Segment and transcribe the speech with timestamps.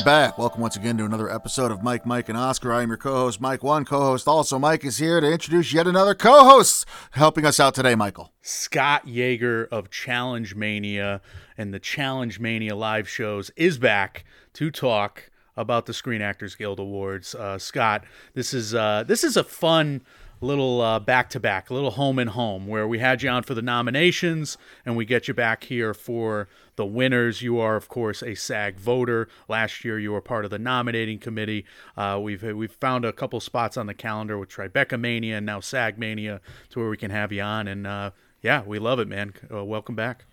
[0.00, 0.38] We're back.
[0.38, 2.72] Welcome once again to another episode of Mike, Mike, and Oscar.
[2.72, 3.62] I am your co-host, Mike.
[3.62, 7.94] One co-host, also Mike, is here to introduce yet another co-host helping us out today,
[7.94, 8.32] Michael.
[8.40, 11.20] Scott Yager of Challenge Mania
[11.58, 14.24] and the Challenge Mania live shows is back
[14.54, 17.34] to talk about the Screen Actors Guild Awards.
[17.34, 20.00] Uh, Scott, this is uh, this is a fun
[20.40, 23.60] little uh, back-to-back, a little home and home, where we had you on for the
[23.60, 26.48] nominations and we get you back here for
[26.80, 27.42] the winners.
[27.42, 29.28] You are, of course, a SAG voter.
[29.48, 31.66] Last year, you were part of the nominating committee.
[31.94, 35.60] Uh, we've we've found a couple spots on the calendar with Tribeca Mania and now
[35.60, 36.40] SAG Mania,
[36.70, 37.68] to where we can have you on.
[37.68, 39.34] And uh, yeah, we love it, man.
[39.52, 40.24] Uh, welcome back.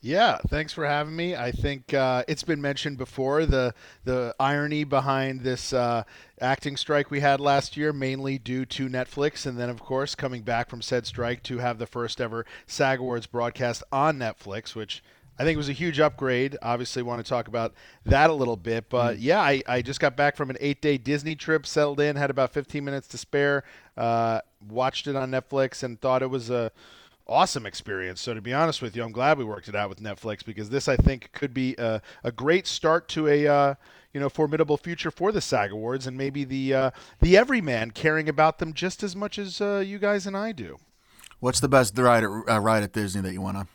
[0.00, 1.34] Yeah, thanks for having me.
[1.34, 3.74] I think uh, it's been mentioned before the
[4.04, 6.04] the irony behind this uh,
[6.40, 10.42] acting strike we had last year, mainly due to Netflix, and then of course coming
[10.42, 15.02] back from said strike to have the first ever SAG Awards broadcast on Netflix, which
[15.36, 16.56] I think was a huge upgrade.
[16.62, 17.74] Obviously, want to talk about
[18.06, 20.96] that a little bit, but yeah, I, I just got back from an eight day
[20.98, 23.64] Disney trip, settled in, had about 15 minutes to spare,
[23.96, 26.70] uh, watched it on Netflix, and thought it was a
[27.28, 28.20] awesome experience.
[28.20, 30.70] So to be honest with you, I'm glad we worked it out with Netflix because
[30.70, 33.74] this I think could be a, a great start to a uh,
[34.12, 36.90] you know formidable future for the SAG Awards and maybe the uh,
[37.20, 40.78] the everyman caring about them just as much as uh, you guys and I do.
[41.40, 43.68] What's the best ride at, uh, ride at Disney that you went on?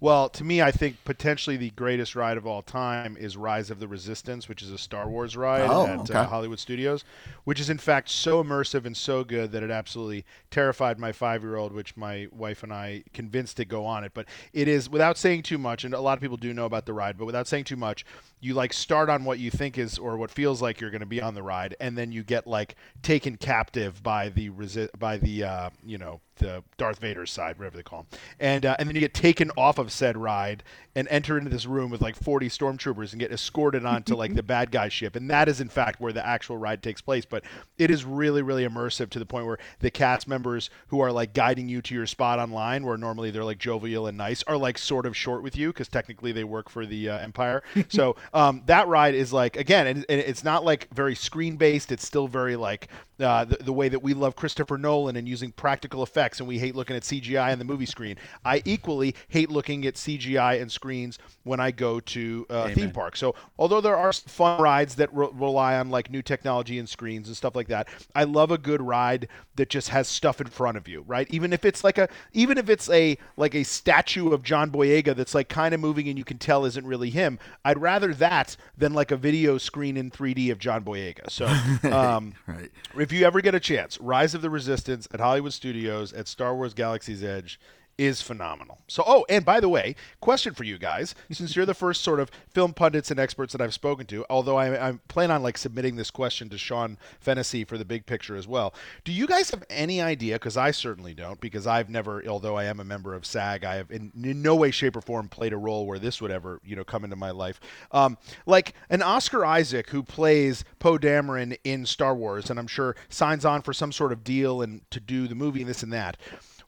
[0.00, 3.80] Well, to me, I think potentially the greatest ride of all time is Rise of
[3.80, 6.14] the Resistance, which is a Star Wars ride Oh, at okay.
[6.14, 7.02] uh, Hollywood Studios,
[7.44, 11.72] which is in fact so immersive and so good that it absolutely terrified my five-year-old,
[11.72, 14.12] which my wife and I convinced to go on it.
[14.14, 16.84] But it is, without saying too much, and a lot of people do know about
[16.86, 18.04] the ride, but without saying too much,
[18.40, 21.06] you like start on what you think is or what feels like you're going to
[21.06, 25.16] be on the ride, and then you get like taken captive by the resi- by
[25.16, 28.06] the uh, you know the Darth Vader's side, whatever they call him,
[28.40, 30.62] and uh, and then you get taken off of said ride
[30.94, 34.42] and enter into this room with like 40 stormtroopers and get escorted onto like the
[34.42, 37.24] bad guy ship, and that is in fact where the actual ride takes place.
[37.24, 37.44] But
[37.78, 41.32] it is really really immersive to the point where the cast members who are like
[41.32, 44.78] guiding you to your spot online, where normally they're like jovial and nice, are like
[44.78, 47.62] sort of short with you because technically they work for the uh, Empire.
[47.88, 51.92] so um, that ride is like again, and, and it's not like very screen based.
[51.92, 52.88] It's still very like
[53.20, 56.58] uh, the, the way that we love Christopher Nolan and using practical effects, and we
[56.58, 58.16] hate looking at CGI on the movie screen.
[58.44, 63.20] I equally hate looking at CGI and screens when I go to uh, theme parks.
[63.20, 66.88] So, although there are some fun rides that re- rely on like new technology and
[66.88, 70.48] screens and stuff like that, I love a good ride that just has stuff in
[70.48, 71.26] front of you, right?
[71.30, 75.16] Even if it's like a, even if it's a like a statue of John Boyega
[75.16, 77.38] that's like kind of moving and you can tell isn't really him.
[77.64, 81.30] I'd rather that than like a video screen in 3D of John Boyega.
[81.30, 81.46] So.
[81.86, 82.70] Um, Right.
[83.06, 86.56] If you ever get a chance, Rise of the Resistance at Hollywood Studios at Star
[86.56, 87.60] Wars Galaxy's Edge
[87.98, 88.78] is phenomenal.
[88.88, 92.20] So, oh, and by the way, question for you guys, since you're the first sort
[92.20, 95.56] of film pundits and experts that I've spoken to, although I, I plan on like
[95.56, 98.74] submitting this question to Sean Fennessy for the big picture as well.
[99.04, 100.34] Do you guys have any idea?
[100.34, 103.76] Because I certainly don't, because I've never, although I am a member of SAG, I
[103.76, 106.60] have in, in no way, shape, or form played a role where this would ever,
[106.64, 107.60] you know, come into my life.
[107.92, 112.94] Um, like an Oscar Isaac who plays Poe Dameron in Star Wars, and I'm sure
[113.08, 115.92] signs on for some sort of deal and to do the movie and this and
[115.92, 116.16] that.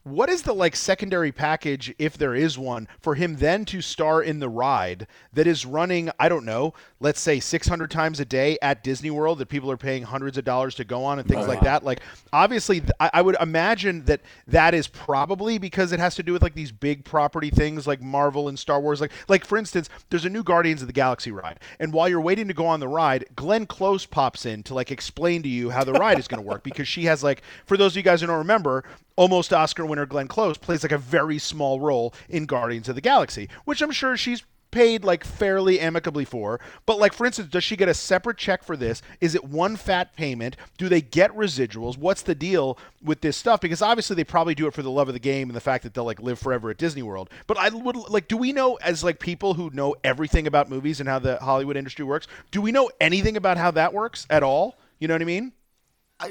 [0.03, 4.23] What is the like secondary package, if there is one, for him then to star
[4.23, 8.57] in the ride that is running, I don't know, let's say 600 times a day
[8.61, 11.47] at Disney World that people are paying hundreds of dollars to go on and things
[11.47, 11.83] like that?
[11.83, 11.99] Like,
[12.31, 16.31] obviously, th- I, I would imagine that that is probably because it has to do
[16.31, 19.01] with like these big property things like Marvel and Star Wars.
[19.01, 22.21] Like, like for instance, there's a new Guardians of the Galaxy ride, and while you're
[22.21, 25.69] waiting to go on the ride, Glenn Close pops in to like explain to you
[25.69, 28.03] how the ride is going to work because she has like, for those of you
[28.03, 28.85] guys who don't remember,
[29.19, 33.01] almost Oscar winner Glenn Close plays like a very small role in Guardians of the
[33.01, 36.61] Galaxy, which I'm sure she's paid like fairly amicably for.
[36.85, 39.01] But like for instance, does she get a separate check for this?
[39.19, 40.55] Is it one fat payment?
[40.77, 41.97] Do they get residuals?
[41.97, 43.59] What's the deal with this stuff?
[43.59, 45.83] Because obviously they probably do it for the love of the game and the fact
[45.83, 47.29] that they'll like live forever at Disney World.
[47.45, 51.01] But I would like do we know as like people who know everything about movies
[51.01, 54.43] and how the Hollywood industry works, do we know anything about how that works at
[54.43, 54.77] all?
[54.97, 55.51] You know what I mean?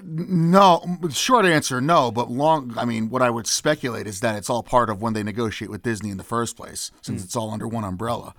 [0.03, 2.11] No, short answer, no.
[2.11, 5.15] But long, I mean, what I would speculate is that it's all part of when
[5.15, 7.25] they negotiate with Disney in the first place, since hmm.
[7.25, 8.35] it's all under one umbrella.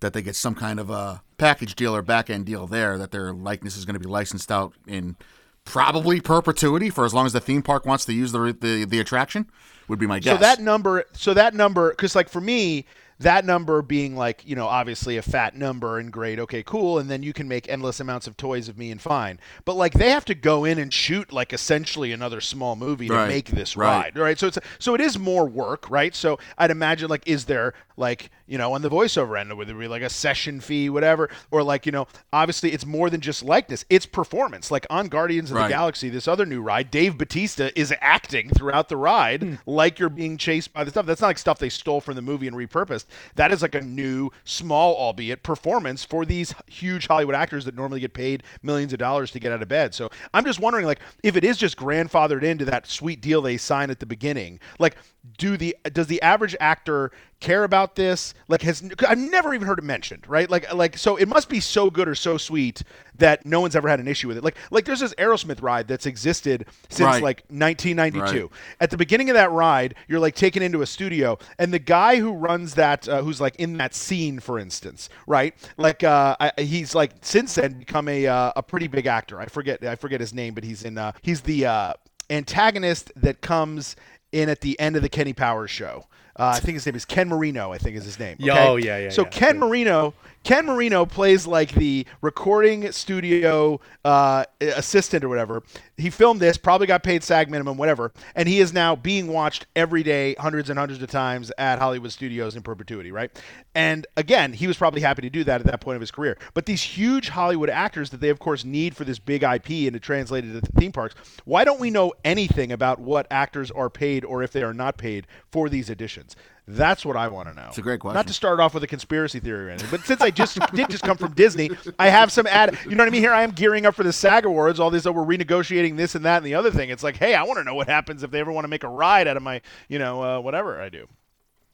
[0.00, 3.10] That they get some kind of a package deal or back end deal there that
[3.10, 5.16] their likeness is going to be licensed out in
[5.64, 9.00] probably perpetuity for as long as the theme park wants to use the the, the
[9.00, 9.50] attraction.
[9.88, 10.34] Would be my guess.
[10.34, 12.86] So that number, so that number, because like for me,
[13.18, 17.08] that number being like you know obviously a fat number and great, okay, cool, and
[17.10, 19.38] then you can make endless amounts of toys of me and fine.
[19.64, 23.14] But like they have to go in and shoot like essentially another small movie to
[23.14, 24.14] Right, make this right.
[24.14, 24.38] ride, right?
[24.38, 26.14] So it's so it is more work, right?
[26.14, 29.74] So I'd imagine like is there like you know on the voiceover end would there
[29.74, 33.42] be like a session fee, whatever, or like you know obviously it's more than just
[33.42, 34.70] likeness, it's performance.
[34.70, 35.68] Like on Guardians of Right.
[35.68, 39.54] the Galaxy, this other new ride, Dave Bautista is acting throughout the ride Hmm.
[39.66, 41.06] like you're being chased by the stuff.
[41.06, 43.05] That's not like stuff they stole from the movie and repurposed.
[43.34, 48.00] That is like a new, small, albeit performance for these huge Hollywood actors that normally
[48.00, 49.94] get paid millions of dollars to get out of bed.
[49.94, 53.56] So I'm just wondering, like, if it is just grandfathered into that sweet deal they
[53.56, 54.96] sign at the beginning, like,
[55.38, 58.34] do the does the average actor care about this?
[58.48, 60.48] Like, has I've never even heard it mentioned, right?
[60.48, 62.82] Like, like so it must be so good or so sweet
[63.18, 64.44] that no one's ever had an issue with it.
[64.44, 67.22] Like, like there's this Aerosmith ride that's existed since Right.
[67.22, 68.42] like 1992.
[68.42, 68.50] Right.
[68.80, 72.16] At the beginning of that ride, you're like taken into a studio, and the guy
[72.16, 75.54] who runs that, uh, who's like in that scene, for instance, right?
[75.76, 79.40] Like, uh, I, he's like since then become a uh, a pretty big actor.
[79.40, 81.92] I forget I forget his name, but he's in uh, he's the uh,
[82.30, 83.96] antagonist that comes
[84.32, 86.06] in at the end of the Kenny Powers show.
[86.38, 87.72] Uh, I think his name is Ken Marino.
[87.72, 88.36] I think is his name.
[88.38, 88.68] Yeah, okay?
[88.68, 89.28] oh, yeah, yeah, So yeah.
[89.30, 90.14] Ken Marino,
[90.46, 95.62] Ken Marino plays like the recording studio uh, assistant or whatever.
[95.96, 99.66] He filmed this, probably got paid SAG minimum, whatever, and he is now being watched
[99.74, 103.30] every day, hundreds and hundreds of times at Hollywood studios in perpetuity, right?
[103.74, 106.38] And again, he was probably happy to do that at that point of his career.
[106.54, 109.94] But these huge Hollywood actors that they, of course, need for this big IP and
[109.94, 113.70] to translate it to the theme parks, why don't we know anything about what actors
[113.70, 116.25] are paid or if they are not paid for these editions?
[116.68, 117.66] That's what I want to know.
[117.68, 118.16] It's a great question.
[118.16, 120.90] Not to start off with a conspiracy theory or anything, but since I just did
[120.90, 122.76] just come from Disney, I have some ad.
[122.84, 123.22] You know what I mean?
[123.22, 124.80] Here I am gearing up for the SAG Awards.
[124.80, 126.90] All these, oh, we're renegotiating this and that and the other thing.
[126.90, 128.82] It's like, hey, I want to know what happens if they ever want to make
[128.82, 131.06] a ride out of my, you know, uh, whatever I do.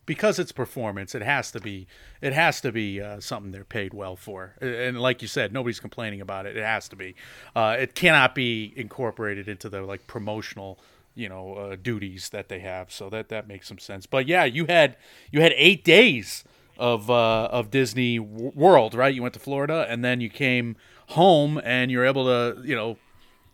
[0.05, 1.87] because it's performance, it has to be
[2.21, 4.57] it has to be uh, something they're paid well for.
[4.61, 6.57] And like you said, nobody's complaining about it.
[6.57, 7.15] It has to be.
[7.55, 10.79] Uh, it cannot be incorporated into the like promotional
[11.15, 12.93] you know uh, duties that they have.
[12.93, 14.07] So that that makes some sense.
[14.07, 14.97] But yeah, you had
[15.31, 16.45] you had eight days
[16.79, 19.15] of uh, of Disney World, right?
[19.15, 20.77] You went to Florida, and then you came
[21.09, 22.97] home, and you're able to you know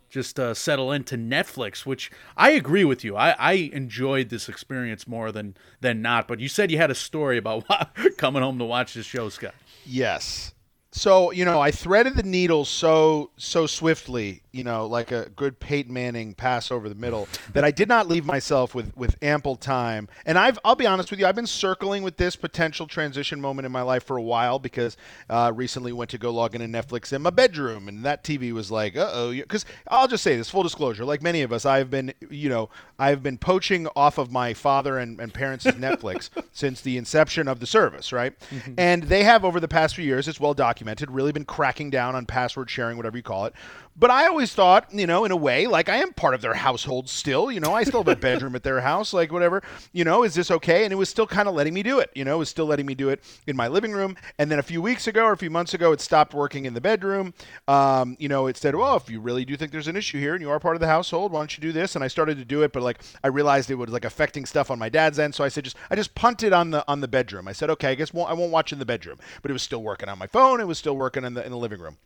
[0.09, 3.15] just uh, settle into Netflix, which I agree with you.
[3.15, 6.27] I, I enjoyed this experience more than than not.
[6.27, 7.65] But you said you had a story about
[8.17, 9.53] coming home to watch this show, Scott.
[9.85, 10.53] Yes.
[10.91, 15.59] So you know, I threaded the needle so so swiftly, you know, like a good
[15.59, 19.55] Peyton Manning pass over the middle, that I did not leave myself with with ample
[19.55, 20.07] time.
[20.25, 23.65] And I've I'll be honest with you, I've been circling with this potential transition moment
[23.65, 24.97] in my life for a while because
[25.29, 28.71] uh, recently went to go log into Netflix in my bedroom, and that TV was
[28.71, 31.89] like, uh oh, because I'll just say this, full disclosure, like many of us, I've
[31.89, 36.81] been you know I've been poaching off of my father and, and parents' Netflix since
[36.81, 38.33] the inception of the service, right?
[38.77, 42.15] And they have over the past few years, it's well documented, really been cracking down
[42.15, 43.53] on password sharing, whatever you call it.
[43.99, 46.53] But I always thought, you know, in a way, like I am part of their
[46.53, 47.51] household still.
[47.51, 49.61] You know, I still have a bedroom at their house, like whatever.
[49.91, 50.85] You know, is this okay?
[50.85, 52.09] And it was still kind of letting me do it.
[52.15, 54.15] You know, it was still letting me do it in my living room.
[54.37, 56.73] And then a few weeks ago or a few months ago, it stopped working in
[56.73, 57.33] the bedroom.
[57.67, 60.33] Um, you know, it said, well, if you really do think there's an issue here
[60.33, 61.95] and you are part of the household, why don't you do this?
[61.95, 64.71] And I started to do it, but like I realized it was like affecting stuff
[64.71, 65.35] on my dad's end.
[65.35, 67.49] So I said, just I just punted on the on the bedroom.
[67.49, 69.17] I said, okay, I guess won't, I won't watch in the bedroom.
[69.41, 70.61] But it was still working on my phone.
[70.61, 71.97] It was still working in the in the living room.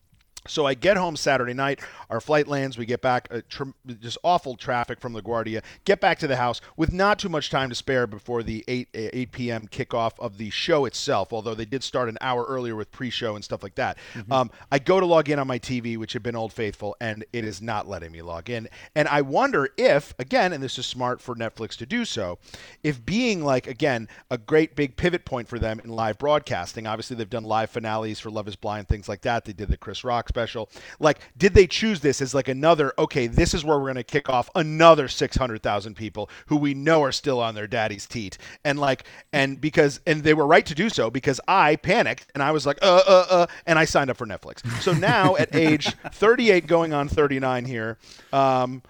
[0.47, 1.79] So I get home Saturday night.
[2.09, 2.77] Our flight lands.
[2.77, 3.27] We get back.
[3.31, 3.63] Uh, tr-
[3.99, 5.63] just awful traffic from LaGuardia.
[5.85, 8.89] Get back to the house with not too much time to spare before the 8
[8.95, 9.67] uh, 8 p.m.
[9.67, 11.31] kickoff of the show itself.
[11.31, 13.97] Although they did start an hour earlier with pre-show and stuff like that.
[14.31, 17.23] Um, I go to log in on my TV, which had been Old Faithful, and
[17.33, 18.67] it is not letting me log in.
[18.95, 22.39] And I wonder if, again, and this is smart for Netflix to do so,
[22.83, 26.87] if being like again a great big pivot point for them in live broadcasting.
[26.87, 29.45] Obviously, they've done live finales for Love Is Blind, things like that.
[29.45, 30.67] They did the Chris Rock special.
[30.99, 32.91] Like, did they choose this as like another?
[32.97, 36.57] Okay, this is where we're going to kick off another six hundred thousand people who
[36.57, 40.47] we know are still on their daddy's teat, and like, and because and they were
[40.47, 43.77] right to do so because I panicked and I was like, uh, uh, uh, and
[43.77, 44.65] I signed up for Netflix.
[44.81, 47.99] So now at age thirty eight, going on thirty nine here.
[48.31, 48.81] Um,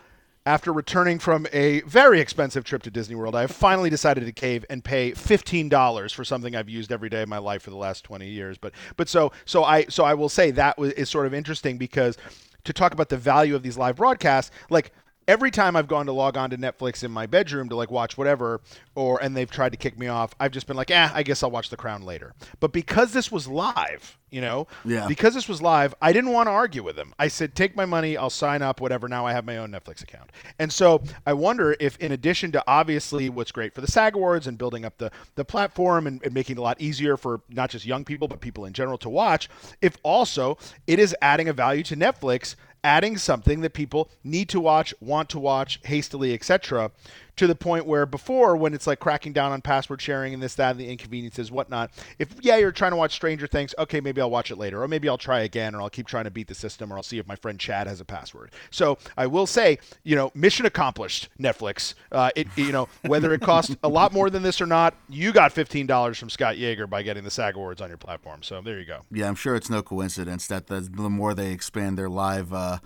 [0.45, 4.31] after returning from a very expensive trip to Disney World, I have finally decided to
[4.31, 7.69] cave and pay fifteen dollars for something I've used every day of my life for
[7.69, 8.57] the last twenty years.
[8.57, 12.17] But but so so I so I will say that is sort of interesting because
[12.65, 14.91] to talk about the value of these live broadcasts, like
[15.27, 18.17] every time I've gone to log on to Netflix in my bedroom to like watch
[18.17, 18.61] whatever,
[18.95, 21.43] or and they've tried to kick me off, I've just been like, eh, I guess
[21.43, 22.33] I'll watch The Crown later.
[22.59, 25.07] But because this was live, you know, Yeah.
[25.07, 27.13] because this was live, I didn't want to argue with them.
[27.19, 29.07] I said, take my money, I'll sign up, whatever.
[29.07, 30.31] Now I have my own Netflix account.
[30.59, 34.47] And so I wonder if, in addition to obviously what's great for the SAG Awards
[34.47, 37.69] and building up the, the platform and, and making it a lot easier for not
[37.69, 39.49] just young people, but people in general to watch,
[39.81, 44.59] if also it is adding a value to Netflix adding something that people need to
[44.59, 46.91] watch, want to watch hastily, etc.
[47.37, 50.55] To the point where before, when it's like cracking down on password sharing and this,
[50.55, 51.91] that, and the inconveniences, whatnot.
[52.19, 54.87] If yeah, you're trying to watch Stranger Things, okay, maybe I'll watch it later, or
[54.87, 57.17] maybe I'll try again, or I'll keep trying to beat the system, or I'll see
[57.17, 58.51] if my friend Chad has a password.
[58.69, 61.29] So I will say, you know, mission accomplished.
[61.39, 61.93] Netflix.
[62.11, 65.31] Uh, it you know whether it costs a lot more than this or not, you
[65.31, 68.43] got fifteen dollars from Scott Yager by getting the SAG Awards on your platform.
[68.43, 69.01] So there you go.
[69.11, 72.77] Yeah, I'm sure it's no coincidence that the, the more they expand their live, uh,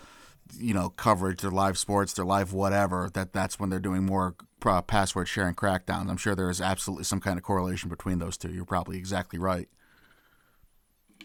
[0.58, 4.36] you know, coverage, their live sports, their live whatever, that that's when they're doing more
[4.66, 6.10] uh, password sharing crackdowns.
[6.10, 8.52] I'm sure there is absolutely some kind of correlation between those two.
[8.52, 9.70] You're probably exactly right.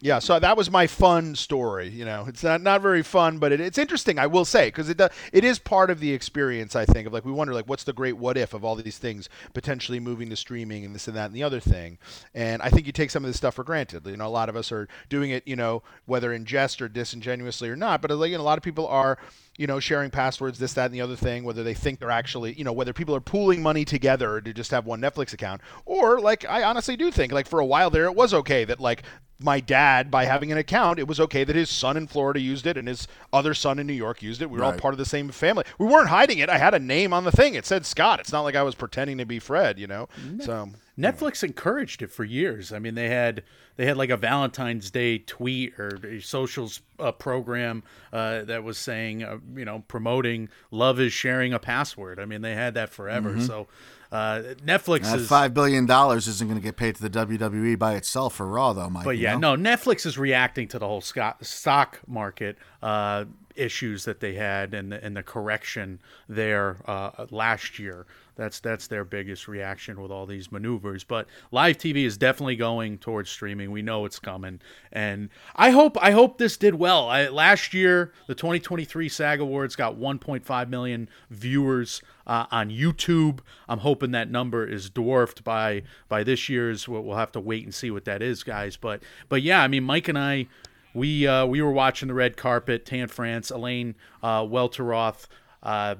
[0.04, 1.88] Yeah, so that was my fun story.
[1.88, 4.18] You know, it's not not very fun, but it, it's interesting.
[4.18, 5.00] I will say because it
[5.32, 6.74] it is part of the experience.
[6.74, 8.98] I think of like we wonder like what's the great what if of all these
[8.98, 11.98] things potentially moving to streaming and this and that and the other thing.
[12.34, 14.04] And I think you take some of this stuff for granted.
[14.04, 15.46] You know, a lot of us are doing it.
[15.46, 18.02] You know, whether in jest or disingenuously or not.
[18.02, 19.18] But like you know, a lot of people are
[19.58, 22.54] you know, sharing passwords, this, that, and the other thing, whether they think they're actually,
[22.54, 26.20] you know, whether people are pooling money together to just have one Netflix account, or
[26.20, 29.02] like I honestly do think, like for a while there, it was okay that like
[29.38, 32.66] my dad, by having an account, it was okay that his son in Florida used
[32.66, 34.48] it and his other son in New York used it.
[34.48, 35.64] We were all part of the same family.
[35.78, 36.48] We weren't hiding it.
[36.48, 37.54] I had a name on the thing.
[37.54, 38.20] It said Scott.
[38.20, 40.08] It's not like I was pretending to be Fred, you know.
[40.40, 42.72] So Netflix encouraged it for years.
[42.72, 43.42] I mean, they had
[43.76, 48.78] they had like a Valentine's Day tweet or a socials uh, program uh, that was
[48.78, 52.20] saying, uh, you know, promoting love is sharing a password.
[52.20, 53.40] I mean, they had that forever.
[53.40, 53.68] So
[54.12, 55.28] uh, Netflix That is.
[55.28, 58.74] five billion dollars isn't going to get paid to the WWE by itself for Raw,
[58.74, 59.06] though, Mike.
[59.06, 59.56] But you yeah, know?
[59.56, 63.24] no, Netflix is reacting to the whole stock stock market uh,
[63.56, 68.06] issues that they had and the, and the correction there uh, last year.
[68.34, 71.04] That's that's their biggest reaction with all these maneuvers.
[71.04, 73.70] But live TV is definitely going towards streaming.
[73.70, 77.10] We know it's coming, and I hope I hope this did well.
[77.10, 83.40] I, last year, the 2023 SAG Awards got 1.5 million viewers uh, on YouTube.
[83.68, 86.88] I'm hoping that number is dwarfed by by this year's.
[86.88, 88.78] We'll, we'll have to wait and see what that is, guys.
[88.78, 90.46] But but yeah, I mean, Mike and I,
[90.94, 92.84] we uh, we were watching the red carpet.
[92.84, 95.26] Tan France, Elaine uh, Welteroth.
[95.62, 95.96] Uh,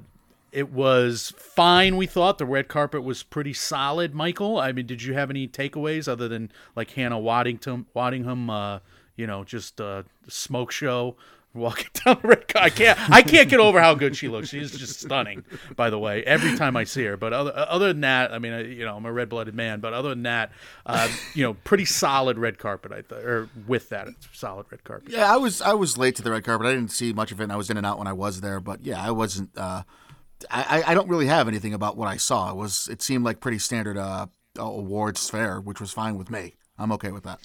[0.51, 1.97] it was fine.
[1.97, 4.15] We thought the red carpet was pretty solid.
[4.15, 8.51] Michael, I mean, did you have any takeaways other than like Hannah Waddington, Waddingham?
[8.51, 8.81] Uh,
[9.17, 11.17] you know, just uh, smoke show
[11.55, 12.63] walking down the red carpet.
[12.63, 14.49] I can't, I can't get over how good she looks.
[14.49, 15.45] She's just stunning.
[15.77, 17.17] By the way, every time I see her.
[17.17, 19.81] But other, other than that, I mean, I, you know, I'm a red blooded man.
[19.81, 20.53] But other than that,
[20.87, 22.93] uh, you know, pretty solid red carpet.
[22.93, 25.11] I thought, or with that, solid red carpet.
[25.13, 26.67] Yeah, I was I was late to the red carpet.
[26.67, 27.45] I didn't see much of it.
[27.45, 29.51] and I was in and out when I was there, but yeah, I wasn't.
[29.57, 29.83] Uh,
[30.51, 32.51] I- I don't really have anything about what I saw.
[32.51, 34.27] It was it seemed like pretty standard uh,
[34.59, 36.55] awards fare, which was fine with me.
[36.79, 37.41] I'm okay with that.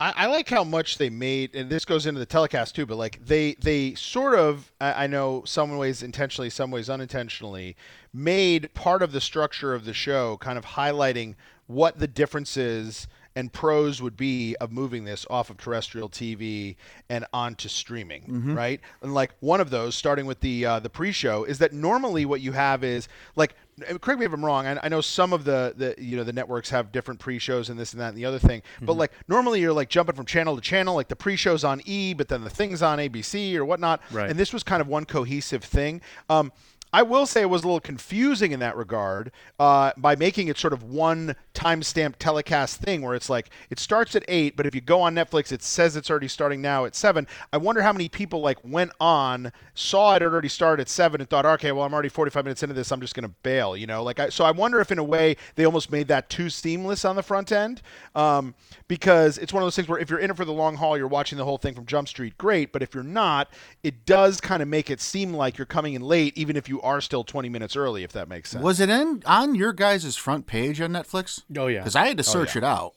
[0.00, 2.86] I, I like how much they made, and this goes into the telecast too.
[2.86, 7.76] But like they they sort of, I, I know some ways intentionally, some ways unintentionally,
[8.12, 11.34] made part of the structure of the show kind of highlighting
[11.66, 16.74] what the differences and pros would be of moving this off of terrestrial TV
[17.08, 18.80] and onto streaming, right?
[19.00, 22.40] And like one of those, starting with the uh, the pre-show, is that normally what
[22.40, 23.54] you have is like
[24.00, 24.66] correct me if I'm wrong.
[24.66, 27.78] I, I know some of the, the you know the networks have different pre-shows and
[27.78, 28.62] this and that and the other thing.
[28.82, 30.96] But like normally you're like jumping from channel to channel.
[30.96, 34.02] Like the pre-show's on E, but then the thing's on ABC or whatnot.
[34.10, 34.28] Right.
[34.28, 36.00] And this was kind of one cohesive thing.
[36.28, 36.50] Um,
[36.92, 40.56] I will say it was a little confusing in that regard uh, by making it
[40.56, 44.74] sort of one timestamp telecast thing where it's like it starts at eight, but if
[44.74, 47.26] you go on Netflix, it says it's already starting now at seven.
[47.52, 51.28] I wonder how many people like went on, saw it already started at seven, and
[51.28, 54.02] thought, okay, well I'm already 45 minutes into this, I'm just gonna bail, you know?
[54.02, 57.04] Like, I, so I wonder if in a way they almost made that too seamless
[57.04, 57.82] on the front end,
[58.14, 58.54] um,
[58.86, 60.96] because it's one of those things where if you're in it for the long haul,
[60.96, 63.50] you're watching the whole thing from Jump Street, great, but if you're not,
[63.82, 66.77] it does kind of make it seem like you're coming in late, even if you
[66.82, 68.62] are still 20 minutes early, if that makes sense.
[68.62, 71.42] Was it in on your guys' front page on Netflix?
[71.56, 71.80] Oh yeah.
[71.80, 72.58] Because I had to search yeah.
[72.58, 72.94] it out.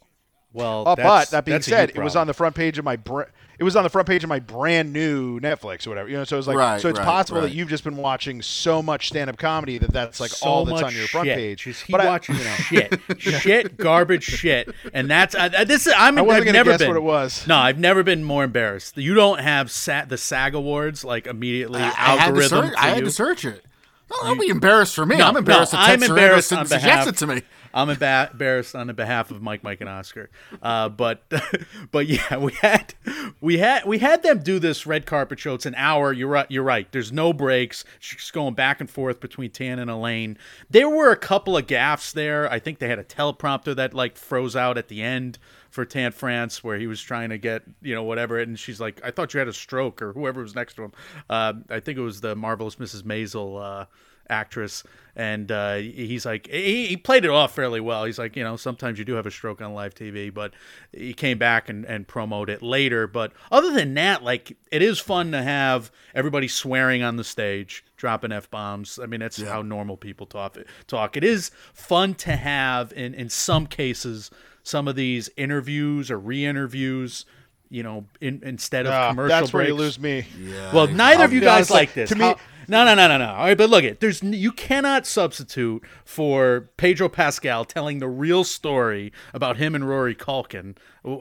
[0.54, 2.78] Well, Uh, but that being that's a you said, it was on the front page
[2.78, 3.22] of my br-
[3.58, 6.10] it was on the front page of my brand new Netflix or whatever.
[6.10, 8.42] You know, so it's like Right, so it's right, possible that you've just been watching
[8.42, 11.38] so much stand up comedy that that's like so all that's on your front shit.
[11.38, 11.64] page.
[11.64, 15.88] Just he But I- watching shit, shit, garbage shit, and that's uh, this.
[15.88, 16.18] is- I'm.
[16.18, 16.88] I wasn't I've never guess been.
[16.90, 17.48] what it was.
[17.48, 18.98] No, I've never been more embarrassed.
[18.98, 22.50] You don't have sa- the SAG Awards like immediately I, I had to algorithm.
[22.68, 22.74] search.
[22.78, 23.64] I had to search it.
[24.12, 25.18] No, don't be embarrassed for me.
[25.18, 27.08] No, I'm embarrassed no, that I'm Ted embarrassed Sarandos on behalf.
[27.08, 27.42] it to me.
[27.74, 30.30] I'm embarrassed on the behalf of Mike, Mike, and Oscar.
[30.62, 31.24] Uh, but
[31.92, 32.94] but yeah, we had
[33.40, 35.54] we had we had them do this red carpet show.
[35.54, 36.12] It's an hour.
[36.12, 36.50] You're right.
[36.50, 36.92] You're right.
[36.92, 37.84] There's no breaks.
[38.00, 40.38] She's going back and forth between Tan and Elaine.
[40.70, 42.52] There were a couple of gaffes there.
[42.52, 45.38] I think they had a teleprompter that like froze out at the end
[45.70, 49.02] for Tan France where he was trying to get you know whatever, and she's like,
[49.04, 50.92] "I thought you had a stroke," or whoever was next to him.
[51.30, 53.04] Uh, I think it was the marvelous Mrs.
[53.04, 53.62] Maisel.
[53.62, 53.86] Uh,
[54.32, 54.84] actress
[55.14, 58.06] and uh, he's like he, he played it off fairly well.
[58.06, 60.54] He's like you know sometimes you do have a stroke on live tv but
[60.94, 63.08] he came back and, and promoted it later.
[63.08, 67.84] But other than that like it is fun to have everybody swearing on the stage
[67.98, 69.00] dropping f-bombs.
[69.04, 70.58] I mean that's how normal people talk
[70.88, 71.18] talk.
[71.18, 74.32] It is fun to have in in some cases
[74.64, 77.26] some of these interviews or re-interviews
[77.70, 80.26] you know in, instead of Ah, commercial that's where you lose me.
[80.74, 82.10] Well, neither of I'll you guys like, like this.
[82.10, 82.38] to me- How-
[82.68, 83.32] no, no, no, no, no.
[83.34, 88.44] All right, but look, it there's you cannot substitute for Pedro Pascal telling the real
[88.44, 90.76] story about him and Rory Culkin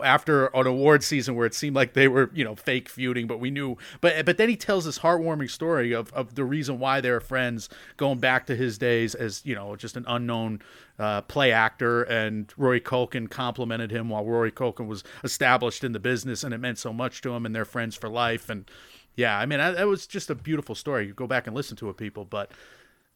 [0.04, 3.40] after an award season where it seemed like they were you know fake feuding, but
[3.40, 3.76] we knew.
[4.00, 7.68] But but then he tells this heartwarming story of of the reason why they're friends,
[7.96, 10.60] going back to his days as you know just an unknown
[10.98, 16.00] uh, play actor, and Rory Culkin complimented him while Rory Culkin was established in the
[16.00, 18.50] business, and it meant so much to him, and they're friends for life.
[18.50, 18.70] And
[19.16, 21.06] yeah, I mean, I, that was just a beautiful story.
[21.06, 22.50] You go back and listen to it, people, but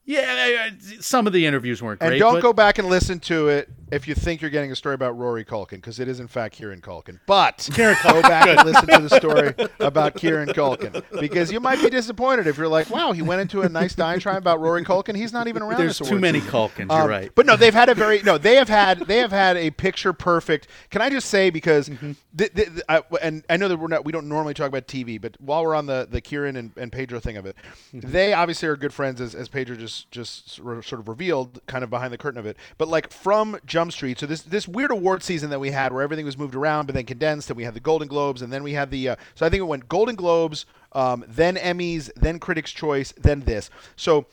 [0.06, 0.70] yeah,
[1.00, 2.12] some of the interviews weren't great.
[2.12, 4.76] And don't but- go back and listen to it if you think you're getting a
[4.76, 7.20] story about Rory Culkin, because it is in fact Kieran Culkin.
[7.26, 11.90] But go back and listen to the story about Kieran Culkin, because you might be
[11.90, 15.14] disappointed if you're like, "Wow, he went into a nice diatribe about Rory Culkin.
[15.16, 16.90] He's not even around." There's this too many season." Culkins.
[16.90, 17.30] Um, you're right.
[17.34, 18.37] But no, they've had a very no.
[18.37, 20.66] They have had they have had a picture perfect.
[20.90, 22.12] Can I just say because Mm-hmm.
[22.37, 24.87] th- th- th- I, and I know that we're not we don't normally talk about
[24.88, 27.56] TV, but while we're on the the Kieran and, and Pedro thing of it,
[27.94, 28.11] Mm-hmm.
[28.11, 31.60] they obviously are good friends as, as Pedro just just sort of sort of revealed
[31.66, 32.56] kind of behind the curtain of it.
[32.78, 36.02] But like from Jump Street, so this this weird award season that we had where
[36.02, 38.62] everything was moved around but then condensed, and we had the Golden Globes, and then
[38.62, 42.38] we had the uh, so I think it went Golden Globes, um, then Emmys, then
[42.38, 43.70] Critics' Choice, then this.
[43.96, 44.26] So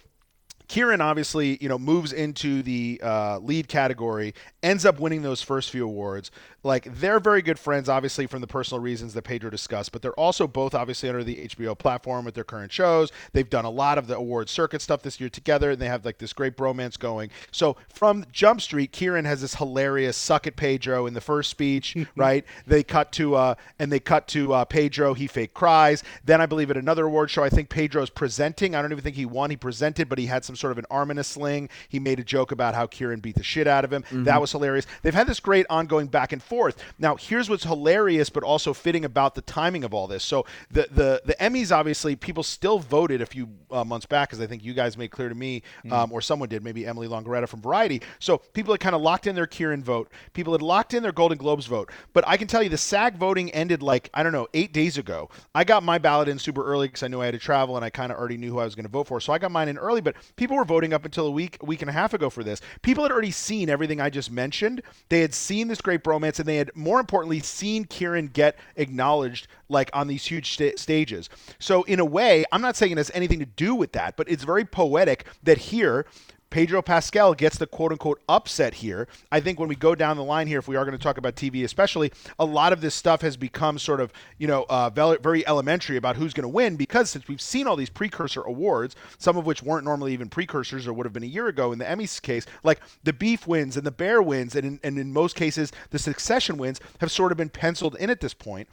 [0.72, 4.33] Kieran obviously, you know, moves into the uh, lead category,
[4.64, 6.31] ends up winning those first few awards.
[6.64, 10.20] Like they're very good friends, obviously from the personal reasons that Pedro discussed, but they're
[10.20, 13.12] also both obviously under the HBO platform with their current shows.
[13.34, 16.06] They've done a lot of the award circuit stuff this year together, and they have
[16.06, 17.32] like this great bromance going.
[17.52, 21.98] So from Jump Street, Kieran has this hilarious "suck at Pedro" in the first speech,
[22.16, 22.46] right?
[22.68, 25.14] They cut to uh, and they cut to uh, Pedro.
[25.14, 26.04] He fake cries.
[26.24, 28.76] Then I believe at another award show, I think Pedro's presenting.
[28.76, 29.50] I don't even think he won.
[29.50, 31.70] He presented, but he had some sort of an arm in a sling.
[31.90, 34.04] He made a joke about how Kieran beat the shit out of him.
[34.12, 34.86] That was hilarious.
[35.02, 36.83] They've had this great ongoing back and forth.
[37.00, 40.22] Now, here's what's hilarious, but also fitting about the timing of all this.
[40.22, 44.42] So the the the Emmys, obviously, people still voted a few uh, months back, as
[44.42, 47.48] I think you guys made clear to me, um, or someone did, maybe Emily Longeretta
[47.48, 48.01] from Variety.
[48.20, 50.11] So people had kind of locked in their Kieran vote.
[50.33, 51.90] People had locked in their Golden Globes vote.
[52.11, 54.98] But I can tell you, the SAG voting ended like I don't know eight days
[54.98, 55.29] ago.
[55.55, 57.85] I got my ballot in super early because I knew I had to travel and
[57.85, 59.22] I kind of already knew who I was going to vote for.
[59.22, 60.01] So I got mine in early.
[60.01, 62.44] But people were voting up until a week, a week and a half ago for
[62.44, 62.59] this.
[62.81, 64.81] People had already seen everything I just mentioned.
[65.07, 69.48] They had seen this great bromance, and they had more importantly seen Kieran get acknowledged
[69.70, 71.30] like on these huge sta- stages.
[71.60, 74.30] So in a way, I'm not saying it has anything to do with that, but
[74.30, 76.06] it's very poetic that here.
[76.51, 79.07] Pedro Pascal gets the quote unquote upset here.
[79.31, 81.18] I think when we go down the line here, if we are going to talk
[81.18, 84.90] about TV especially, a lot of this stuff has become sort of, you know, uh,
[84.92, 88.96] very elementary about who's going to win because since we've seen all these precursor awards,
[89.18, 91.79] some of which weren't normally even precursors or would have been a year ago in
[91.79, 95.14] the Emmys case, like the Beef wins and the Bear wins, and in, and in
[95.14, 98.68] most cases, the Succession wins have sort of been penciled in at this point.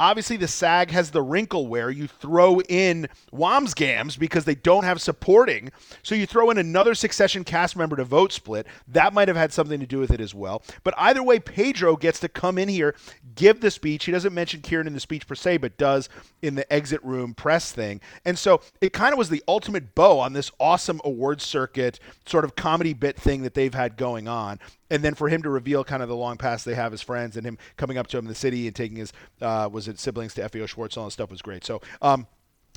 [0.00, 5.00] Obviously, the SAG has the wrinkle where you throw in Wambsgans because they don't have
[5.00, 5.70] supporting.
[6.02, 8.66] So you throw in another Succession cast member to vote split.
[8.88, 10.62] That might have had something to do with it as well.
[10.82, 12.94] But either way, Pedro gets to come in here,
[13.34, 14.06] give the speech.
[14.06, 16.08] He doesn't mention Kieran in the speech per se, but does
[16.40, 18.00] in the exit room press thing.
[18.24, 22.46] And so it kind of was the ultimate bow on this awesome award circuit sort
[22.46, 24.58] of comedy bit thing that they've had going on.
[24.88, 27.36] And then for him to reveal kind of the long past they have as friends
[27.36, 29.98] and him coming up to him in the city and taking his, uh, was it
[29.98, 30.64] siblings to F.A.O.
[30.64, 31.66] Schwarz, all that stuff was great.
[31.66, 32.26] So, um,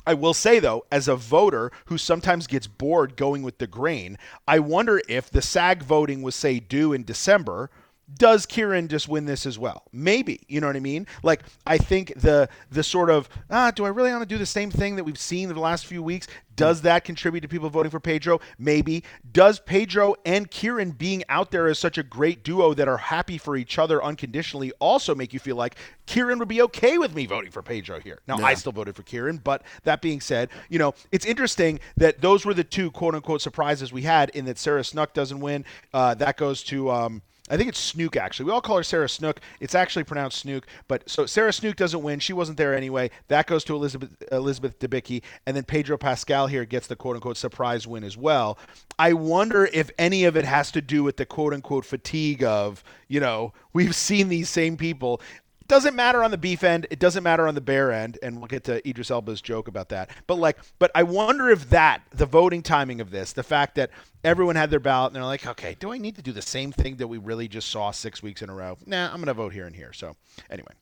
[0.06, 4.18] I will say though, as a voter who sometimes gets bored going with the grain,
[4.46, 7.70] I wonder if the SAG voting was say due in December
[8.12, 9.84] does Kieran just win this as well?
[9.92, 10.40] Maybe.
[10.48, 11.06] You know what I mean?
[11.22, 14.46] Like I think the the sort of ah, do I really want to do the
[14.46, 16.26] same thing that we've seen the last few weeks?
[16.56, 18.40] Does that contribute to people voting for Pedro?
[18.58, 19.02] Maybe.
[19.32, 23.38] Does Pedro and Kieran being out there as such a great duo that are happy
[23.38, 27.26] for each other unconditionally also make you feel like Kieran would be okay with me
[27.26, 28.20] voting for Pedro here?
[28.28, 32.20] Now, I still voted for Kieran, but that being said, you know, it's interesting that
[32.20, 35.64] those were the two quote unquote surprises we had in that Sarah Snuck doesn't win.
[35.92, 36.90] Uh, that goes to.
[36.90, 38.46] Um, I think it's Snook actually.
[38.46, 39.38] We all call her Sarah Snook.
[39.60, 42.18] It's actually pronounced Snook, but so Sarah Snook doesn't win.
[42.18, 43.10] She wasn't there anyway.
[43.28, 47.36] That goes to Elizabeth Elizabeth Debicki, and then Pedro Pascal here gets the quote unquote
[47.36, 48.58] surprise win as well.
[48.98, 52.82] I wonder if any of it has to do with the quote unquote fatigue of
[53.08, 55.20] you know we've seen these same people.
[55.66, 56.86] Doesn't matter on the beef end.
[56.90, 59.88] It doesn't matter on the bear end, and we'll get to Idris Elba's joke about
[59.88, 60.10] that.
[60.26, 63.90] But like, but I wonder if that the voting timing of this, the fact that
[64.22, 66.70] everyone had their ballot and they're like, okay, do I need to do the same
[66.70, 68.76] thing that we really just saw six weeks in a row?
[68.86, 69.92] Nah, I'm gonna vote here and here.
[69.92, 70.16] So
[70.50, 70.72] anyway.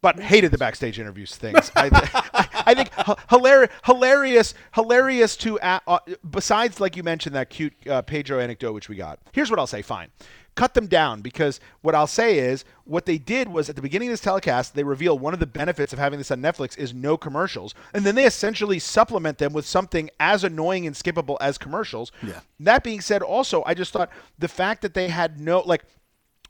[0.00, 1.72] But hated the backstage interviews things.
[1.74, 1.90] I,
[2.32, 2.90] I, I think
[3.30, 5.58] hilarious, hilarious, hilarious to.
[5.58, 5.98] Uh,
[6.30, 9.18] besides, like you mentioned, that cute uh, Pedro anecdote which we got.
[9.32, 9.82] Here's what I'll say.
[9.82, 10.10] Fine,
[10.58, 14.08] cut them down because what I'll say is what they did was at the beginning
[14.08, 16.92] of this telecast they reveal one of the benefits of having this on Netflix is
[16.92, 21.58] no commercials, and then they essentially supplement them with something as annoying and skippable as
[21.58, 22.10] commercials.
[22.24, 22.40] Yeah.
[22.58, 25.84] That being said, also I just thought the fact that they had no like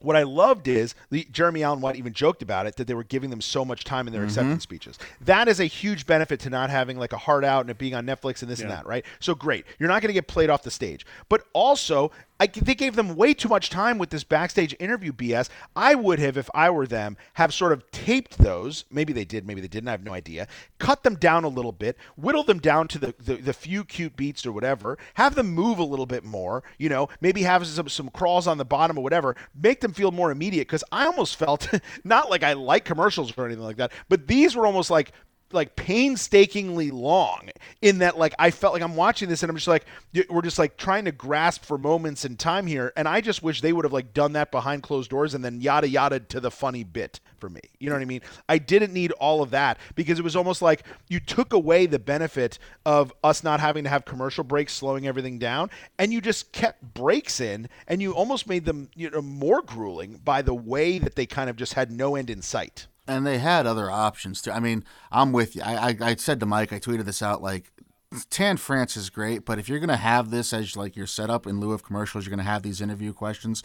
[0.00, 3.04] what I loved is the, Jeremy Allen White even joked about it that they were
[3.04, 4.74] giving them so much time in their acceptance mm-hmm.
[4.74, 4.98] speeches.
[5.20, 7.94] That is a huge benefit to not having like a hard out and it being
[7.94, 9.04] on Netflix and this and that, right?
[9.20, 9.66] So great.
[9.78, 11.04] You're not going to get played off the stage.
[11.28, 15.48] But also, I, they gave them way too much time with this backstage interview BS.
[15.74, 18.84] I would have, if I were them, have sort of taped those.
[18.90, 19.88] Maybe they did, maybe they didn't.
[19.88, 20.46] I have no idea.
[20.78, 24.16] Cut them down a little bit, whittle them down to the, the, the few cute
[24.16, 24.98] beats or whatever.
[25.14, 26.62] Have them move a little bit more.
[26.78, 29.34] You know, maybe have some, some crawls on the bottom or whatever.
[29.60, 31.68] Make them feel more immediate because I almost felt
[32.04, 35.12] not like I like commercials or anything like that, but these were almost like
[35.52, 37.48] like painstakingly long
[37.80, 39.86] in that like I felt like I'm watching this and I'm just like
[40.28, 43.60] we're just like trying to grasp for moments in time here and I just wish
[43.60, 46.50] they would have like done that behind closed doors and then yada yada to the
[46.50, 47.60] funny bit for me.
[47.78, 48.20] You know what I mean?
[48.48, 51.98] I didn't need all of that because it was almost like you took away the
[51.98, 56.52] benefit of us not having to have commercial breaks slowing everything down and you just
[56.52, 60.98] kept breaks in and you almost made them you know more grueling by the way
[60.98, 62.86] that they kind of just had no end in sight.
[63.08, 64.52] And they had other options too.
[64.52, 65.62] I mean, I'm with you.
[65.62, 67.72] I, I, I said to Mike, I tweeted this out like.
[68.30, 71.60] Tan France is great, but if you're gonna have this as like your setup in
[71.60, 73.62] lieu of commercials, you're gonna have these interview questions.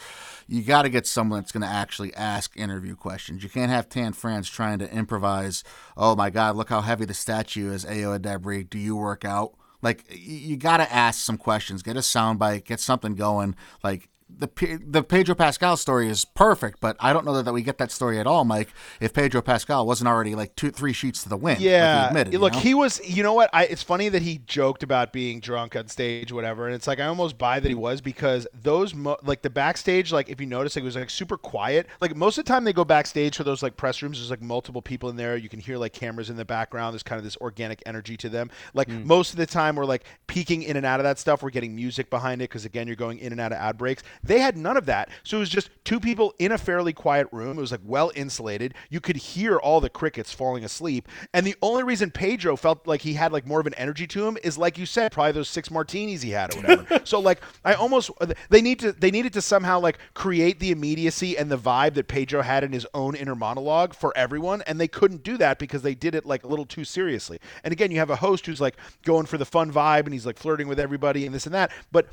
[0.50, 3.42] You got to get someone that's gonna actually ask interview questions.
[3.42, 5.64] You can't have Tan France trying to improvise.
[5.96, 7.86] Oh my God, look how heavy the statue is.
[7.86, 9.54] Ayo Edebiri, do you work out?
[9.82, 11.84] Like you got to ask some questions.
[11.84, 12.66] Get a soundbite.
[12.66, 13.56] Get something going.
[13.84, 17.62] Like the the Pedro Pascal story is perfect, but I don't know that, that we
[17.62, 18.70] get that story at all, Mike.
[19.00, 22.08] If Pedro Pascal wasn't already like two, three sheets to the wind, like he Yeah,
[22.08, 22.60] admitted, you look, know?
[22.60, 23.02] he was.
[23.08, 23.50] You know what?
[23.54, 26.66] I, it's funny that he joked about being drunk on stage, whatever.
[26.66, 30.12] And it's like I almost buy that he was because those, mo- like the backstage,
[30.12, 31.88] like if you notice, like, it was like super quiet.
[32.02, 34.20] Like most of the time they go backstage for those like press rooms.
[34.20, 35.38] There's like multiple people in there.
[35.38, 36.94] You can hear like cameras in the background.
[36.94, 38.50] There's kind of this organic energy to them.
[38.74, 39.06] Like hmm.
[39.06, 41.44] most of the time we're like peeking in and out of that stuff.
[41.44, 44.04] We're getting music behind it because again you're going in and out of ad breaks.
[44.24, 45.10] They had none of that.
[45.24, 47.58] So it was just two people in a fairly quiet room.
[47.58, 48.74] It was like well insulated.
[48.90, 51.08] You could hear all the crickets falling asleep.
[51.34, 54.26] And the only reason Pedro felt like he had like more of an energy to
[54.26, 57.02] him is like you said, probably those six martinis he had or whatever.
[57.06, 60.72] so like I almost uh, they need to they needed to somehow like create the
[60.72, 64.80] immediacy and the vibe that Pedro had in his own inner monologue for everyone, and
[64.80, 67.40] they couldn't do that because they did it like a little too seriously.
[67.64, 70.26] And again, you have a host who's like going for the fun vibe and he's
[70.26, 72.08] like flirting with everybody and this and that, but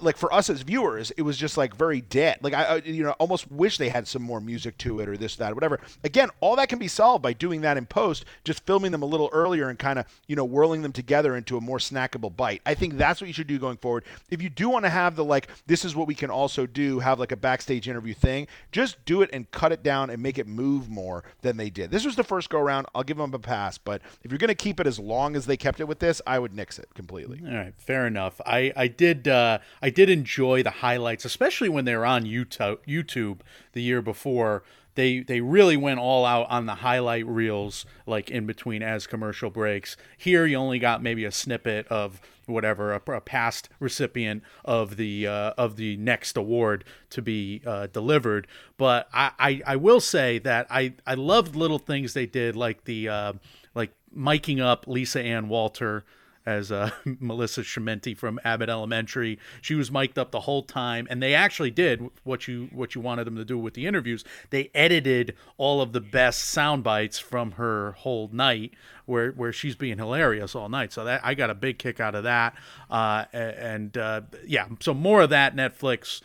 [0.00, 2.38] like for us as viewers, it was just like very dead.
[2.42, 5.16] Like I, I you know, almost wish they had some more music to it or
[5.16, 5.80] this, that, whatever.
[6.04, 9.06] Again, all that can be solved by doing that in post, just filming them a
[9.06, 12.62] little earlier and kind of, you know, whirling them together into a more snackable bite.
[12.66, 14.04] I think that's what you should do going forward.
[14.30, 16.98] If you do want to have the like, this is what we can also do,
[17.00, 20.38] have like a backstage interview thing, just do it and cut it down and make
[20.38, 21.90] it move more than they did.
[21.90, 22.86] This was the first go around.
[22.94, 25.46] I'll give them a pass, but if you're going to keep it as long as
[25.46, 27.40] they kept it with this, I would nix it completely.
[27.46, 28.40] All right, fair enough.
[28.44, 32.78] I I did uh, I did enjoy the highlights, especially when they were on YouTube
[32.86, 33.40] YouTube
[33.72, 34.62] the year before.
[34.94, 39.50] They they really went all out on the highlight reels, like in between as commercial
[39.50, 39.96] breaks.
[40.16, 45.26] Here, you only got maybe a snippet of whatever a, a past recipient of the
[45.26, 48.46] uh, of the next award to be uh, delivered.
[48.78, 52.84] But I, I I will say that I I loved little things they did, like
[52.84, 53.32] the uh,
[53.74, 56.04] like miking up Lisa Ann Walter
[56.46, 59.38] as uh, Melissa Schemmenti from Abbott Elementary.
[59.60, 63.00] She was mic'd up the whole time, and they actually did what you what you
[63.00, 64.24] wanted them to do with the interviews.
[64.50, 68.72] They edited all of the best sound bites from her whole night,
[69.04, 70.92] where where she's being hilarious all night.
[70.92, 72.54] So that I got a big kick out of that,
[72.90, 76.22] uh, and uh, yeah, so more of that Netflix.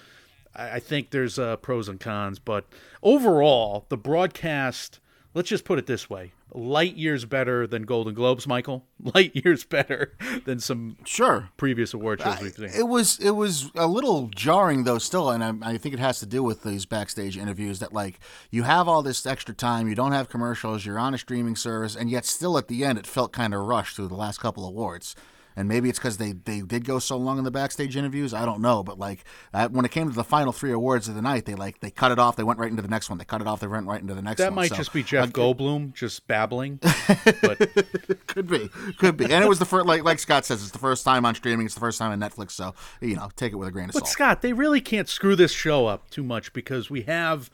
[0.55, 2.65] I I think there's uh, pros and cons, but
[3.01, 4.99] overall, the broadcast.
[5.33, 8.85] Let's just put it this way: light years better than Golden Globes, Michael.
[9.15, 11.49] Light years better than some Sure.
[11.57, 12.69] previous award shows we've seen.
[12.77, 16.19] It was it was a little jarring though still, and I, I think it has
[16.19, 18.19] to do with these backstage interviews that like
[18.51, 21.95] you have all this extra time, you don't have commercials, you're on a streaming service,
[21.95, 24.67] and yet still at the end it felt kind of rushed through the last couple
[24.67, 25.15] awards.
[25.55, 28.33] And maybe it's because they, they did go so long in the backstage interviews.
[28.33, 29.25] I don't know, but like
[29.71, 32.11] when it came to the final three awards of the night, they like they cut
[32.11, 32.35] it off.
[32.35, 33.17] They went right into the next one.
[33.17, 33.59] They cut it off.
[33.59, 34.45] They went right into the next one.
[34.45, 34.55] that one.
[34.55, 36.79] might So, just be Jeff uh, Goldblum just babbling.
[37.41, 37.57] but
[38.27, 40.79] Could be, could be, and it was the first, like like Scott says, it's the
[40.79, 41.65] first time on streaming.
[41.65, 43.93] It's the first time on Netflix, so you know, take it with a grain of
[43.93, 44.05] But salt.
[44.05, 47.49] But Scott, they really can't screw this show up too much because we have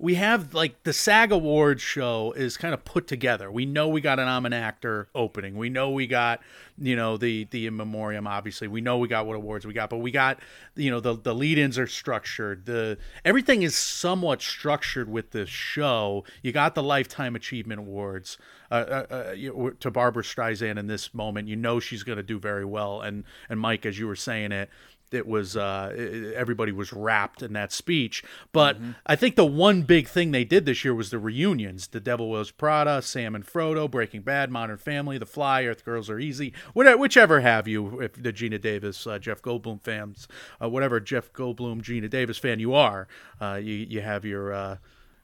[0.00, 3.52] we have like the SAG Awards show is kind of put together.
[3.52, 5.56] We know we got an I'm an actor opening.
[5.56, 6.40] We know we got
[6.78, 8.26] you know the the in memoriam.
[8.26, 10.40] Obviously, we know we got what awards we got, but we got
[10.74, 12.64] you know the the lead-ins are structured.
[12.64, 16.24] The everything is somewhat structured with this show.
[16.42, 18.38] You got the lifetime achievement awards
[18.70, 21.46] uh, uh, uh, you- to Barbra Streisand in this moment.
[21.48, 23.02] You know she's going to do very well.
[23.02, 24.70] And and Mike, as you were saying it,
[25.12, 28.22] it was uh, everybody was wrapped in that speech.
[28.52, 32.00] But I think the one big thing they did this year was the reunions: The
[32.00, 36.18] Devil Wears Prada, Sam and Frodo, Breaking Bad, Modern Family, The Fly, Earth Girls Are
[36.18, 38.00] Easy, whatever, whichever have you.
[38.00, 40.28] If the Geena Davis, uh, Jeff Goldblum fans,
[40.62, 43.08] uh, whatever Jeff Goldblum, Geena Davis fan you are,
[43.40, 44.52] uh, you you have your.
[44.52, 44.76] Uh,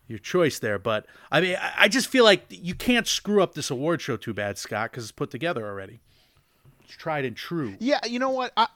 [0.09, 3.55] your choice there, but I mean, I I just feel like you can't screw up
[3.55, 5.99] this award show too bad, Scott, because it's put together already.
[6.85, 7.75] It's tried and true.
[7.81, 8.53] Yeah, you know what?
[8.57, 8.69] I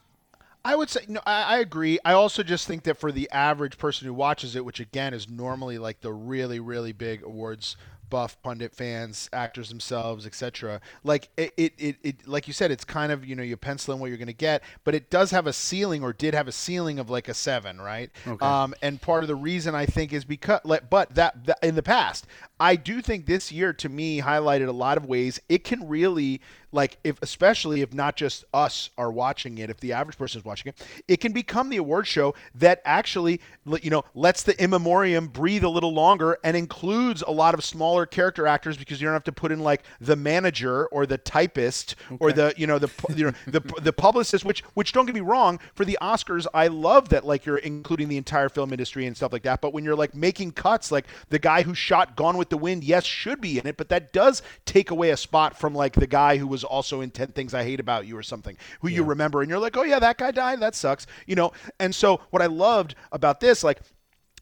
[0.65, 1.21] I would say no.
[1.27, 1.99] I, I agree.
[2.05, 5.29] I also just think that for the average person who watches it, which again is
[5.29, 7.77] normally like the really really big awards
[8.11, 10.81] buff pundit fans, actors themselves, etc.
[11.05, 13.95] Like it, it, it, it, like you said, it's kind of you know you pencil
[13.95, 16.49] in what you're going to get, but it does have a ceiling or did have
[16.49, 18.11] a ceiling of like a seven, right?
[18.45, 21.77] Um, and part of the reason I think is because, like, but that, that in
[21.77, 22.27] the past,
[22.59, 26.41] I do think this year to me highlighted a lot of ways it can really
[26.73, 30.45] like if especially if not just us are watching it if the average person is
[30.45, 33.41] watching it it can become the award show that actually
[33.83, 37.65] you know lets the in memoriam breathe a little longer and includes a lot of
[37.65, 41.19] smaller character actors because you don't have to put in like the manager or the
[41.19, 45.15] typist or the you know the you know the the publicist which which don't get
[45.15, 49.07] me wrong for the Oscars I love that like you're including the entire film industry
[49.07, 52.17] and stuff like that but when you're like making cuts like the guy who shot
[52.17, 55.17] Gone with the Wind yes should be in it but that does take away a
[55.17, 58.17] spot from like the guy who was also in 10 things I hate about you
[58.17, 60.61] or something who you remember and you're like oh yeah that guy died.
[60.61, 61.53] That sucks you know?
[61.79, 63.81] And so what I loved about this like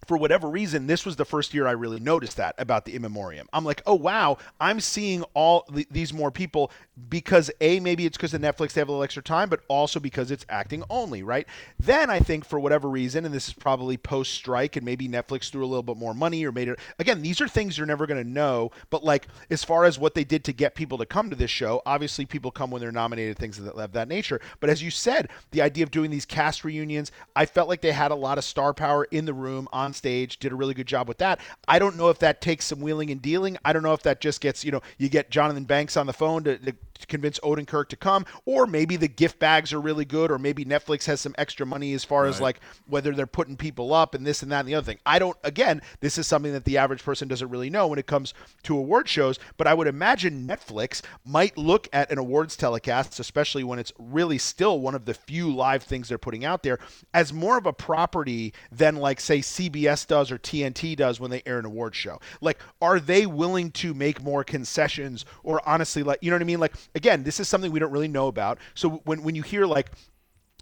[0.07, 3.03] for whatever reason, this was the first year I really noticed that about the in
[3.03, 3.49] memoriam.
[3.53, 6.71] I'm like, oh wow, I'm seeing all th- these more people
[7.09, 10.01] because a maybe it's because of Netflix they have a little extra time, but also
[10.01, 11.47] because it's acting only, right?
[11.79, 15.51] Then I think for whatever reason, and this is probably post strike, and maybe Netflix
[15.51, 16.79] threw a little bit more money or made it.
[16.99, 20.15] Again, these are things you're never going to know, but like as far as what
[20.15, 22.93] they did to get people to come to this show, obviously people come when they're
[22.93, 24.41] nominated, things of that, of that nature.
[24.61, 27.93] But as you said, the idea of doing these cast reunions, I felt like they
[27.93, 30.87] had a lot of star power in the room on stage, did a really good
[30.87, 31.41] job with that.
[31.67, 33.59] I don't know if that takes some wheeling and dealing.
[33.65, 36.13] I don't know if that just gets, you know, you get Jonathan Banks on the
[36.13, 36.75] phone to, to
[37.07, 41.05] convince Odenkirk to come, or maybe the gift bags are really good, or maybe Netflix
[41.07, 44.43] has some extra money as far as like whether they're putting people up and this
[44.43, 44.99] and that and the other thing.
[45.07, 48.07] I don't, again, this is something that the average person doesn't really know when it
[48.07, 53.21] comes to award shows, but I would imagine Netflix might look at an awards telecast,
[53.21, 56.79] especially when it's really still one of the few live things they're putting out there,
[57.15, 59.78] as more of a property than like, say, CBS
[60.09, 62.21] does or TNT does when they air an award show.
[62.41, 66.47] Like, are they willing to make more concessions or honestly, like, you know what I
[66.47, 66.61] mean?
[66.61, 68.59] Like, again, this is something we don't really know about.
[68.75, 69.91] So when, when you hear like,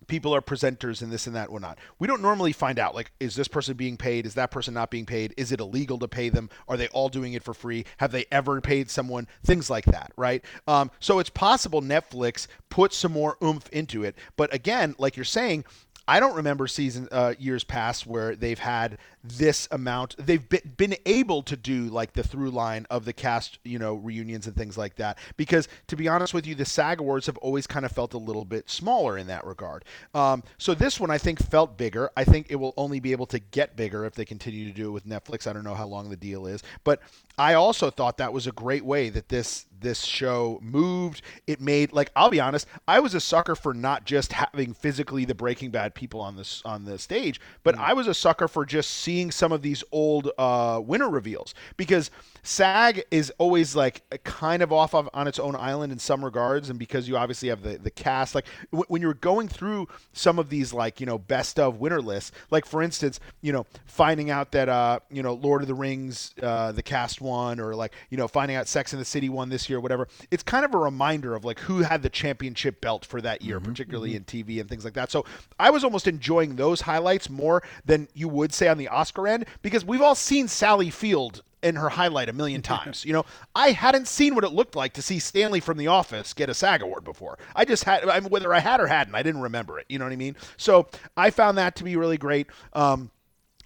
[0.06, 1.78] people are presenters and this and that whatnot.
[1.98, 4.26] We don't normally find out like is this person being paid?
[4.26, 5.34] Is that person not being paid?
[5.36, 6.50] Is it illegal to pay them?
[6.68, 7.84] Are they all doing it for free?
[7.98, 9.26] Have they ever paid someone?
[9.44, 10.44] Things like that, right?
[10.68, 14.16] Um, so it's possible Netflix put some more oomph into it.
[14.36, 15.64] But again, like you're saying,
[16.08, 20.16] I don't remember season uh, years past where they've had this amount.
[20.18, 23.94] They've been, been able to do like the through line of the cast, you know,
[23.94, 25.18] reunions and things like that.
[25.36, 28.18] Because to be honest with you, the SAG Awards have always kind of felt a
[28.18, 29.84] little bit smaller in that regard.
[30.14, 32.10] Um, so this one I think felt bigger.
[32.16, 34.88] I think it will only be able to get bigger if they continue to do
[34.88, 35.46] it with Netflix.
[35.46, 37.00] I don't know how long the deal is, but
[37.38, 41.22] I also thought that was a great way that this this show moved.
[41.46, 45.24] It made like I'll be honest, I was a sucker for not just having physically
[45.24, 48.64] the Breaking Bad people on this on the stage, but I was a sucker for
[48.64, 52.10] just seeing some of these old uh, winner reveals because
[52.46, 56.70] SAG is always like kind of off of, on its own island in some regards,
[56.70, 58.36] and because you obviously have the the cast.
[58.36, 62.00] Like w- when you're going through some of these like you know best of winner
[62.00, 65.74] lists, like for instance, you know finding out that uh you know Lord of the
[65.74, 69.28] Rings uh, the cast won, or like you know finding out Sex and the City
[69.28, 70.06] won this year, whatever.
[70.30, 73.58] It's kind of a reminder of like who had the championship belt for that year,
[73.58, 75.10] particularly in TV and things like that.
[75.10, 75.24] So
[75.58, 79.46] I was almost enjoying those highlights more than you would say on the Oscar end
[79.62, 83.04] because we've all seen Sally Field in her highlight a million times.
[83.04, 86.34] You know, I hadn't seen what it looked like to see Stanley from The Office
[86.34, 87.38] get a SAG award before.
[87.54, 89.86] I just had, I mean, whether I had or hadn't, I didn't remember it.
[89.88, 90.36] You know what I mean?
[90.56, 92.46] So I found that to be really great.
[92.72, 93.10] Um,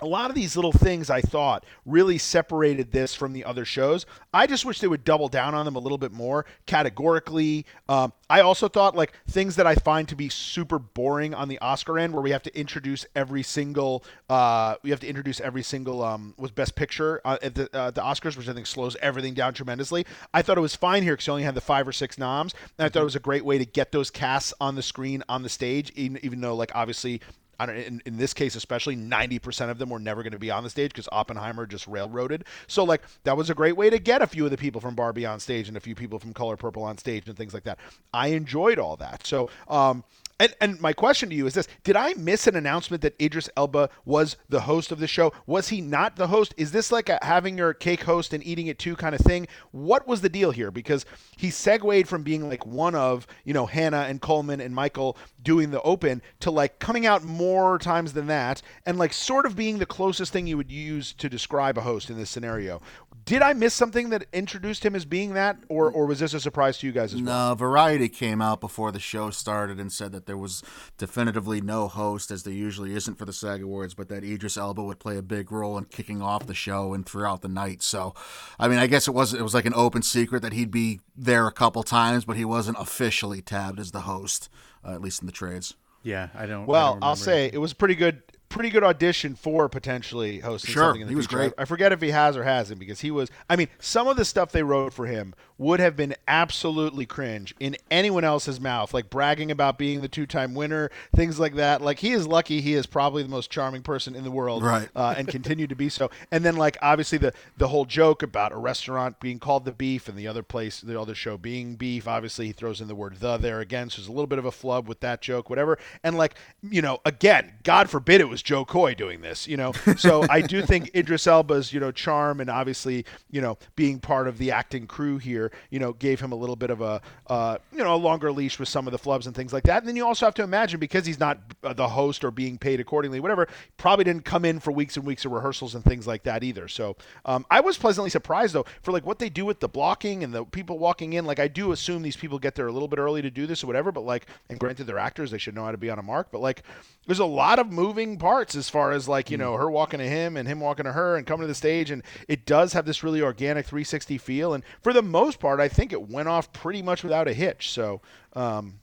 [0.01, 4.07] a lot of these little things I thought really separated this from the other shows.
[4.33, 7.67] I just wish they would double down on them a little bit more categorically.
[7.89, 11.59] Um, I also thought like things that I find to be super boring on the
[11.59, 15.63] Oscar end, where we have to introduce every single, uh, we have to introduce every
[15.63, 18.97] single um, was Best Picture uh, at the uh, the Oscars, which I think slows
[18.97, 20.07] everything down tremendously.
[20.33, 22.55] I thought it was fine here because you only had the five or six noms,
[22.79, 25.23] and I thought it was a great way to get those casts on the screen
[25.29, 27.21] on the stage, even, even though like obviously
[27.61, 30.51] I don't, in, in this case especially, 90% of them were never going to be
[30.51, 32.45] on the stage because Oppenheimer just railroaded.
[32.67, 34.95] So, like, that was a great way to get a few of the people from
[34.95, 37.65] Barbie on stage and a few people from Color Purple on stage and things like
[37.65, 37.79] that.
[38.15, 39.27] I enjoyed all that.
[39.27, 40.05] So, um,
[40.41, 43.51] and, and my question to you is this Did I miss an announcement that Idris
[43.57, 45.33] Elba was the host of the show?
[45.47, 46.55] Was he not the host?
[46.57, 49.47] Is this like a having your cake host and eating it too kind of thing?
[49.71, 50.71] What was the deal here?
[50.71, 51.05] Because
[51.37, 55.71] he segued from being like one of, you know, Hannah and Colman and Michael doing
[55.71, 59.79] the open to like coming out more times than that and like sort of being
[59.79, 62.81] the closest thing you would use to describe a host in this scenario.
[63.25, 66.41] Did I miss something that introduced him as being that, or, or was this a
[66.41, 67.51] surprise to you guys as well?
[67.51, 70.63] No, Variety came out before the show started and said that there was
[70.99, 74.83] definitively no host, as there usually isn't for the SAG Awards, but that Idris Elba
[74.83, 77.83] would play a big role in kicking off the show and throughout the night.
[77.83, 78.15] So,
[78.59, 81.01] I mean, I guess it was it was like an open secret that he'd be
[81.17, 84.49] there a couple times, but he wasn't officially tabbed as the host,
[84.85, 85.75] uh, at least in the trades.
[86.03, 86.63] Yeah, I don't.
[86.63, 90.73] I Well, don't I'll say it was pretty good, pretty good audition for potentially hosting
[90.75, 91.37] Sure, something in the he was future.
[91.39, 91.53] great.
[91.57, 93.31] I, forget if he has or hasn't because he was.
[93.49, 97.55] I mean, some of the stuff they wrote for him would have been absolutely cringe
[97.61, 101.81] in anyone else's mouth, like bragging about being the two-time winner, things like that.
[101.81, 104.89] Like he is lucky; he is probably the most charming person in the world, Right.
[104.97, 106.11] Uh, and continue to be so.
[106.33, 110.09] And then, like obviously, the the whole joke about a restaurant being called the Beef
[110.09, 112.09] and the other place, the other show being Beef.
[112.09, 114.45] Obviously, he throws in the word "the" there again, so there's a little bit of
[114.47, 115.79] a flub with that joke, whatever.
[116.03, 119.73] And like you know, again, God forbid it was Jo Koy doing this, you know.
[119.97, 124.29] So I do think Idris Elba's you know charm and obviously you know being part
[124.29, 127.59] of the acting crew here, you know, gave him a little bit of a uh,
[127.73, 129.79] you know a longer leash with some of the flubs and things like that.
[129.79, 132.59] And then you also have to imagine because he's not uh, the host or being
[132.59, 136.07] paid accordingly, whatever, probably didn't come in for weeks and weeks of rehearsals and things
[136.07, 136.69] like that either.
[136.69, 140.25] So um, I was pleasantly surprised though for like what they do with the blocking
[140.25, 141.25] and the people walking in.
[141.25, 143.63] Like I do assume these people get there a little bit early to do this
[143.65, 145.99] or whatever, but like, and granted they're actors, they should know how to be on
[145.99, 146.29] a mark.
[146.31, 146.63] But like,
[147.07, 150.09] there's a lot of moving parts as far as like you know her walking to
[150.09, 152.87] him and him walking to her and coming to the stage, and it does have
[152.87, 154.55] this really organic 360 feel.
[154.55, 157.71] And for the most part, I think it went off pretty much without a hitch.
[157.71, 158.01] So.
[158.35, 158.81] Um,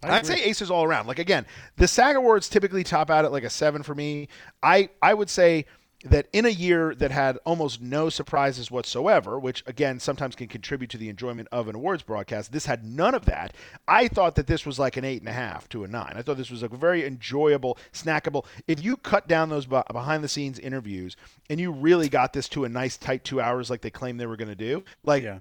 [0.00, 1.08] I'd say aces all around.
[1.08, 1.44] Like again,
[1.76, 4.28] the SAG Awards typically top out at like a seven for me.
[4.62, 5.66] I I would say
[6.04, 10.90] that in a year that had almost no surprises whatsoever, which again sometimes can contribute
[10.90, 13.52] to the enjoyment of an awards broadcast, this had none of that.
[13.88, 16.12] I thought that this was like an eight and a half to a nine.
[16.14, 18.44] I thought this was a very enjoyable, snackable.
[18.68, 21.16] If you cut down those behind the scenes interviews
[21.50, 24.26] and you really got this to a nice tight two hours like they claimed they
[24.26, 25.40] were going to do, like Yeah.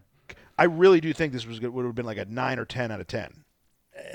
[0.58, 3.00] I really do think this was would have been like a nine or ten out
[3.00, 3.44] of ten.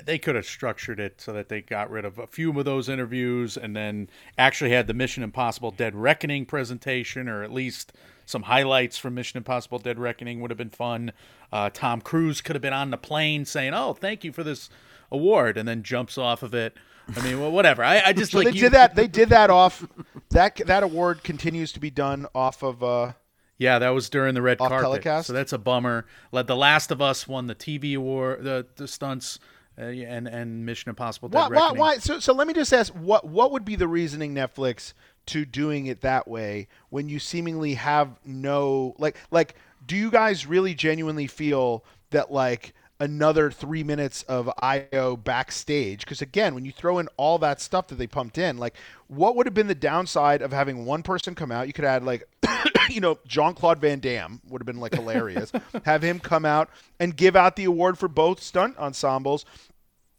[0.05, 2.89] They could have structured it so that they got rid of a few of those
[2.89, 7.93] interviews and then actually had the Mission Impossible Dead Reckoning presentation, or at least
[8.27, 11.13] some highlights from Mission Impossible Dead Reckoning would have been fun.
[11.53, 14.71] Uh, Tom Cruise could have been on the plane saying, "Oh, thank you for this
[15.11, 16.75] award," and then jumps off of it.
[17.17, 17.83] I mean, well, whatever.
[17.83, 18.95] I, I just So like they you- did that.
[18.95, 19.85] They did that off.
[20.31, 22.83] That that award continues to be done off of.
[22.83, 23.13] Uh,
[23.59, 24.85] Yeah, that was during the red Off carpet.
[25.03, 25.27] telecast?
[25.27, 26.07] So that's a bummer.
[26.31, 29.39] Let The Last of Us won the TV award, the the stunts,
[29.79, 31.99] uh, and and Mission Impossible Dead why, why, why?
[31.99, 34.93] So, so let me just ask, what what would be the reasoning Netflix
[35.27, 39.55] to doing it that way when you seemingly have no like like?
[39.85, 42.75] Do you guys really genuinely feel that like?
[43.03, 46.05] another three minutes of Ayo backstage.
[46.05, 48.77] Because again, when you throw in all that stuff that they pumped in, like
[49.09, 51.67] what would have been the downside of having one person come out?
[51.67, 52.23] You could add like,
[52.91, 55.51] you know, Jean Claude Van Damme would have been like hilarious.
[55.85, 56.71] have him come out
[57.01, 59.45] and give out the award for both stunt ensembles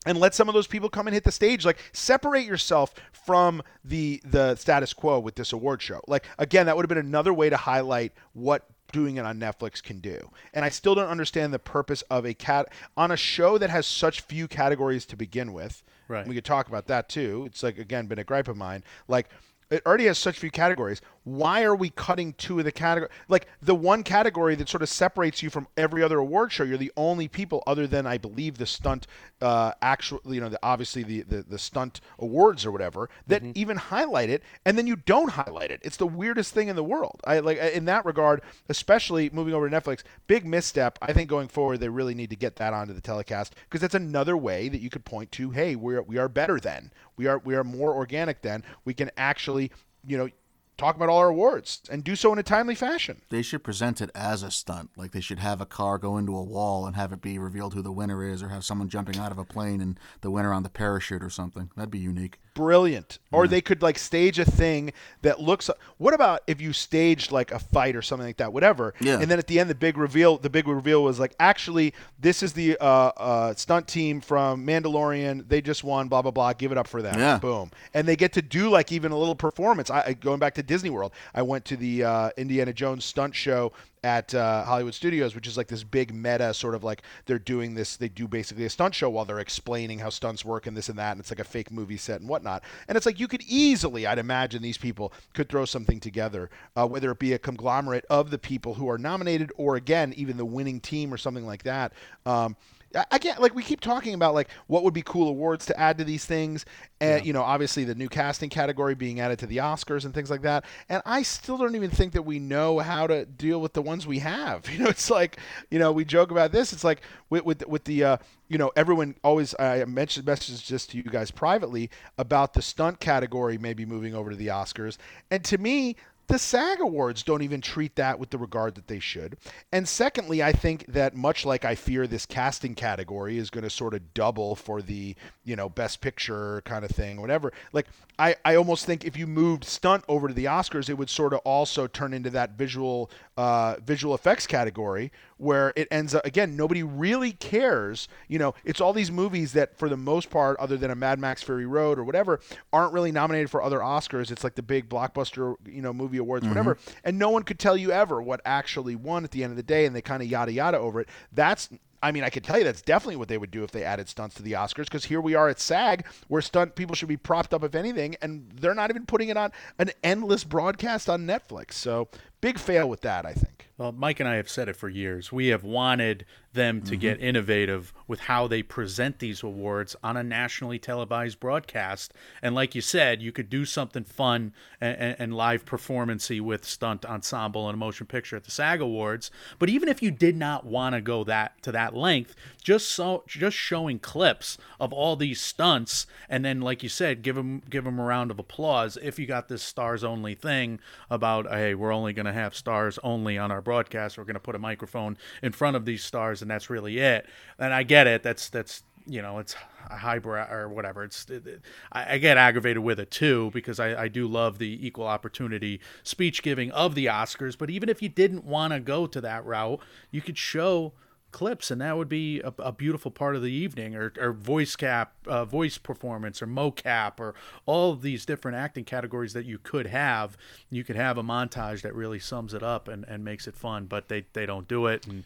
[0.06, 3.62] and let some of those people come and hit the stage like separate yourself from
[3.84, 7.34] the the status quo with this award show like again that would have been another
[7.34, 10.30] way to highlight what doing it on Netflix can do.
[10.54, 13.86] And I still don't understand the purpose of a cat on a show that has
[13.86, 15.84] such few categories to begin with.
[16.08, 16.26] Right.
[16.26, 17.44] We could talk about that too.
[17.48, 18.84] It's like again been a gripe of mine.
[19.10, 19.30] Like
[19.70, 21.02] it already has such few categories.
[21.24, 23.10] Why are we cutting two of the category?
[23.30, 26.64] Like the one category that sort of separates you from every other award show.
[26.64, 29.08] You're the only people, other than I believe the stunt,
[29.42, 33.78] uh, actual, you know, the, obviously the, the the stunt awards or whatever that even
[33.78, 35.80] highlight it, and then you don't highlight it.
[35.84, 37.22] It's the weirdest thing in the world.
[37.26, 40.04] I like in that regard, especially moving over to Netflix.
[40.28, 41.00] Big misstep.
[41.02, 43.96] I think going forward, they really need to get that onto the telecast because that's
[43.96, 45.52] another way that you could point to.
[45.52, 49.10] Hey, we're we are better than we are we are more organic then we can
[49.18, 49.72] actually
[50.06, 50.30] you know
[50.78, 53.22] talk about all our awards and do so in a timely fashion.
[53.30, 54.92] They should present it as a stunt.
[54.98, 57.74] Like they should have a car go into a wall and have it be revealed
[57.74, 60.54] who the winner is, or have someone jumping out of a plane and the winner
[60.54, 61.70] on the parachute or something.
[61.76, 62.40] That'd be unique.
[62.54, 63.20] Brilliant.
[63.32, 64.94] Or they could like stage a thing
[65.24, 65.70] that looks.
[65.98, 68.94] What about if you staged like a fight or something like that, whatever?
[69.02, 69.20] Yeah.
[69.20, 70.38] And then at the end, the big reveal.
[70.38, 72.86] The big reveal was like, actually, this is the uh,
[73.18, 75.48] uh, stunt team from Mandalorian.
[75.50, 76.08] They just won.
[76.08, 76.54] Blah blah blah.
[76.54, 77.18] Give it up for them.
[77.18, 77.40] Yeah.
[77.40, 77.72] Boom.
[77.94, 79.90] And they get to do like even a little performance.
[79.90, 81.12] I I- going back to Disney World.
[81.34, 83.74] I went to the uh, Indiana Jones stunt show
[84.04, 87.74] at uh, Hollywood Studios, which is like this big meta sort of like they're doing
[87.74, 87.98] this.
[87.98, 91.00] They do basically a stunt show while they're explaining how stunts work and this and
[91.00, 92.64] that, and it's like a fake movie set and whatnot.
[92.88, 96.88] And it's like you could easily, I'd imagine, these people could throw something together, uh,
[96.88, 100.46] whether it be a conglomerate of the people who are nominated or again even the
[100.46, 101.94] winning team or something like that.
[102.26, 102.56] Um,
[102.96, 105.98] I- Again, like we keep talking about, like what would be cool awards to add
[106.00, 106.66] to these things,
[107.02, 110.30] and you know, obviously the new casting category being added to the Oscars and things
[110.30, 110.66] like that.
[110.90, 114.06] And I still don't even think that we know how to deal with the ones
[114.08, 114.64] we have.
[114.74, 115.38] You know, it's like,
[115.70, 116.74] you know, we joke about this.
[116.74, 118.18] It's like with with, with the, uh,
[118.50, 119.54] you know, everyone always.
[119.60, 124.30] I mentioned messages just to you guys privately about the stunt category maybe moving over
[124.32, 124.98] to the Oscars,
[125.32, 125.96] and to me,
[126.28, 129.38] the SAG Awards don't even treat that with the regard that they should.
[129.72, 133.70] And secondly, I think that much like I fear this casting category is going to
[133.70, 137.52] sort of double for the, you know, best picture kind of thing, whatever.
[137.72, 141.10] Like I, I almost think if you moved stunt over to the Oscars, it would
[141.10, 146.24] sort of also turn into that visual uh, visual effects category where it ends up
[146.26, 150.58] again nobody really cares you know it's all these movies that for the most part
[150.60, 152.40] other than a mad max fury road or whatever
[152.72, 156.44] aren't really nominated for other oscars it's like the big blockbuster you know movie awards
[156.44, 156.52] mm-hmm.
[156.52, 159.58] whatever and no one could tell you ever what actually won at the end of
[159.58, 161.70] the day and they kind of yada yada over it that's
[162.04, 164.10] I mean, I could tell you that's definitely what they would do if they added
[164.10, 167.16] stunts to the Oscars, because here we are at SAG, where stunt people should be
[167.16, 171.26] propped up, if anything, and they're not even putting it on an endless broadcast on
[171.26, 171.74] Netflix.
[171.74, 172.10] So,
[172.42, 173.70] big fail with that, I think.
[173.78, 175.32] Well, Mike and I have said it for years.
[175.32, 177.28] We have wanted them to get mm-hmm.
[177.28, 182.14] innovative with how they present these awards on a nationally televised broadcast.
[182.42, 186.66] And like you said, you could do something fun and, and, and live performancy with
[186.66, 189.32] stunt ensemble and a motion picture at the SAG Awards.
[189.60, 193.24] But even if you did not want to go that to that length, just so
[193.28, 197.84] just showing clips of all these stunts, and then like you said, give them give
[197.84, 200.80] them a round of applause if you got this stars only thing
[201.10, 204.18] about hey, we're only going to have stars only on our broadcast.
[204.18, 207.26] We're going to put a microphone in front of these stars, and that's really it.
[207.58, 208.22] And I get it.
[208.22, 209.56] That's that's you know it's
[209.90, 211.04] a highbrow or whatever.
[211.04, 214.60] It's it, it- I, I get aggravated with it too because I, I do love
[214.60, 217.58] the equal opportunity speech giving of the Oscars.
[217.58, 219.80] But even if you didn't want to go to that route,
[220.12, 220.94] you could show
[221.32, 224.76] clips and that would be a, a beautiful part of the evening or, or voice
[224.76, 227.34] cap uh, voice performance or mocap or
[227.66, 230.38] all of these different acting categories that you could have
[230.70, 233.86] you could have a montage that really sums it up and, and makes it fun
[233.88, 235.24] but they, they don't do it and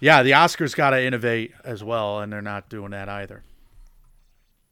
[0.00, 3.42] yeah the oscars got to innovate as well and they're not doing that either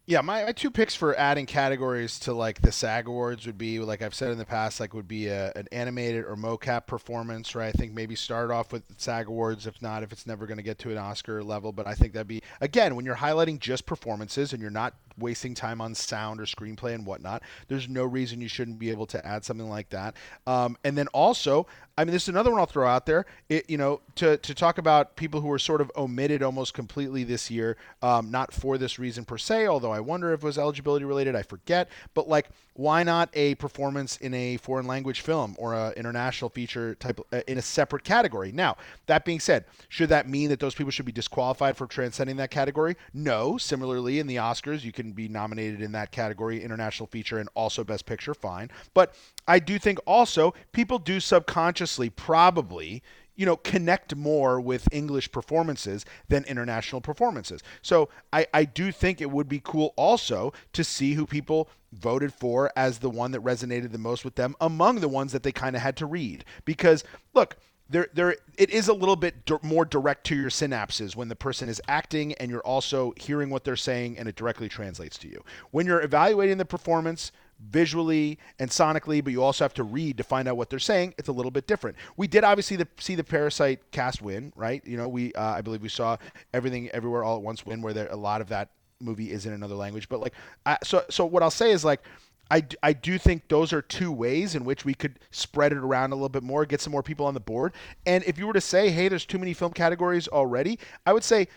[0.07, 3.79] Yeah, my, my two picks for adding categories to like the SAG Awards would be
[3.79, 7.55] like I've said in the past, like would be a, an animated or mocap performance,
[7.55, 7.69] right?
[7.69, 10.63] I think maybe start off with SAG Awards, if not, if it's never going to
[10.63, 11.73] get to an Oscar level.
[11.73, 15.55] But I think that'd be again when you're highlighting just performances and you're not wasting
[15.55, 17.43] time on sound or screenplay and whatnot.
[17.69, 20.15] There's no reason you shouldn't be able to add something like that.
[20.47, 21.67] Um, and then also,
[21.97, 23.27] I mean, this is another one I'll throw out there.
[23.49, 27.25] It, you know, to, to talk about people who were sort of omitted almost completely
[27.25, 30.59] this year, um, not for this reason per se, although I wonder if it was
[30.59, 31.35] eligibility related.
[31.35, 31.89] I forget.
[32.15, 32.49] But like,
[32.79, 37.41] why not a performance in a foreign language film or a international feature type uh,
[37.49, 38.53] in a separate category?
[38.53, 38.77] Now,
[39.07, 42.53] that being said, should that mean that those people should be disqualified for transcending that
[42.53, 42.97] category?
[43.13, 43.59] No.
[43.59, 47.83] Similarly, in the Oscars, you can be nominated in that category, international feature, and also
[47.83, 48.33] Best Picture.
[48.33, 48.71] Fine.
[48.95, 49.13] But
[49.49, 53.03] I do think also people do subconsciously probably
[53.39, 59.23] you know connect more with english performances than international performances so I, I do think
[59.23, 63.43] it would be cool also to see who people voted for as the one that
[63.43, 66.45] resonated the most with them among the ones that they kind of had to read
[66.67, 67.57] because look
[67.91, 71.69] there, there, it is a little bit more direct to your synapses when the person
[71.69, 75.43] is acting and you're also hearing what they're saying and it directly translates to you.
[75.71, 80.25] When you're evaluating the performance, visually and sonically, but you also have to read to
[80.25, 81.15] find out what they're saying.
[81.19, 81.97] It's a little bit different.
[82.17, 84.85] We did obviously the, see the Parasite cast win, right?
[84.87, 86.17] You know, we uh, I believe we saw
[86.55, 89.53] Everything Everywhere All at Once win, where there a lot of that movie is in
[89.53, 90.09] another language.
[90.09, 90.35] But like,
[90.67, 92.03] I, so so what I'll say is like.
[92.51, 96.13] I, I do think those are two ways in which we could spread it around
[96.13, 97.75] a little bit more, get some more people on the board.
[98.07, 101.25] And if you were to say, hey, there's too many film categories already, I would
[101.25, 101.49] say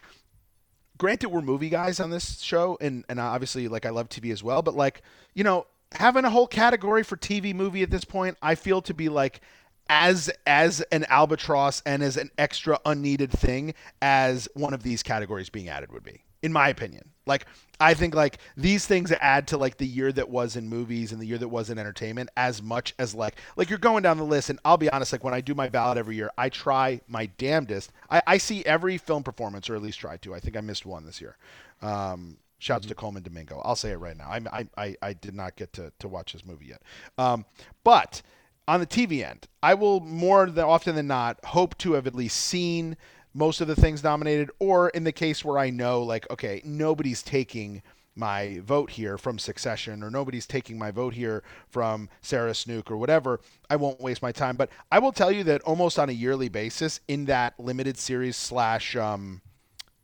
[0.97, 4.43] granted we're movie guys on this show and and obviously like I love TV as
[4.43, 5.01] well, but like,
[5.33, 8.93] you know, having a whole category for TV movie at this point, I feel to
[8.93, 9.41] be like
[9.89, 15.49] as as an albatross and as an extra unneeded thing as one of these categories
[15.49, 17.09] being added would be in my opinion.
[17.25, 17.45] Like
[17.81, 21.19] i think like these things add to like the year that was in movies and
[21.19, 24.23] the year that was in entertainment as much as like like you're going down the
[24.23, 27.01] list and i'll be honest like when i do my ballot every year i try
[27.07, 27.91] my damnedest.
[28.09, 30.33] I, I see every film performance or at least try to.
[30.33, 31.37] I think i missed one this year.
[31.81, 33.59] Um, Shouts to Colman Domingo.
[33.65, 34.27] I'll say it right now.
[34.27, 36.83] I, I, I, I did not get to, to watch this movie yet.
[37.17, 37.43] Um,
[37.83, 38.21] but
[38.67, 42.13] on the TV end, I will more than often than not hope to have at
[42.13, 42.97] least seen
[43.33, 47.23] most of the things nominated, or in the case where I know, like, okay, nobody's
[47.23, 47.81] taking
[48.13, 52.97] my vote here from Succession, or nobody's taking my vote here from Sarah Snook, or
[52.97, 53.39] whatever,
[53.71, 54.55] I won't waste my time.
[54.55, 58.35] But I will tell you that almost on a yearly basis, in that limited series
[58.35, 59.41] slash um,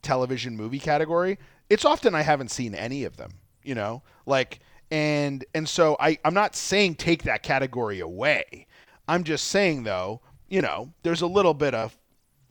[0.02, 1.38] television movie category,
[1.70, 3.32] it's often I haven't seen any of them,
[3.64, 4.04] you know?
[4.26, 4.60] Like
[4.92, 8.68] and and so I I'm not saying take that category away.
[9.08, 11.98] I'm just saying though, you know, there's a little bit of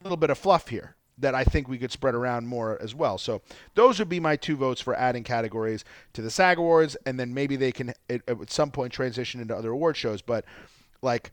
[0.03, 3.17] little bit of fluff here that I think we could spread around more as well.
[3.17, 3.41] So
[3.75, 7.33] those would be my two votes for adding categories to the SAG Awards, and then
[7.33, 10.21] maybe they can at, at some point transition into other award shows.
[10.21, 10.45] But
[11.01, 11.33] like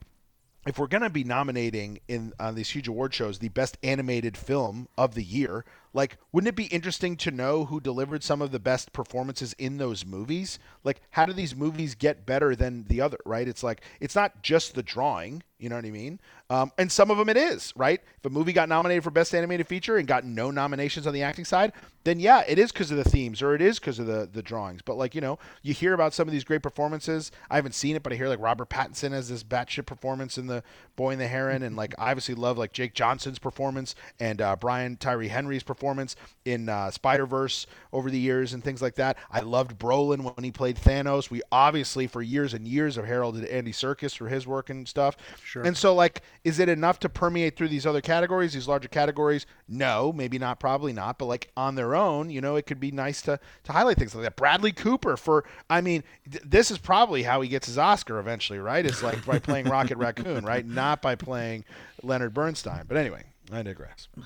[0.66, 4.36] if we're going to be nominating in on these huge award shows the best animated
[4.36, 5.64] film of the year,
[5.94, 9.78] like wouldn't it be interesting to know who delivered some of the best performances in
[9.78, 10.58] those movies?
[10.82, 13.48] Like how do these movies get better than the other, right?
[13.48, 16.20] It's like it's not just the drawing, you know what I mean?
[16.50, 17.98] Um, and some of them it is, right?
[18.18, 21.22] If a movie got nominated for best animated feature and got no nominations on the
[21.22, 21.72] acting side,
[22.04, 24.42] then yeah, it is because of the themes or it is because of the the
[24.42, 24.82] drawings.
[24.82, 27.32] But like you know, you hear about some of these great performances.
[27.50, 30.46] I haven't seen it, but I hear like Robert Pattinson has this batshit performance in
[30.46, 30.62] the
[30.96, 34.54] Boy and the Heron, and like I obviously love like Jake Johnson's performance and uh,
[34.56, 39.16] Brian Tyree Henry's performance in uh, Spider Verse over the years and things like that.
[39.30, 41.30] I loved Brolin when he played Thanos.
[41.30, 45.16] We obviously for years and years have heralded Andy Serkis for his work and stuff.
[45.54, 45.62] Sure.
[45.62, 49.46] And so like, is it enough to permeate through these other categories, these larger categories?
[49.68, 51.16] No, maybe not, probably not.
[51.16, 54.16] But like on their own, you know, it could be nice to to highlight things
[54.16, 54.34] like that.
[54.34, 58.58] Bradley Cooper for, I mean, th- this is probably how he gets his Oscar eventually,
[58.58, 58.84] right?
[58.84, 60.66] It's like by playing Rocket Raccoon, right?
[60.66, 61.64] Not by playing
[62.02, 62.86] Leonard Bernstein.
[62.88, 64.08] But anyway, I digress.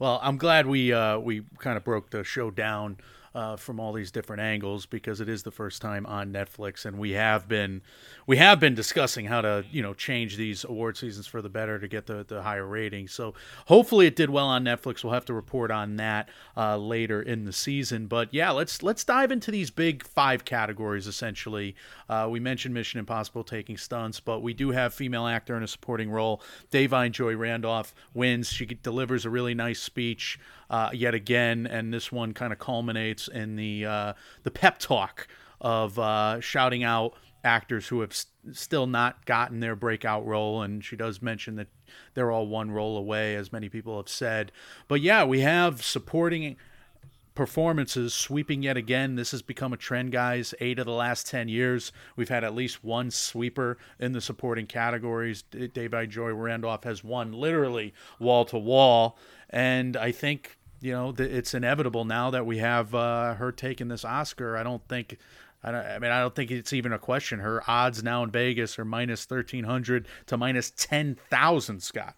[0.00, 2.96] Well, I'm glad we uh, we kind of broke the show down
[3.34, 6.98] uh, from all these different angles because it is the first time on Netflix, and
[6.98, 7.80] we have been
[8.26, 11.78] we have been discussing how to you know change these award seasons for the better
[11.78, 13.12] to get the, the higher ratings.
[13.12, 13.34] So
[13.66, 15.04] hopefully it did well on Netflix.
[15.04, 18.06] We'll have to report on that uh, later in the season.
[18.06, 21.06] But yeah, let's let's dive into these big five categories.
[21.06, 21.76] Essentially,
[22.08, 25.68] uh, we mentioned Mission Impossible taking stunts, but we do have female actor in a
[25.68, 26.42] supporting role.
[26.72, 28.48] Da'Vine Joy Randolph wins.
[28.48, 30.38] She delivers a really nice speech
[30.70, 34.12] uh, yet again, and this one kind of culminates in the uh,
[34.44, 35.26] the pep talk
[35.60, 40.84] of uh, shouting out actors who have st- still not gotten their breakout role, and
[40.84, 41.66] she does mention that
[42.14, 44.52] they're all one role away, as many people have said.
[44.88, 46.56] But yeah, we have supporting
[47.34, 49.16] performances sweeping yet again.
[49.16, 50.52] This has become a trend, guys.
[50.60, 54.66] Eight of the last 10 years, we've had at least one sweeper in the supporting
[54.66, 55.44] categories.
[55.52, 59.18] Da'Vine Joy Randolph has won literally wall to wall.
[59.48, 63.88] And I think you know, th- it's inevitable now that we have uh, her taking
[63.88, 64.56] this Oscar.
[64.56, 65.18] I don't think.
[65.62, 67.40] I, don't, I mean, I don't think it's even a question.
[67.40, 71.82] Her odds now in Vegas are minus thirteen hundred to minus ten thousand.
[71.82, 72.14] Scott.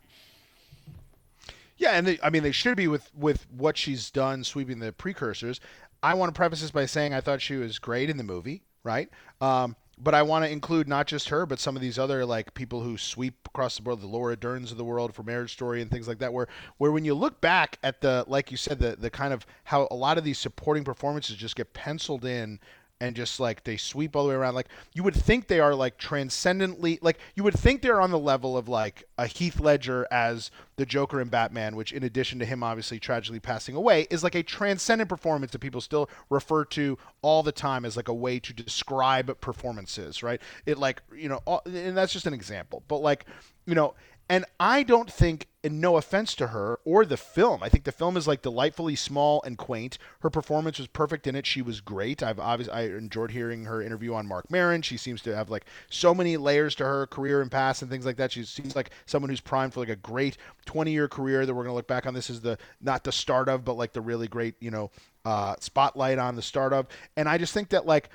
[1.76, 4.92] Yeah, and they, I mean they should be with with what she's done sweeping the
[4.92, 5.58] precursors.
[6.02, 8.62] I want to preface this by saying I thought she was great in the movie,
[8.84, 9.08] right?
[9.40, 12.54] Um, but I want to include not just her, but some of these other like
[12.54, 15.82] people who sweep across the board, the Laura Derns of the world for Marriage Story
[15.82, 16.32] and things like that.
[16.32, 19.46] Where where when you look back at the like you said the the kind of
[19.64, 22.58] how a lot of these supporting performances just get penciled in
[23.02, 24.54] and just like they sweep all the way around.
[24.54, 28.18] Like you would think they are like transcendently like you would think they're on the
[28.18, 32.44] level of like a Heath Ledger as the Joker in Batman, which in addition to
[32.44, 36.96] him obviously tragically passing away, is like a transcendent performance that people still refer to
[37.22, 40.40] all the time as like a way to describe performances, right?
[40.64, 43.26] It like you know, all, and that's just an example, but like
[43.66, 43.94] you know.
[44.28, 47.92] And I don't think, and no offense to her or the film, I think the
[47.92, 49.98] film is like delightfully small and quaint.
[50.20, 51.46] Her performance was perfect in it.
[51.46, 52.22] She was great.
[52.22, 54.82] I've obviously I enjoyed hearing her interview on Marc Maron.
[54.82, 58.06] She seems to have like so many layers to her career and past and things
[58.06, 58.32] like that.
[58.32, 61.64] She seems like someone who's primed for like a great 20 year career that we're
[61.64, 62.14] gonna look back on.
[62.14, 64.90] This is the not the start of, but like the really great, you know,
[65.24, 66.86] uh, spotlight on the start of.
[67.16, 68.08] And I just think that like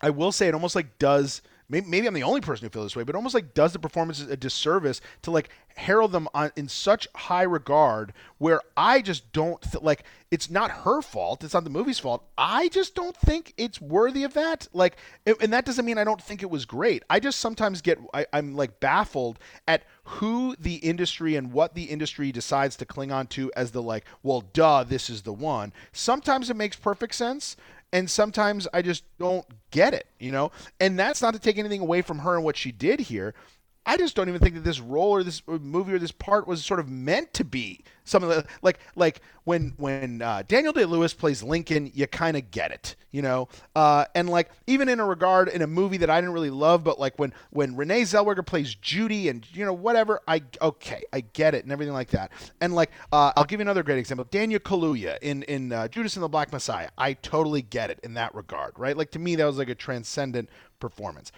[0.00, 2.86] I will say it almost like does maybe, maybe I'm the only person who feels
[2.86, 6.52] this way, but almost like does the performances a disservice to like herald them on
[6.54, 11.54] in such high regard where I just don't th- like it's not her fault, it's
[11.54, 12.24] not the movie's fault.
[12.36, 14.68] I just don't think it's worthy of that.
[14.72, 17.02] Like, it- and that doesn't mean I don't think it was great.
[17.08, 21.84] I just sometimes get I, I'm like baffled at who the industry and what the
[21.84, 25.72] industry decides to cling on to as the like, well, duh, this is the one.
[25.92, 27.56] Sometimes it makes perfect sense
[27.92, 30.50] and sometimes I just don't get it, you know?
[30.80, 33.34] And that's not to take anything away from her and what she did here.
[33.84, 36.64] I just don't even think that this role or this movie or this part was
[36.64, 41.14] sort of meant to be something like like, like when when uh, Daniel Day Lewis
[41.14, 43.48] plays Lincoln, you kind of get it, you know.
[43.74, 46.84] Uh, and like even in a regard in a movie that I didn't really love,
[46.84, 51.20] but like when when Renee Zellweger plays Judy and you know whatever, I okay, I
[51.20, 52.30] get it and everything like that.
[52.60, 56.14] And like uh, I'll give you another great example, Daniel Kaluuya in in uh, Judas
[56.14, 56.90] and the Black Messiah.
[56.96, 58.96] I totally get it in that regard, right?
[58.96, 61.32] Like to me, that was like a transcendent performance.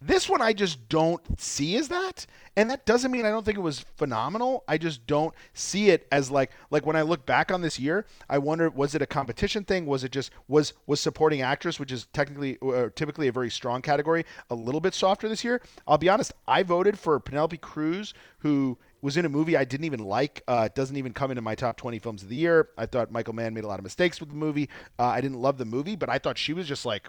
[0.00, 2.24] This one I just don't see as that,
[2.56, 4.62] and that doesn't mean I don't think it was phenomenal.
[4.68, 8.06] I just don't see it as like like when I look back on this year,
[8.28, 9.86] I wonder was it a competition thing?
[9.86, 13.82] Was it just was was supporting actress, which is technically uh, typically a very strong
[13.82, 15.60] category, a little bit softer this year?
[15.88, 19.86] I'll be honest, I voted for Penelope Cruz, who was in a movie I didn't
[19.86, 20.42] even like.
[20.46, 22.68] Uh, it doesn't even come into my top 20 films of the year.
[22.78, 24.68] I thought Michael Mann made a lot of mistakes with the movie.
[24.98, 27.08] Uh, I didn't love the movie, but I thought she was just like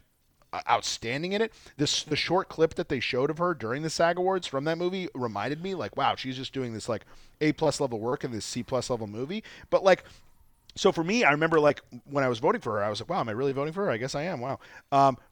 [0.69, 1.53] outstanding in it.
[1.77, 4.77] This the short clip that they showed of her during the SAG Awards from that
[4.77, 7.05] movie reminded me like, wow, she's just doing this like
[7.41, 9.43] A plus level work in this C plus level movie.
[9.69, 10.03] But like
[10.75, 13.09] so for me, I remember like when I was voting for her, I was like,
[13.09, 13.91] wow, am I really voting for her?
[13.91, 14.39] I guess I am.
[14.39, 14.59] Wow.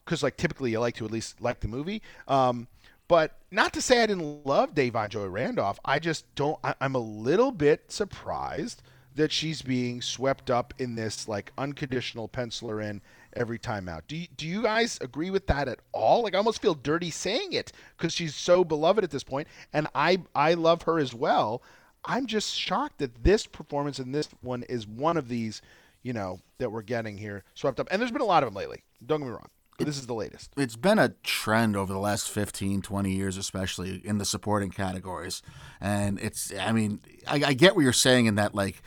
[0.05, 2.01] Because like typically you like to at least like the movie.
[2.27, 2.67] Um,
[3.07, 5.79] but not to say I didn't love Davon Joy Randolph.
[5.85, 6.59] I just don't.
[6.63, 8.81] I, I'm a little bit surprised
[9.15, 13.01] that she's being swept up in this like unconditional penciler in
[13.37, 14.07] every time out.
[14.07, 16.23] Do you, do you guys agree with that at all?
[16.23, 19.87] Like I almost feel dirty saying it because she's so beloved at this point, and
[19.95, 21.61] I I love her as well.
[22.05, 25.61] I'm just shocked that this performance in this one is one of these,
[26.03, 27.87] you know, that we're getting here swept up.
[27.91, 28.83] And there's been a lot of them lately.
[29.05, 29.49] Don't get me wrong.
[29.77, 30.51] But this is the latest.
[30.57, 35.43] it's been a trend over the last 15 20 years especially in the supporting categories
[35.79, 38.81] and it's i mean i, I get what you're saying in that like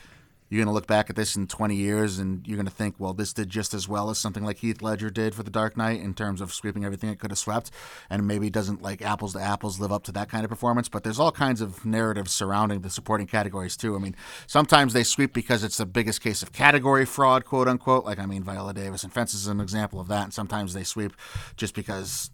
[0.50, 2.96] you're going to look back at this in 20 years and you're going to think
[2.98, 5.76] well this did just as well as something like heath ledger did for the dark
[5.76, 7.70] knight in terms of sweeping everything it could have swept.
[8.10, 10.88] And maybe it doesn't like apples to apples live up to that kind of performance
[10.88, 13.94] but there's all kinds of narratives surrounding the supporting categories too.
[13.94, 18.04] I mean sometimes they sweep because it's the biggest case of category fraud quote unquote.
[18.04, 20.24] Like i mean viola davis and fences is an example of that.
[20.24, 21.12] And sometimes they sweep
[21.56, 22.30] just because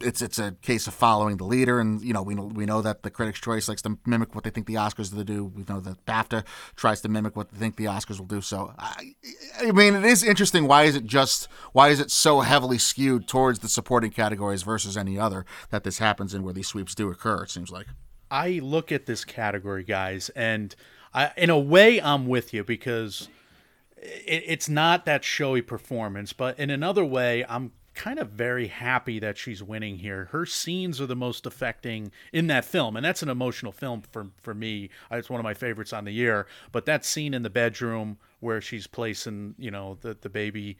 [0.00, 2.82] it's it's a case of following the leader, and you know we know we know
[2.82, 5.44] that the Critics' Choice likes to mimic what they think the Oscars will do.
[5.44, 6.44] We know that BAFTA
[6.76, 8.40] tries to mimic what they think the Oscars will do.
[8.40, 9.14] So I,
[9.60, 10.66] I mean, it is interesting.
[10.66, 14.96] Why is it just why is it so heavily skewed towards the supporting categories versus
[14.96, 17.44] any other that this happens in where these sweeps do occur?
[17.44, 17.86] It seems like.
[18.30, 20.74] I look at this category, guys, and
[21.12, 23.28] I, in a way, I'm with you because
[23.96, 29.18] it, it's not that showy performance, but in another way, I'm kind of very happy
[29.18, 30.28] that she's winning here.
[30.32, 34.28] Her scenes are the most affecting in that film, and that's an emotional film for
[34.40, 34.90] for me.
[35.10, 36.46] It's one of my favorites on the year.
[36.72, 40.78] But that scene in the bedroom where she's placing, you know, the the baby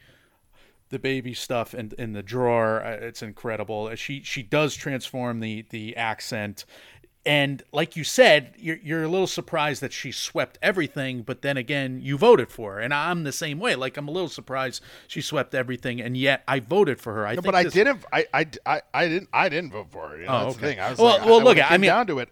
[0.90, 2.84] the baby stuff in in the drawer.
[2.84, 3.94] uh, It's incredible.
[3.96, 6.64] She she does transform the the accent.
[7.26, 11.58] And like you said, you're, you're a little surprised that she swept everything, but then
[11.58, 13.74] again, you voted for her, and I'm the same way.
[13.74, 17.26] Like I'm a little surprised she swept everything, and yet I voted for her.
[17.26, 18.04] I No, think but I this- didn't.
[18.10, 19.28] I, I, I, I didn't.
[19.34, 20.16] I didn't vote for her.
[20.18, 20.74] You know, Oh, that's the okay.
[20.76, 20.80] thing.
[20.80, 22.30] I was Well- like, well, I, look, when I mean- down to it.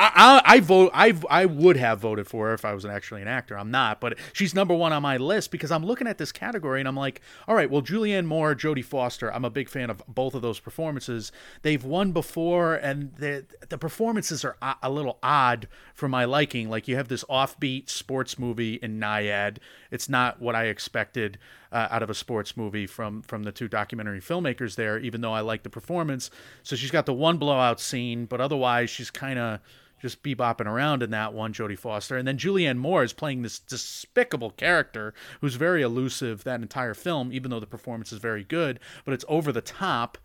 [0.00, 0.92] I, I, vote.
[0.94, 3.58] I, I would have voted for her if I was actually an actor.
[3.58, 6.80] I'm not, but she's number one on my list because I'm looking at this category
[6.80, 9.32] and I'm like, all right, well, Julianne Moore, Jodie Foster.
[9.32, 11.32] I'm a big fan of both of those performances.
[11.62, 16.70] They've won before, and the the performances are a, a little odd for my liking.
[16.70, 19.58] Like you have this offbeat sports movie in Nyad.
[19.90, 21.38] It's not what I expected
[21.72, 24.98] uh, out of a sports movie from from the two documentary filmmakers there.
[24.98, 26.30] Even though I like the performance,
[26.62, 29.60] so she's got the one blowout scene, but otherwise she's kind of
[30.00, 32.16] just bebopping around in that one, Jodie Foster.
[32.16, 37.32] And then Julianne Moore is playing this despicable character who's very elusive that entire film,
[37.32, 40.18] even though the performance is very good, but it's over the top.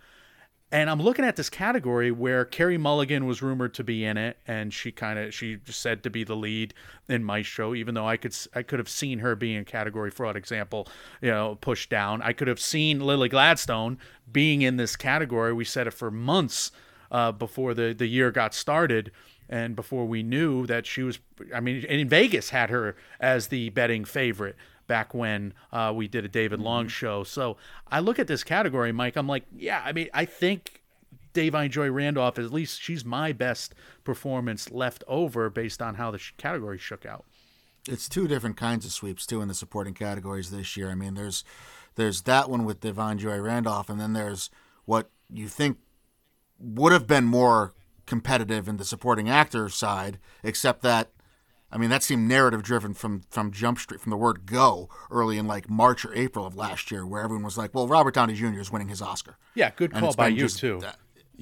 [0.73, 4.37] And I'm looking at this category where Carey Mulligan was rumored to be in it,
[4.47, 6.73] and she kind of she said to be the lead
[7.07, 7.75] in my show.
[7.75, 10.87] even though I could I could have seen her being a category fraud example,
[11.21, 12.23] you know, pushed down.
[12.23, 13.99] I could have seen Lily Gladstone
[14.31, 15.53] being in this category.
[15.53, 16.71] We said it for months
[17.11, 19.11] uh, before the the year got started,
[19.49, 21.19] and before we knew that she was.
[21.53, 24.55] I mean, in Vegas had her as the betting favorite
[24.87, 27.23] back when uh, we did a David Long show.
[27.23, 27.57] So
[27.89, 29.15] I look at this category, Mike.
[29.15, 29.81] I'm like, yeah.
[29.85, 30.81] I mean, I think
[31.33, 33.73] Da'Vine Joy Randolph, at least she's my best
[34.03, 37.25] performance left over based on how the sh- category shook out.
[37.87, 40.89] it's two different kinds of sweeps too in the supporting categories this year.
[40.91, 41.43] I mean, there's
[41.95, 44.49] there's that one with Devon Joy Randolph, and then there's
[44.85, 45.77] what you think
[46.59, 47.73] would have been more
[48.13, 51.09] competitive in the supporting actor side, except that
[51.71, 55.39] I mean that seemed narrative driven from from Jump Street from the word go early
[55.39, 58.35] in like March or April of last year, where everyone was like, "Well, Robert Downey
[58.35, 58.59] Jr.
[58.59, 60.79] is winning his Oscar." Yeah, good call by you just- too.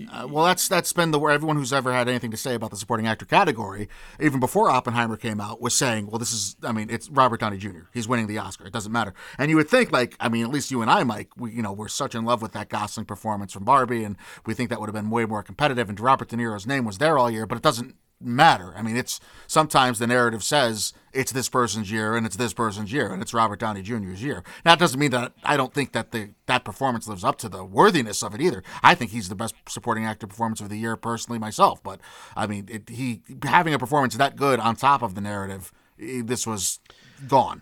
[0.10, 2.72] Uh, well, that's that's been the where everyone who's ever had anything to say about
[2.72, 3.90] the supporting actor category,
[4.22, 7.58] even before Oppenheimer came out, was saying, "Well, this is, I mean, it's Robert Downey
[7.58, 7.90] Jr.
[7.94, 8.66] He's winning the Oscar.
[8.66, 11.04] It doesn't matter." And you would think, like, I mean, at least you and I,
[11.04, 14.16] Mike, we, you know, we're such in love with that Gosling performance from Barbie, and
[14.46, 15.90] we think that would have been way more competitive.
[15.90, 18.74] And Robert De Niro's name was there all year, but it doesn't matter.
[18.76, 22.92] I mean, it's sometimes the narrative says it's this person's year and it's this person's
[22.92, 24.44] year and it's Robert Downey Jr.'s year.
[24.66, 27.50] Now, it doesn't mean that I don't think that the that performance lives up to
[27.50, 28.64] the worthiness of it either.
[28.84, 31.82] I think he's the best supporting actor performance of the year personally myself.
[31.84, 32.00] But
[32.36, 36.22] I mean, it, he having a performance that good on top of the narrative, eh,
[36.24, 36.80] this was
[37.28, 37.62] gone.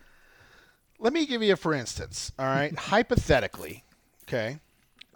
[0.99, 2.31] Let me give you a for instance.
[2.37, 3.83] All right, hypothetically,
[4.23, 4.59] okay,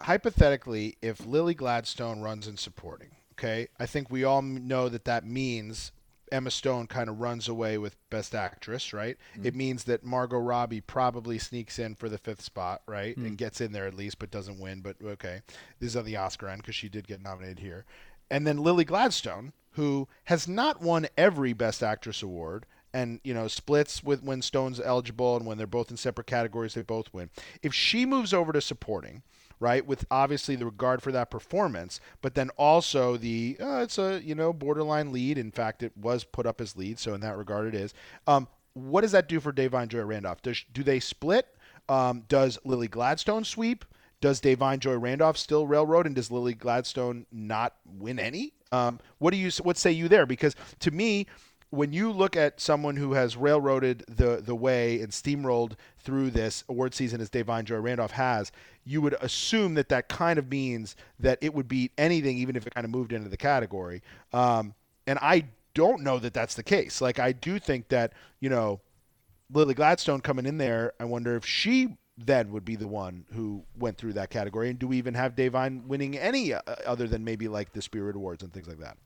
[0.00, 5.26] hypothetically, if Lily Gladstone runs in supporting, okay, I think we all know that that
[5.26, 5.92] means
[6.32, 9.16] Emma Stone kind of runs away with Best Actress, right?
[9.34, 9.46] Mm-hmm.
[9.46, 13.34] It means that Margot Robbie probably sneaks in for the fifth spot, right, and mm-hmm.
[13.34, 14.80] gets in there at least, but doesn't win.
[14.80, 15.42] But okay,
[15.78, 17.84] this is on the Oscar end because she did get nominated here,
[18.30, 23.48] and then Lily Gladstone, who has not won every Best Actress award and you know
[23.48, 27.28] splits with when Stone's eligible and when they're both in separate categories they both win.
[27.62, 29.22] If she moves over to supporting,
[29.64, 34.20] right, with obviously the regard for that performance, but then also the uh, it's a
[34.22, 35.38] you know borderline lead.
[35.38, 37.94] In fact, it was put up as lead, so in that regard it is.
[38.26, 40.42] Um, what does that do for Da'Vine Joy Randolph?
[40.42, 41.48] Does do they split?
[41.88, 43.86] Um, does Lily Gladstone sweep?
[44.20, 48.52] Does Da'Vine Joy Randolph still railroad, and does Lily Gladstone not win any?
[48.70, 50.26] Um, what do you what say you there?
[50.26, 51.26] Because to me,
[51.74, 56.64] when you look at someone who has railroaded the the way and steamrolled through this
[56.68, 58.52] award season as Da'Vine Joy Randolph has,
[58.84, 62.66] you would assume that that kind of means that it would beat anything, even if
[62.66, 64.02] it kind of moved into the category.
[64.32, 64.74] Um,
[65.06, 67.00] and I don't know that that's the case.
[67.00, 68.80] Like I do think that you know
[69.52, 73.64] Lily Gladstone coming in there, I wonder if she then would be the one who
[73.76, 74.70] went through that category.
[74.70, 78.14] And do we even have Da'Vine winning any uh, other than maybe like the Spirit
[78.14, 78.96] Awards and things like that?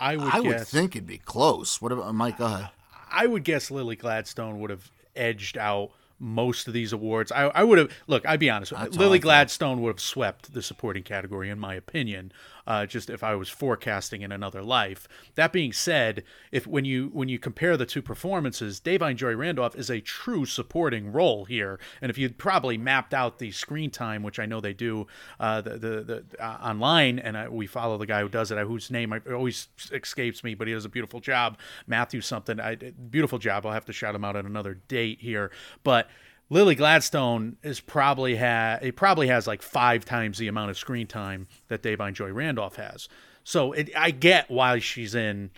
[0.00, 1.80] I would I would think it'd be close.
[1.80, 2.38] What about Mike?
[2.38, 2.70] Go ahead.
[3.12, 7.32] I would guess Lily Gladstone would have edged out most of these awards.
[7.32, 8.26] I, I would have look.
[8.26, 8.72] I'd be honest.
[8.72, 9.18] That's Lily.
[9.18, 12.32] Gladstone would have swept the supporting category, in my opinion.
[12.66, 15.08] Uh, just if I was forecasting in another life.
[15.34, 19.76] That being said, if when you when you compare the two performances, Da'Vine Joy Randolph
[19.76, 21.78] is a true supporting role here.
[22.00, 25.06] And if you'd probably mapped out the screen time, which I know they do
[25.38, 28.58] uh, the the, the uh, online, and I, we follow the guy who does it,
[28.58, 31.58] uh, whose name I, always escapes me, but he does a beautiful job.
[31.86, 33.66] Matthew something, I, beautiful job.
[33.66, 35.50] I'll have to shout him out at another date here,
[35.82, 36.08] but.
[36.52, 41.06] Lily Gladstone is probably ha it probably has like five times the amount of screen
[41.06, 43.08] time that Da'Vine Joy Randolph has.
[43.44, 45.50] So it, I get why she's in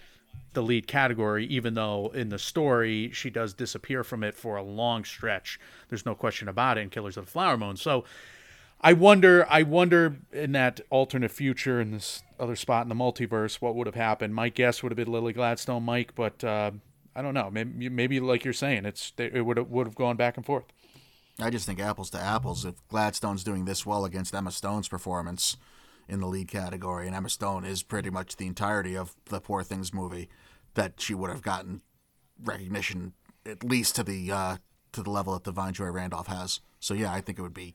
[0.53, 4.63] the lead category, even though in the story she does disappear from it for a
[4.63, 5.59] long stretch.
[5.89, 7.77] There's no question about it in Killers of the Flower Moon.
[7.77, 8.05] So
[8.83, 9.47] I wonder.
[9.49, 13.87] I wonder in that alternate future in this other spot in the multiverse, what would
[13.87, 14.35] have happened?
[14.35, 16.73] My guess would have been Lily Gladstone, Mike, but uh,
[17.17, 17.49] I don't know.
[17.51, 20.65] Maybe, maybe like you're saying, it's it would have, would have gone back and forth.
[21.43, 22.65] I just think apples to apples.
[22.65, 25.57] If Gladstone's doing this well against Emma Stone's performance
[26.09, 29.63] in the lead category, and Emma Stone is pretty much the entirety of the Poor
[29.63, 30.29] Things movie,
[30.75, 31.83] that she would have gotten
[32.43, 33.13] recognition
[33.47, 34.57] at least to the uh,
[34.93, 36.61] to the level that Da'Vine Joy Randolph has.
[36.81, 37.75] So yeah, I think it would be.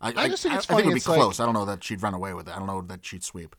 [0.00, 1.40] I, I just think it's I think it would be it's like- close.
[1.40, 2.54] I don't know that she'd run away with it.
[2.54, 3.56] I don't know that she'd sweep.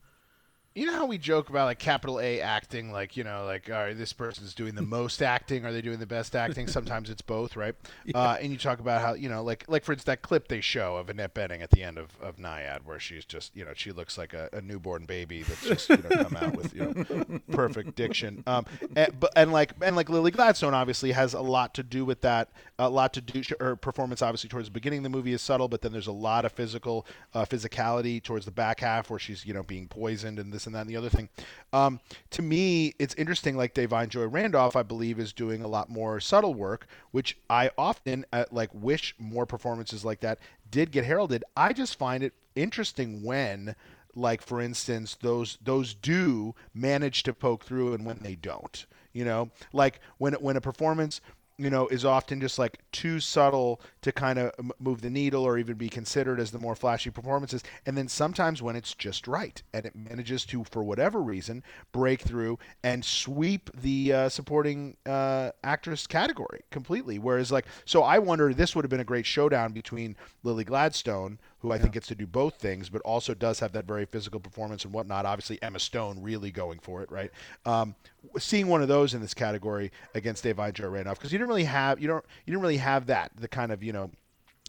[0.78, 3.78] You know how we joke about like capital A acting, like you know, like all
[3.78, 6.68] right, this person's doing the most acting, are they doing the best acting?
[6.68, 7.74] Sometimes it's both, right?
[8.16, 10.62] Uh, and you talk about how you know, like like for instance, that clip they
[10.62, 13.72] show of Annette Bening at the end of, of Nyad, where she's just you know
[13.76, 16.86] she looks like a, a newborn baby that's just you know come out with you
[16.86, 18.44] know perfect diction.
[18.48, 18.66] Um,
[18.96, 22.22] and, but and like and like Lily Gladstone obviously has a lot to do with
[22.22, 22.50] that.
[22.80, 23.42] A lot to do.
[23.60, 26.14] Her performance obviously towards the beginning of the movie is subtle, but then there's a
[26.14, 30.40] lot of physical uh, physicality towards the back half where she's you know being poisoned
[30.40, 31.30] and this and that and the other thing.
[31.74, 32.00] Um,
[32.32, 33.58] to me, it's interesting.
[33.58, 37.72] Like Da'Vine Joy Randolph, I believe, is doing a lot more subtle work, which I
[37.78, 40.40] often uh, like wish more performances like that
[40.70, 41.44] did get heralded.
[41.56, 43.76] I just find it interesting when
[44.16, 49.24] like for instance those those do manage to poke through and when they don't you
[49.24, 51.22] know like when when a performance
[51.58, 55.58] you know is often just like too subtle to kind of move the needle or
[55.58, 57.64] even be considered as the more flashy performances.
[57.86, 62.22] And then sometimes when it's just right and it manages to for whatever reason break
[62.22, 67.20] through and sweep the uh, supporting uh, actress category completely.
[67.20, 71.40] Whereas like so i wonder this would have been a great showdown between lily gladstone
[71.60, 74.40] who I think gets to do both things, but also does have that very physical
[74.40, 75.26] performance and whatnot.
[75.26, 77.32] Obviously, Emma Stone really going for it, right?
[77.66, 77.96] Um,
[78.38, 81.64] seeing one of those in this category against Da'Vine Joy Randolph because you didn't really
[81.64, 84.12] have you don't you didn't really have that the kind of you know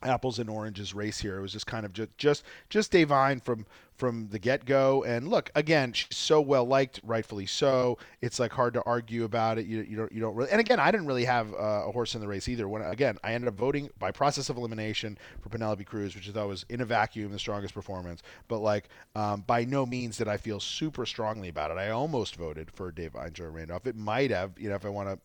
[0.03, 1.39] apples and oranges race here.
[1.39, 3.67] It was just kind of just just just Da'Vine from
[3.99, 5.03] from the get go.
[5.03, 7.99] And look, again, she's so well liked, rightfully so.
[8.21, 9.67] It's like hard to argue about it.
[9.67, 10.51] You, you don't you don't really.
[10.51, 12.69] And again, I didn't really have uh, a horse in the race either.
[12.69, 16.33] When again, I ended up voting by process of elimination for Penelope Cruz, which I
[16.33, 18.23] thought was in a vacuum the strongest performance.
[18.47, 21.79] But like, um, by no means did I feel super strongly about it.
[21.79, 23.87] I almost voted for Da'Vine Joy Randolph.
[23.87, 25.19] It might have, you know, if I want to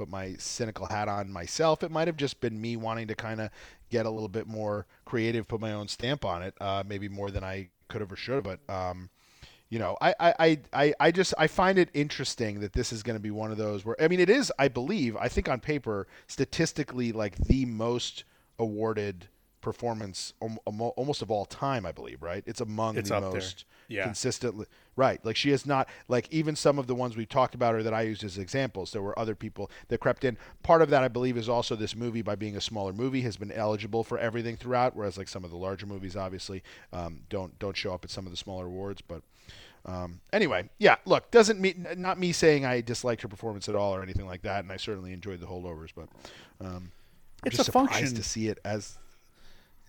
[0.00, 3.40] put my cynical hat on myself, it might have just been me wanting to kind
[3.40, 3.50] of
[3.90, 7.30] get a little bit more creative, put my own stamp on it, uh, maybe more
[7.30, 8.44] than I could have or should have.
[8.44, 9.10] But um,
[9.68, 13.16] you know, I, I, I- I, just I find it interesting that this is going
[13.16, 15.60] to be one of those where I mean, it is, I believe, I think on
[15.60, 18.24] paper, statistically, like the most
[18.58, 19.28] awarded
[19.60, 21.84] performance almo- almo- almost of all time.
[21.86, 22.42] I believe, right?
[22.46, 24.04] It's among It's the most Yeah.
[24.04, 27.74] consistently right like she is not like even some of the ones we've talked about
[27.74, 30.90] or that i used as examples there were other people that crept in part of
[30.90, 34.04] that i believe is also this movie by being a smaller movie has been eligible
[34.04, 37.92] for everything throughout whereas like some of the larger movies obviously um, don't don't show
[37.94, 39.22] up at some of the smaller awards but
[39.86, 43.94] um, anyway yeah look doesn't mean not me saying i disliked her performance at all
[43.94, 46.08] or anything like that and i certainly enjoyed the holdovers but
[46.60, 46.90] um,
[47.42, 48.14] I'm It's just a surprised function.
[48.16, 48.98] to see it as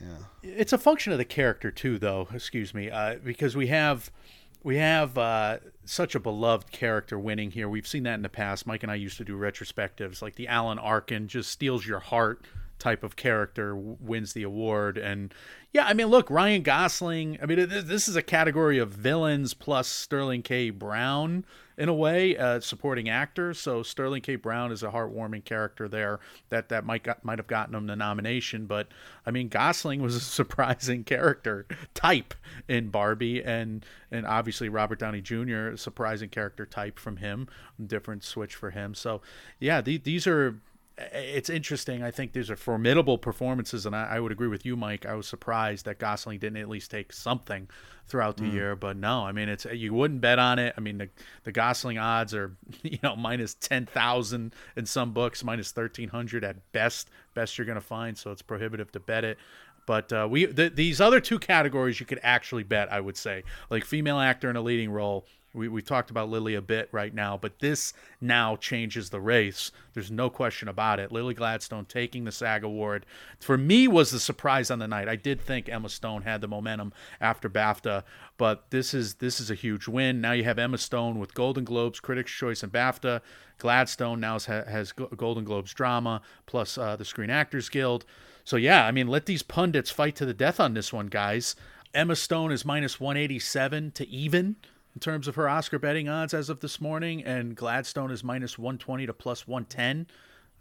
[0.01, 0.17] yeah.
[0.43, 2.27] It's a function of the character too though.
[2.33, 2.89] Excuse me.
[2.89, 4.11] Uh, because we have
[4.63, 7.67] we have uh, such a beloved character winning here.
[7.67, 8.67] We've seen that in the past.
[8.67, 10.21] Mike and i used to do retrospectives.
[10.21, 12.45] Like the alan arkin just steals your heart
[12.81, 14.97] type of character wins the award.
[14.97, 15.33] And
[15.73, 19.53] yeah i mean look ryan gosling i mean th- this is a category of villains
[19.53, 20.69] plus sterling k.
[20.69, 21.45] Brown
[21.77, 23.53] in a way uh, supporting actor.
[23.55, 24.35] So sterling k.
[24.35, 26.19] Brown is a heartwarming character there
[26.49, 28.65] that that might got, might have gotten him the nomination.
[28.65, 28.89] But
[29.25, 32.33] i mean gosling was a surprising character type
[32.67, 33.43] in barbie.
[33.43, 37.47] And and obviously robert downey jr a surprising character type from him
[37.83, 38.93] different switch for him.
[38.93, 39.21] So
[39.59, 40.59] yeah the, these are
[40.97, 42.03] it's interesting.
[42.03, 45.05] I think these are formidable performances, and I, I would agree with you, Mike.
[45.05, 47.69] I was surprised that Gosling didn't at least take something
[48.07, 50.73] throughout the year, but no, I mean, it's you wouldn't bet on it.
[50.77, 51.09] I mean, the
[51.43, 56.43] the Gosling odds are you know minus ten thousand in some books, minus thirteen hundred
[56.43, 57.09] at best.
[57.33, 59.37] Best you're gonna find, so it's prohibitive to bet it.
[59.85, 62.91] But uh, we th- these other two categories you could actually bet.
[62.91, 65.25] I would say, like female actor in a leading role.
[65.53, 69.71] We, we talked about Lily a bit right now, but this now changes the race.
[69.93, 71.11] There's no question about it.
[71.11, 73.05] Lily Gladstone taking the SAG award
[73.39, 75.09] for me was the surprise on the night.
[75.09, 78.03] I did think Emma Stone had the momentum after BAFTA,
[78.37, 80.21] but this is this is a huge win.
[80.21, 83.21] Now you have Emma Stone with Golden Globes, Critics' Choice, and BAFTA.
[83.57, 88.05] Gladstone now has, has Golden Globes drama plus uh, the Screen Actors Guild.
[88.43, 91.55] So yeah, I mean, let these pundits fight to the death on this one, guys.
[91.93, 94.55] Emma Stone is minus 187 to even
[94.93, 98.57] in terms of her Oscar betting odds as of this morning, and Gladstone is minus
[98.57, 100.07] 120 to plus 110.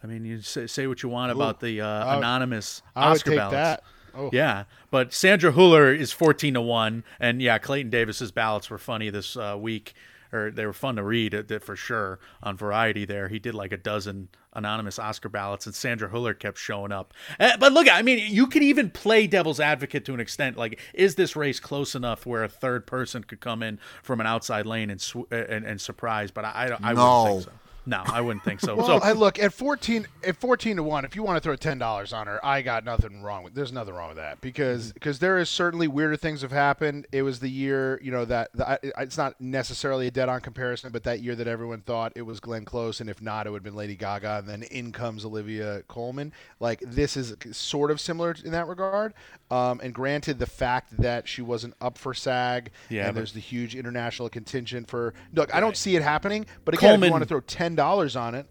[0.02, 3.52] I mean, you say, say what you want about the uh, anonymous would Oscar ballots.
[3.52, 3.82] that.
[4.14, 4.30] Oh.
[4.32, 9.08] Yeah, but Sandra Huller is fourteen to one, and yeah, Clayton Davis's ballots were funny
[9.08, 9.94] this uh, week,
[10.32, 13.04] or they were fun to read uh, for sure on Variety.
[13.04, 17.14] There, he did like a dozen anonymous Oscar ballots, and Sandra Huller kept showing up.
[17.38, 20.56] Uh, but look, I mean, you could even play devil's advocate to an extent.
[20.56, 24.26] Like, is this race close enough where a third person could come in from an
[24.26, 26.30] outside lane and sw- uh, and, and surprise?
[26.30, 27.22] But I, I, I No.
[27.24, 27.60] wouldn't think so.
[27.90, 28.76] No, I wouldn't think so.
[28.80, 31.04] Well, so I look at fourteen at fourteen to one.
[31.04, 33.54] If you want to throw ten dollars on her, I got nothing wrong with.
[33.54, 37.06] There's nothing wrong with that because because there is certainly weirder things have happened.
[37.12, 40.40] It was the year you know that the, I- it's not necessarily a dead on
[40.40, 43.50] comparison, but that year that everyone thought it was Glenn Close, and if not, it
[43.50, 46.32] would have been Lady Gaga, and then in comes Olivia Colman.
[46.60, 49.14] Like this is sort of similar in that regard.
[49.50, 53.32] Um, and granted, the fact that she wasn't up for SAG, Yeah, and but- there's
[53.32, 56.46] the huge international contingent for look, I don't see it happening.
[56.64, 58.46] But again, if Colman- you want to throw ten dollars on it.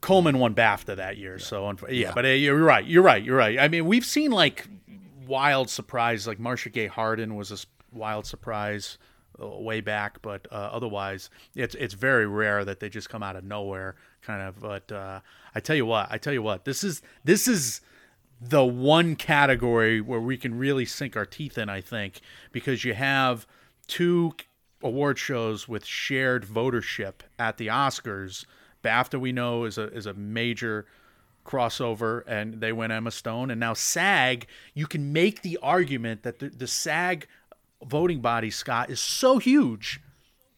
[0.00, 2.84] Colman won BAFTA that year, so unf- yeah, But uh, you're right.
[2.84, 3.22] You're right.
[3.22, 3.58] You're right.
[3.58, 4.66] I mean, we've seen like
[5.26, 7.58] wild surprises, like Marcia Gay Harden was a
[7.96, 8.96] wild surprise
[9.40, 13.36] uh, way back, but uh, otherwise, it's it's very rare that they just come out
[13.36, 14.58] of nowhere, kind of.
[14.58, 15.20] But uh,
[15.54, 17.82] I tell you what, I tell you what, this is this is
[18.40, 22.20] the one category where we can really sink our teeth in, I think,
[22.50, 23.46] because you have
[23.86, 24.32] two
[24.82, 28.44] award shows with shared votership at the Oscars.
[28.82, 30.86] BAFTA we know is a is a major
[31.44, 36.38] crossover and they win Emma Stone and now SAG you can make the argument that
[36.38, 37.26] the, the SAG
[37.84, 40.00] voting body Scott is so huge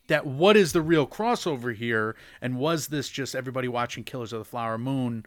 [0.08, 4.40] that what is the real crossover here and was this just everybody watching Killers of
[4.40, 5.24] the Flower Moon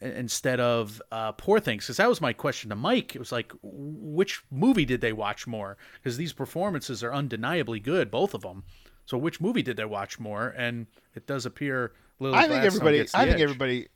[0.00, 1.84] instead of uh, Poor Things?
[1.84, 3.14] Because that was my question to Mike.
[3.14, 5.76] It was like, which movie did they watch more?
[5.94, 8.64] Because these performances are undeniably good, both of them.
[9.06, 10.54] So which movie did they watch more?
[10.56, 13.00] And it does appear Lily I think everybody.
[13.14, 13.40] I think edge.
[13.40, 13.88] everybody.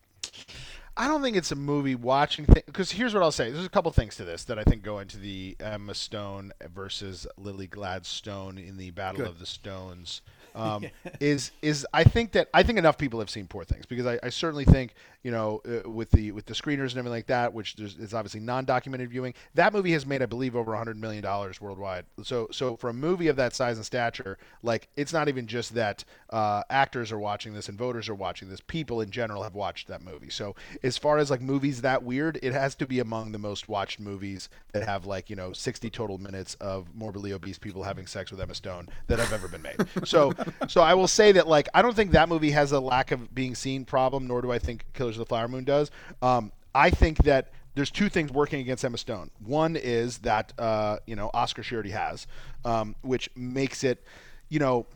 [0.97, 3.53] I don't think it's a movie watching thing because here's what I'll say.
[3.53, 7.27] There's a couple things to this that I think go into the Emma Stone versus
[7.37, 10.23] Lily Gladstone in the Battle of the Stones.
[10.59, 10.85] Um,
[11.21, 14.19] is is I think that I think enough people have seen Poor Things because I,
[14.23, 17.53] I certainly think you know uh, with the with the screeners and everything like that,
[17.53, 19.35] which there's, is obviously non-documented viewing.
[19.55, 22.05] That movie has made I believe over 100 million dollars worldwide.
[22.23, 25.75] So so for a movie of that size and stature, like it's not even just
[25.75, 28.61] that uh, actors are watching this and voters are watching this.
[28.61, 30.31] People in general have watched that movie.
[30.31, 33.69] So as far as like movies that weird, it has to be among the most
[33.69, 38.07] watched movies that have like you know 60 total minutes of morbidly obese people having
[38.07, 39.77] sex with Emma Stone that have ever been made.
[40.05, 40.33] So
[40.69, 43.35] so I will say that like I don't think that movie has a lack of
[43.35, 45.91] being seen problem, nor do I think Killers of the Flower Moon does.
[46.23, 49.31] Um, I think that there's two things working against Emma Stone.
[49.45, 52.27] One is that uh, you know Oscar she already has,
[52.65, 54.05] um, which makes it,
[54.49, 54.87] you know,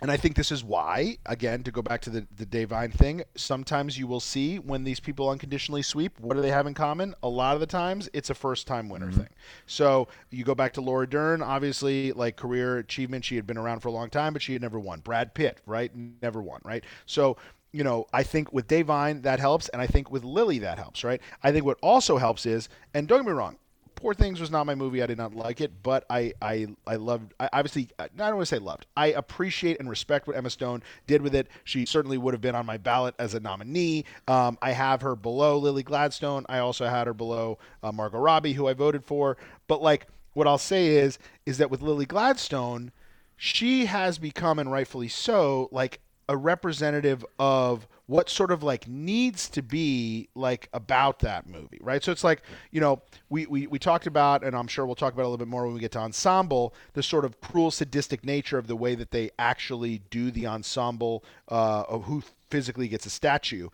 [0.00, 3.22] and I think this is why, again, to go back to the, the Da'Vine thing,
[3.36, 7.14] sometimes you will see when these people unconditionally sweep, what do they have in common?
[7.22, 9.20] A lot of the times, it's a first time winner mm-hmm.
[9.20, 9.28] thing.
[9.66, 13.80] So you go back to Laura Dern, obviously, like career achievement, she had been around
[13.80, 15.00] for a long time, but she had never won.
[15.00, 15.92] Brad Pitt, right?
[16.20, 16.82] Never won, right?
[17.06, 17.36] So,
[17.70, 19.68] you know, I think with Da'Vine, that helps.
[19.68, 21.22] And I think with Lily, that helps, right?
[21.42, 23.56] I think what also helps is, and don't get me wrong,
[24.02, 25.00] Poor Things was not my movie.
[25.00, 27.34] I did not like it, but I I I loved.
[27.38, 28.86] I obviously I don't want to say loved.
[28.96, 31.46] I appreciate and respect what Emma Stone did with it.
[31.62, 34.04] She certainly would have been on my ballot as a nominee.
[34.26, 36.44] Um, I have her below Lily Gladstone.
[36.48, 39.36] I also had her below uh, Margot Robbie, who I voted for.
[39.68, 42.90] But like, what I'll say is is that with Lily Gladstone,
[43.36, 46.00] she has become and rightfully so like
[46.32, 52.02] a representative of what sort of like needs to be like about that movie right?
[52.02, 55.12] So it's like you know we, we we talked about and i'm sure we'll talk
[55.12, 58.24] about a little bit more when we get to ensemble the sort of cruel sadistic
[58.24, 62.22] nature of the way that they actually do the ensemble uh, of who
[62.52, 63.68] physically gets a statue.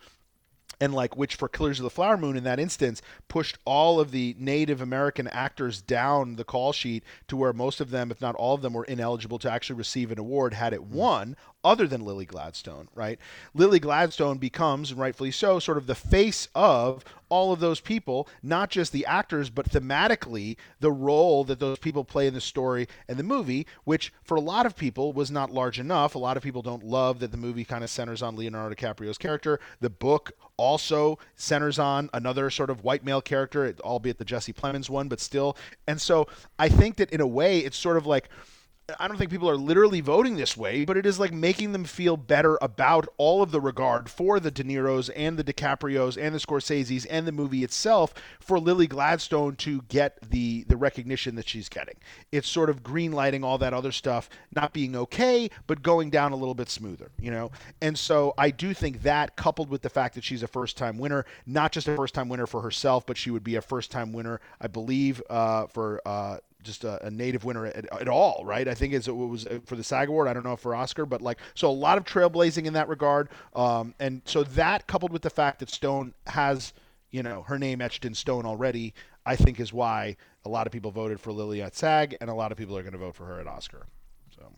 [0.80, 4.12] And like which for Killers of the Flower Moon in that instance pushed all of
[4.12, 8.36] the Native American actors down the call sheet to where most of them, if not
[8.36, 12.04] all of them, were ineligible to actually receive an award had it won, other than
[12.04, 13.18] Lily Gladstone, right?
[13.54, 18.28] Lily Gladstone becomes, and rightfully so, sort of the face of all of those people,
[18.42, 22.86] not just the actors, but thematically the role that those people play in the story
[23.08, 26.14] and the movie, which for a lot of people was not large enough.
[26.14, 29.18] A lot of people don't love that the movie kind of centers on Leonardo DiCaprio's
[29.18, 29.60] character.
[29.80, 34.88] The book also centers on another sort of white male character, albeit the Jesse Plemons
[34.88, 35.56] one, but still.
[35.86, 36.28] And so
[36.58, 38.28] I think that in a way, it's sort of like
[38.98, 41.84] I don't think people are literally voting this way, but it is like making them
[41.84, 46.34] feel better about all of the regard for the De Niro's and the DiCaprios and
[46.34, 51.46] the Scorsese's and the movie itself for Lily Gladstone to get the the recognition that
[51.46, 51.96] she's getting.
[52.32, 56.32] It's sort of green lighting all that other stuff not being okay, but going down
[56.32, 57.50] a little bit smoother, you know.
[57.82, 60.96] And so I do think that coupled with the fact that she's a first time
[60.96, 63.90] winner, not just a first time winner for herself, but she would be a first
[63.90, 66.00] time winner, I believe, uh, for.
[66.06, 68.66] Uh, just a, a native winner at, at all, right?
[68.66, 70.28] I think it was uh, for the SAG Award.
[70.28, 72.88] I don't know if for Oscar, but like so a lot of trailblazing in that
[72.88, 73.28] regard.
[73.54, 76.72] Um, and so that coupled with the fact that Stone has
[77.10, 78.94] you know her name etched in stone already,
[79.24, 82.34] I think is why a lot of people voted for Lily at SAG, and a
[82.34, 83.86] lot of people are going to vote for her at Oscar.
[84.34, 84.52] So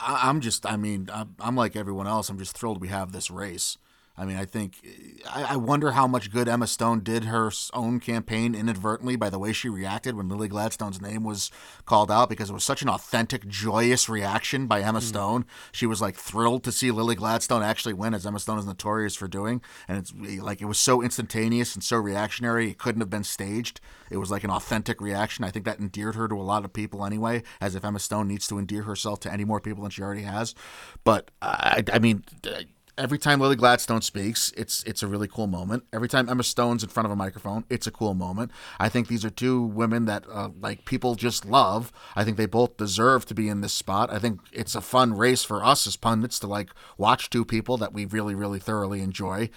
[0.00, 2.28] I, I'm just, I mean, I'm, I'm like everyone else.
[2.28, 3.76] I'm just thrilled we have this race.
[4.18, 4.86] I mean, I think,
[5.30, 9.38] I, I wonder how much good Emma Stone did her own campaign inadvertently by the
[9.38, 11.50] way she reacted when Lily Gladstone's name was
[11.84, 15.02] called out because it was such an authentic, joyous reaction by Emma mm.
[15.02, 15.44] Stone.
[15.70, 19.14] She was like thrilled to see Lily Gladstone actually win, as Emma Stone is notorious
[19.14, 19.60] for doing.
[19.86, 23.24] And it's eh, like, it was so instantaneous and so reactionary, it couldn't have been
[23.24, 23.80] staged.
[24.10, 25.44] It was like an authentic reaction.
[25.44, 28.28] I think that endeared her to a lot of people anyway, as if Emma Stone
[28.28, 30.54] needs to endear herself to any more people than she already has.
[31.04, 32.24] But I, I mean,
[32.98, 35.84] every time Lily Gladstone speaks, it's it's a really cool moment.
[35.92, 38.50] Every time Emma Stone's in front of a microphone, it's a cool moment.
[38.78, 41.92] I think these are two women that uh, like people just love.
[42.14, 44.12] I think they both deserve to be in this spot.
[44.12, 47.76] I think it's a fun race for us as pundits to like watch two people
[47.78, 49.50] that we really really thoroughly enjoy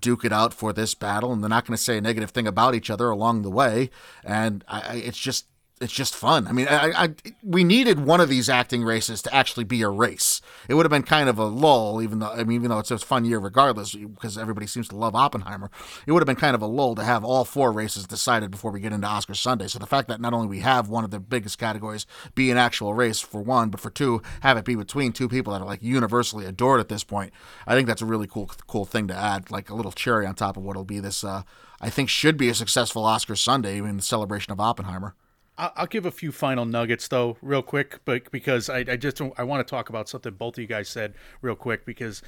[0.00, 2.46] duke it out for this battle, and they're not going to say a negative thing
[2.46, 3.90] about each other along the way.
[4.24, 5.46] And I, it's just
[5.78, 6.46] it's just fun.
[6.46, 9.90] I mean, I, I we needed one of these acting races to actually be a
[9.90, 10.40] race.
[10.70, 12.90] It would have been kind of a lull, even though I mean, even though it's
[12.90, 15.70] a fun year regardless, because everybody seems to love Oppenheimer.
[16.06, 18.70] It would have been kind of a lull to have all four races decided before
[18.70, 19.68] we get into Oscar Sunday.
[19.68, 22.56] So the fact that not only we have one of the biggest categories be an
[22.56, 25.66] actual race for one, but for two, have it be between two people that are
[25.66, 27.34] like universally adored at this point,
[27.66, 30.36] I think that's a really cool cool thing to add, like a little cherry on
[30.36, 31.22] top of what'll be this.
[31.22, 31.42] Uh,
[31.82, 35.14] I think should be a successful Oscar Sunday in the celebration of Oppenheimer.
[35.58, 39.42] I'll give a few final nuggets though, real quick, but because I, I just I
[39.42, 41.86] want to talk about something both of you guys said real quick.
[41.86, 42.22] Because,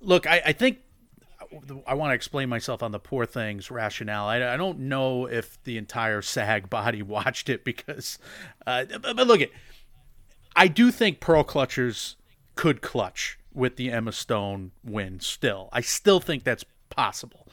[0.00, 0.78] look, I, I think
[1.86, 4.26] I want to explain myself on the poor things rationale.
[4.26, 8.18] I, I don't know if the entire SAG body watched it because,
[8.66, 9.50] uh, but, but look at,
[10.56, 12.16] I do think Pearl Clutchers
[12.56, 15.20] could clutch with the Emma Stone win.
[15.20, 17.46] Still, I still think that's possible.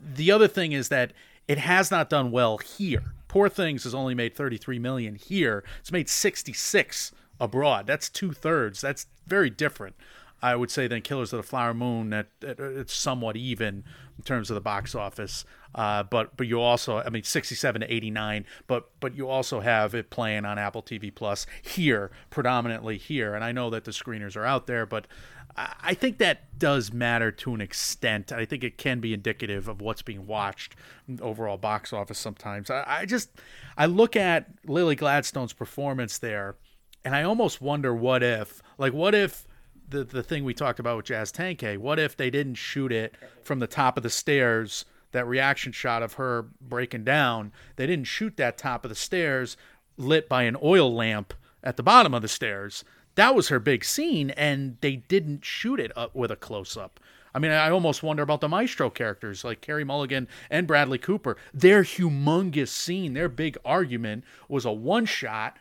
[0.00, 1.12] The other thing is that
[1.46, 3.14] it has not done well here.
[3.34, 5.64] Poor Things has only made 33 million here.
[5.80, 7.10] It's made 66
[7.40, 7.84] abroad.
[7.84, 8.80] That's two thirds.
[8.80, 9.96] That's very different,
[10.40, 12.10] I would say, than Killers of the Flower Moon.
[12.10, 13.82] That it's somewhat even
[14.16, 15.44] in terms of the box office.
[15.74, 18.46] Uh, but but you also, I mean, 67 to 89.
[18.68, 23.34] But but you also have it playing on Apple TV Plus here, predominantly here.
[23.34, 25.08] And I know that the screeners are out there, but
[25.56, 28.32] I think that does matter to an extent.
[28.32, 30.74] I think it can be indicative of what's being watched
[31.20, 32.70] overall box office sometimes.
[32.70, 33.30] I, I just
[33.76, 36.56] I look at Lily Gladstone's performance there,
[37.04, 39.46] and I almost wonder what if, like, what if
[39.88, 43.14] the the thing we talked about with Jazz Tangcay, what if they didn't shoot it
[43.42, 44.84] from the top of the stairs?
[45.12, 49.56] That reaction shot of her breaking down, they didn't shoot that top of the stairs
[49.96, 51.32] lit by an oil lamp
[51.62, 52.82] at the bottom of the stairs
[53.14, 57.00] that was her big scene and they didn't shoot it up with a close up.
[57.34, 61.36] I mean, I almost wonder about the Maestro characters like Carey Mulligan and Bradley Cooper.
[61.52, 65.56] Their humongous scene, their big argument was a one shot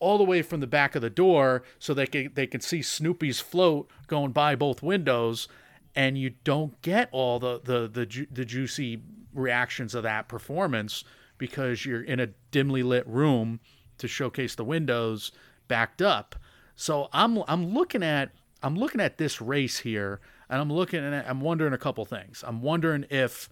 [0.00, 2.82] all the way from the back of the door so they could, they can see
[2.82, 5.46] Snoopy's float going by both windows
[5.94, 9.02] and you don't get all the the the, ju- the juicy
[9.34, 11.04] reactions of that performance
[11.38, 13.60] because you're in a dimly lit room
[13.98, 15.32] to showcase the windows
[15.68, 16.34] backed up.
[16.82, 20.18] So I'm I'm looking at I'm looking at this race here,
[20.50, 22.42] and I'm looking at I'm wondering a couple things.
[22.44, 23.48] I'm wondering if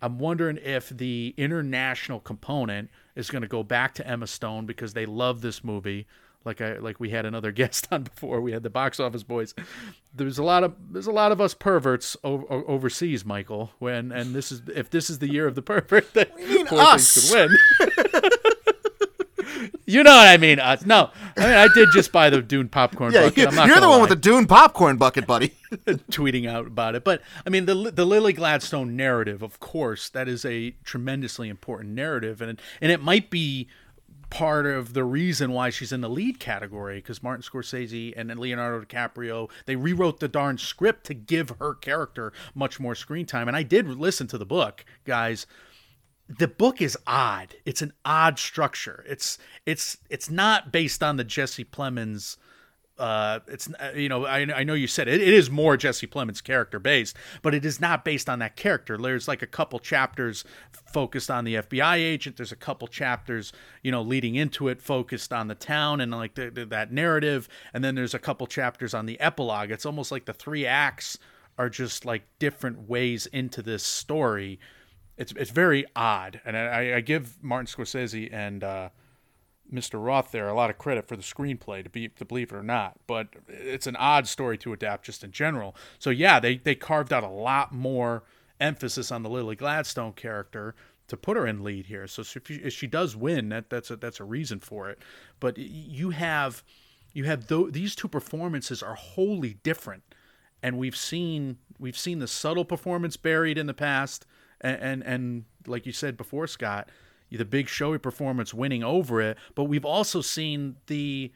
[0.00, 4.94] I'm wondering if the international component is going to go back to Emma Stone because
[4.94, 6.06] they love this movie.
[6.42, 8.40] Like I like we had another guest on before.
[8.40, 9.54] We had the box office boys.
[10.14, 13.72] There's a lot of there's a lot of us perverts o- overseas, Michael.
[13.78, 16.34] When and this is if this is the year of the pervert, that
[16.66, 17.12] poor us?
[17.12, 18.30] things could win.
[19.86, 20.58] you know what I mean?
[20.60, 20.84] Us.
[20.84, 23.52] No, I mean I did just buy the Dune popcorn Yeah, bucket.
[23.52, 25.54] you, you're the one lie with the Dune popcorn bucket, buddy.
[26.10, 27.04] tweeting out about it.
[27.04, 31.94] But I mean, the the Lily Gladstone narrative, of course, that is a tremendously important
[31.94, 33.68] narrative, and and it might be
[34.30, 38.36] part of the reason why she's in the lead category because Martin Scorsese and then
[38.36, 43.48] Leonardo DiCaprio they rewrote the darn script to give her character much more screen time.
[43.48, 45.46] And I did listen to the book, guys.
[46.28, 47.54] The book is odd.
[47.64, 49.04] It's an odd structure.
[49.08, 52.36] It's it's it's not based on the Jesse Plemons.
[52.98, 56.06] Uh, it's uh, you know I, I know you said it, it is more Jesse
[56.06, 58.98] Plemons character based, but it is not based on that character.
[58.98, 60.44] There's like a couple chapters
[60.92, 62.36] focused on the FBI agent.
[62.36, 63.52] There's a couple chapters
[63.82, 67.48] you know leading into it focused on the town and like the, the, that narrative,
[67.72, 69.70] and then there's a couple chapters on the epilogue.
[69.70, 71.18] It's almost like the three acts
[71.56, 74.58] are just like different ways into this story
[75.18, 78.88] it's it's very odd, and I, I give Martin Scorsese and uh,
[79.72, 80.02] Mr.
[80.02, 82.62] Roth there a lot of credit for the screenplay, to be to believe it or
[82.62, 82.96] not.
[83.06, 85.74] But it's an odd story to adapt just in general.
[85.98, 88.22] So yeah, they they carved out a lot more
[88.60, 90.76] emphasis on the Lily Gladstone character
[91.08, 92.06] to put her in lead here.
[92.06, 95.00] So if she, does win, that that's a that's a reason for it.
[95.40, 96.62] But you have
[97.12, 100.14] you have th- these two performances are wholly different,
[100.62, 104.24] and we've seen we've seen the subtle performance buried in the past
[104.60, 106.90] and, and and like you said before, Scott,
[107.36, 109.38] the big showy performance winning over it.
[109.54, 111.32] But we've also seen the,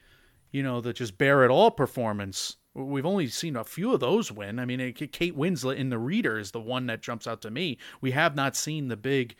[0.51, 2.57] you know, the just bear it all performance.
[2.75, 4.59] We've only seen a few of those win.
[4.59, 7.77] I mean, Kate Winslet in The Reader is the one that jumps out to me.
[8.01, 9.37] We have not seen the big,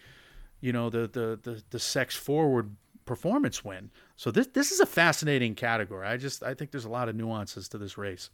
[0.61, 2.77] you know, the the the, the sex forward
[3.07, 3.91] performance win.
[4.17, 6.07] So this this is a fascinating category.
[6.07, 8.29] I just I think there's a lot of nuances to this race.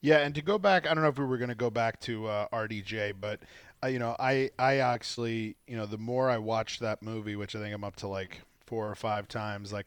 [0.00, 1.98] Yeah, and to go back, I don't know if we were going to go back
[2.02, 3.40] to uh, RDJ, but
[3.82, 7.54] uh, you know, I I actually, you know, the more I watch that movie, which
[7.54, 9.86] I think I'm up to like four or five times, like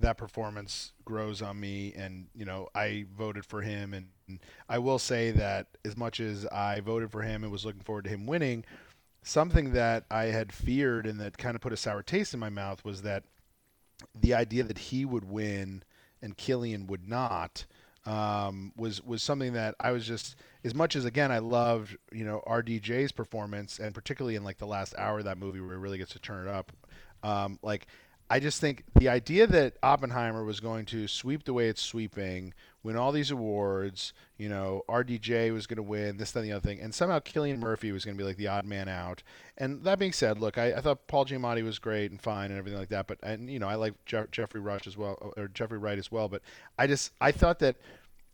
[0.00, 4.78] that performance grows on me, and you know, I voted for him, and, and I
[4.78, 8.10] will say that as much as I voted for him and was looking forward to
[8.10, 8.64] him winning,
[9.22, 12.50] something that I had feared and that kind of put a sour taste in my
[12.50, 13.24] mouth was that
[14.18, 15.82] the idea that he would win
[16.20, 17.64] and Cillian would not
[18.04, 22.24] um, was was something that I was just as much as again I loved you
[22.24, 25.76] know RDJ's performance and particularly in like the last hour of that movie where he
[25.76, 26.72] really gets to turn it up.
[27.22, 27.86] Um, like
[28.28, 32.54] I just think the idea that Oppenheimer was going to sweep the way it's sweeping,
[32.82, 36.66] win all these awards, you know, RDJ was going to win this, and the other
[36.66, 39.22] thing, and somehow Cillian Murphy was going to be like the odd man out.
[39.56, 42.58] And that being said, look, I, I thought Paul Giamatti was great and fine and
[42.58, 45.48] everything like that, but and you know, I like Je- Geoffrey Rush as well or
[45.48, 46.42] Jeffrey Wright as well, but
[46.78, 47.76] I just I thought that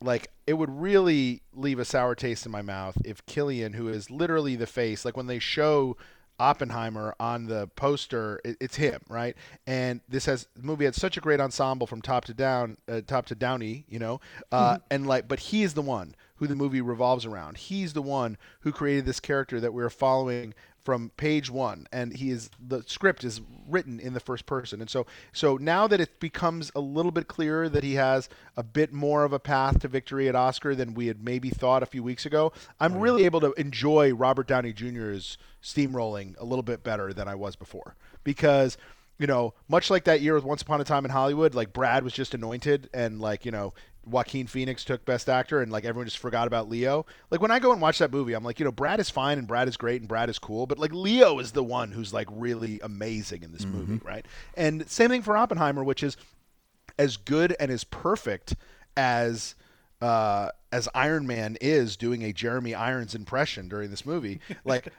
[0.01, 4.11] like it would really leave a sour taste in my mouth if Cillian, who is
[4.11, 5.97] literally the face, like when they show
[6.39, 9.37] Oppenheimer on the poster, it, it's him, right?
[9.67, 13.01] And this has the movie had such a great ensemble from top to down, uh,
[13.07, 14.21] top to downy, you know,
[14.53, 17.57] uh, and like, but he is the one who the movie revolves around.
[17.57, 20.55] He's the one who created this character that we're following
[20.89, 24.89] from page one, and he is the script is written in the first person, and
[24.89, 25.05] so
[25.35, 29.23] so now that it becomes a little bit clearer that he has a bit more
[29.25, 32.25] of a path to victory at Oscar than we had maybe thought a few weeks
[32.25, 37.29] ago, I'm really able to enjoy Robert Downey Jr.'s steamrolling a little bit better than
[37.29, 37.95] I was before
[38.25, 38.79] because
[39.19, 42.03] you know, much like that year with Once Upon a Time in Hollywood, like Brad
[42.05, 43.75] was just anointed and like, you know,
[44.11, 47.07] Joaquin Phoenix took Best Actor, and like everyone just forgot about Leo.
[47.31, 49.39] Like when I go and watch that movie, I'm like, you know, Brad is fine
[49.39, 52.13] and Brad is great and Brad is cool, but like Leo is the one who's
[52.13, 54.27] like really amazing in this movie, right?
[54.55, 56.17] And same thing for Oppenheimer, which is
[56.99, 58.55] as good and as perfect
[58.97, 59.55] as
[60.01, 64.41] uh, as Iron Man is doing a Jeremy Irons impression during this movie.
[64.65, 64.93] Like,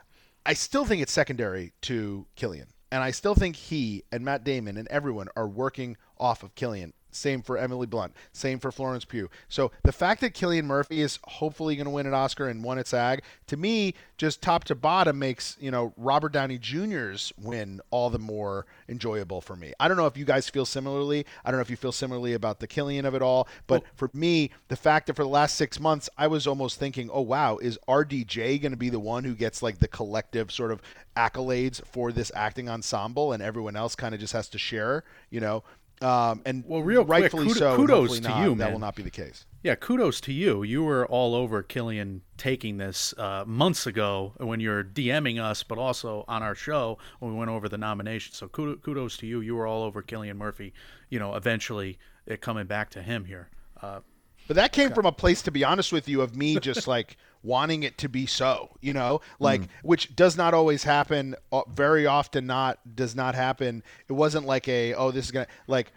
[0.46, 2.68] I still think it's secondary to Cillian.
[2.92, 6.94] And I still think he and Matt Damon and everyone are working off of Cillian.
[7.12, 8.14] Same for Emily Blunt.
[8.34, 9.30] Same for Florence Pugh.
[9.48, 12.78] So the fact that Cillian Murphy is hopefully going to win an Oscar and won
[12.78, 17.82] at SAG, to me, just top to bottom makes you know Robert Downey Jr.'s win
[17.90, 19.74] all the more enjoyable for me.
[19.80, 21.26] I don't know if you guys feel similarly.
[21.44, 23.48] I don't know if you feel similarly about the Cillian of it all.
[23.68, 27.10] But for me, the fact that for the last six months, I was almost thinking,
[27.12, 30.72] oh wow, is RDJ going to be the one who gets like the collective sort
[30.72, 30.82] of
[31.16, 35.40] accolades for this acting ensemble, and everyone else kind of just has to share, you
[35.40, 35.64] know?
[36.02, 37.76] Um, and Well, real quick, rightfully so.
[37.76, 39.46] kudos to not, you, That will not be the case.
[39.64, 40.64] Yeah, kudos to you.
[40.64, 45.78] You were all over Cillian taking this uh, months ago when you're DMing us, but
[45.78, 48.34] also on our show when we went over the nomination.
[48.34, 49.42] So kudos to you.
[49.42, 50.74] You were all over Cillian Murphy.
[51.10, 53.50] You know, eventually it coming back to him here.
[53.82, 54.00] Uh,
[54.48, 57.18] But that came from a place, to be honest with you, of me just like
[57.44, 61.36] wanting it to be so, you know, like which does not always happen.
[61.52, 63.84] uh, Very often, not does not happen.
[64.08, 65.92] It wasn't like a oh, this is gonna like.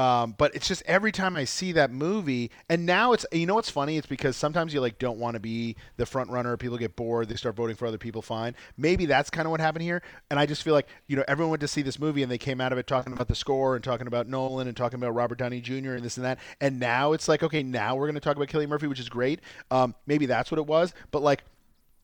[0.00, 3.56] Um, but it's just every time I see that movie, and now it's you know
[3.56, 3.98] what's funny?
[3.98, 6.56] It's because sometimes you like don't want to be the front runner.
[6.56, 7.28] People get bored.
[7.28, 8.22] They start voting for other people.
[8.22, 8.56] Fine.
[8.78, 10.00] Maybe that's kind of what happened here.
[10.30, 12.38] And I just feel like you know everyone went to see this movie and they
[12.38, 15.14] came out of it talking about the score and talking about Nolan and talking about
[15.14, 15.92] Robert Downey Jr.
[15.92, 16.38] and this and that.
[16.62, 19.10] And now it's like okay, now we're going to talk about Kelly Murphy, which is
[19.10, 19.40] great.
[19.70, 20.94] Um, maybe that's what it was.
[21.10, 21.44] But like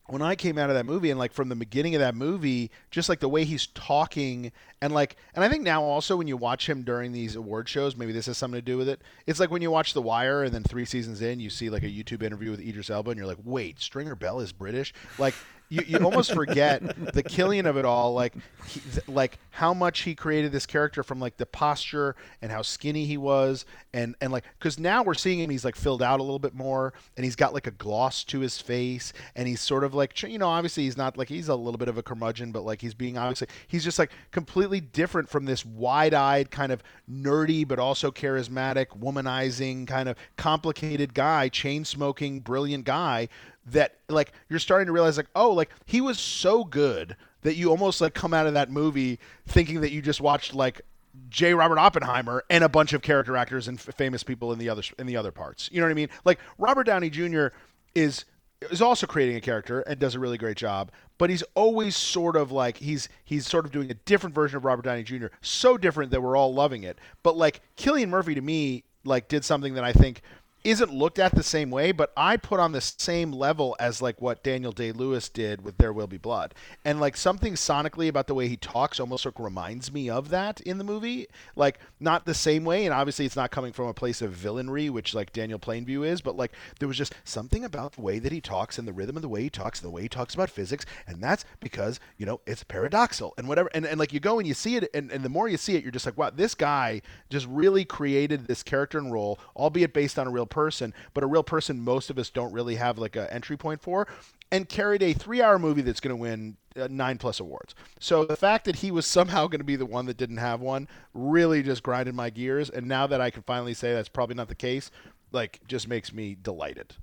[0.09, 2.71] when I came out of that movie and like from the beginning of that movie,
[2.91, 4.51] just like the way he's talking
[4.81, 7.95] and like and I think now also when you watch him during these award shows,
[7.95, 9.01] maybe this has something to do with it.
[9.25, 11.83] It's like when you watch The Wire and then three seasons in, you see like
[11.83, 14.93] a YouTube interview with Idris Elba and you're like, wait, Stringer Bell is British?
[15.17, 15.35] Like
[15.69, 16.81] you, you almost forget
[17.13, 18.33] the killing of it all, like
[18.67, 23.05] he, like how much he created this character from like the posture and how skinny
[23.05, 26.23] he was, and and like because now we're seeing him, he's like filled out a
[26.23, 29.83] little bit more, and he's got like a gloss to his face, and he's sort
[29.83, 32.51] of like you know obviously he's not like he's a little bit of a curmudgeon,
[32.51, 36.81] but like he's being obviously he's just like completely different from this wide-eyed kind of
[37.11, 43.27] nerdy but also charismatic, womanizing kind of complicated guy, chain smoking, brilliant guy
[43.71, 47.69] that like you're starting to realize like oh like he was so good that you
[47.69, 50.81] almost like come out of that movie thinking that you just watched like
[51.29, 51.53] J.
[51.53, 54.83] Robert Oppenheimer and a bunch of character actors and f- famous people in the other
[54.99, 55.69] in the other parts.
[55.71, 56.09] You know what I mean?
[56.25, 57.47] Like Robert Downey Jr.
[57.95, 58.25] is
[58.71, 62.35] is also creating a character and does a really great job, but he's always sort
[62.35, 65.27] of like he's he's sort of doing a different version of Robert Downey Jr.
[65.41, 66.99] So different that we're all loving it.
[67.23, 70.21] But like Cillian Murphy to me like did something that I think
[70.67, 74.21] isn't looked at the same way, but I put on the same level as like
[74.21, 76.53] what Daniel Day Lewis did with There Will Be Blood.
[76.83, 80.59] And like something sonically about the way he talks almost like reminds me of that
[80.59, 81.27] in the movie.
[81.55, 84.89] Like not the same way, and obviously it's not coming from a place of villainry,
[84.89, 88.33] which like Daniel Plainview is, but like there was just something about the way that
[88.33, 90.33] he talks and the rhythm of the way he talks, and the way he talks
[90.33, 94.19] about physics, and that's because, you know, it's paradoxal and whatever and, and like you
[94.19, 96.17] go and you see it and, and the more you see it, you're just like,
[96.17, 100.45] wow, this guy just really created this character and role, albeit based on a real
[100.57, 103.79] person, but a real person most of us don't really have like an entry point
[103.79, 104.07] for,
[104.51, 107.75] and carried a three-hour movie that's going to win uh, nine plus awards.
[107.99, 110.59] So the fact that he was somehow going to be the one that didn't have
[110.59, 112.71] one really just grinded my gears.
[112.71, 114.89] And now that I can finally say that's probably not the case,
[115.31, 116.95] like just makes me delighted.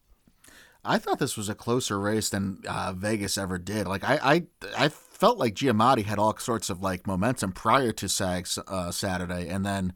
[0.85, 3.87] I thought this was a closer race than uh, Vegas ever did.
[3.87, 8.09] Like I, I, I felt like Giamatti had all sorts of like momentum prior to
[8.09, 9.93] SAG uh, Saturday, and then,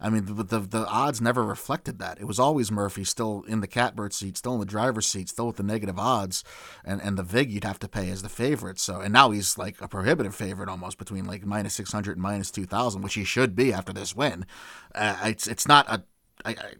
[0.00, 2.20] I mean, the, the the odds never reflected that.
[2.20, 5.46] It was always Murphy still in the catbird seat, still in the driver's seat, still
[5.46, 6.42] with the negative odds,
[6.84, 8.78] and and the Vig you'd have to pay as the favorite.
[8.78, 12.22] So and now he's like a prohibitive favorite almost between like minus six hundred and
[12.22, 14.46] minus two thousand, which he should be after this win.
[14.94, 16.02] Uh, it's it's not a.
[16.44, 16.72] I, I,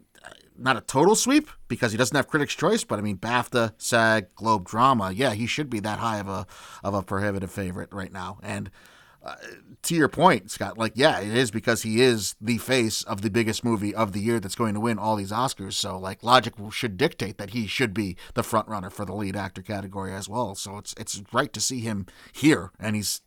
[0.57, 4.35] not a total sweep because he doesn't have Critics' Choice, but I mean BAFTA, SAG,
[4.35, 5.11] Globe Drama.
[5.11, 6.45] Yeah, he should be that high of a
[6.83, 8.37] of a prohibitive favorite right now.
[8.43, 8.69] And
[9.23, 9.35] uh,
[9.83, 13.29] to your point, Scott, like yeah, it is because he is the face of the
[13.29, 15.73] biggest movie of the year that's going to win all these Oscars.
[15.73, 19.35] So like logic should dictate that he should be the front runner for the lead
[19.35, 20.55] actor category as well.
[20.55, 23.21] So it's it's right to see him here, and he's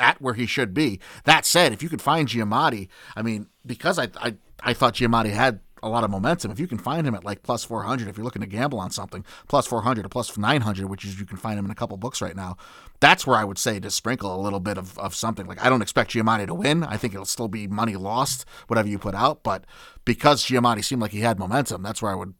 [0.00, 1.00] at where he should be.
[1.24, 5.30] That said, if you could find Giamatti, I mean, because I I, I thought Giamatti
[5.30, 6.50] had a lot of momentum.
[6.50, 8.90] If you can find him at like plus 400, if you're looking to gamble on
[8.90, 11.96] something, plus 400 or plus 900, which is you can find him in a couple
[11.96, 12.56] books right now,
[13.00, 15.46] that's where I would say to sprinkle a little bit of, of something.
[15.46, 16.84] Like, I don't expect Giamatti to win.
[16.84, 19.42] I think it'll still be money lost, whatever you put out.
[19.42, 19.64] But
[20.04, 22.34] because Giamatti seemed like he had momentum, that's where I would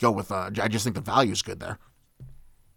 [0.00, 0.30] go with.
[0.30, 1.78] Uh, I just think the value is good there.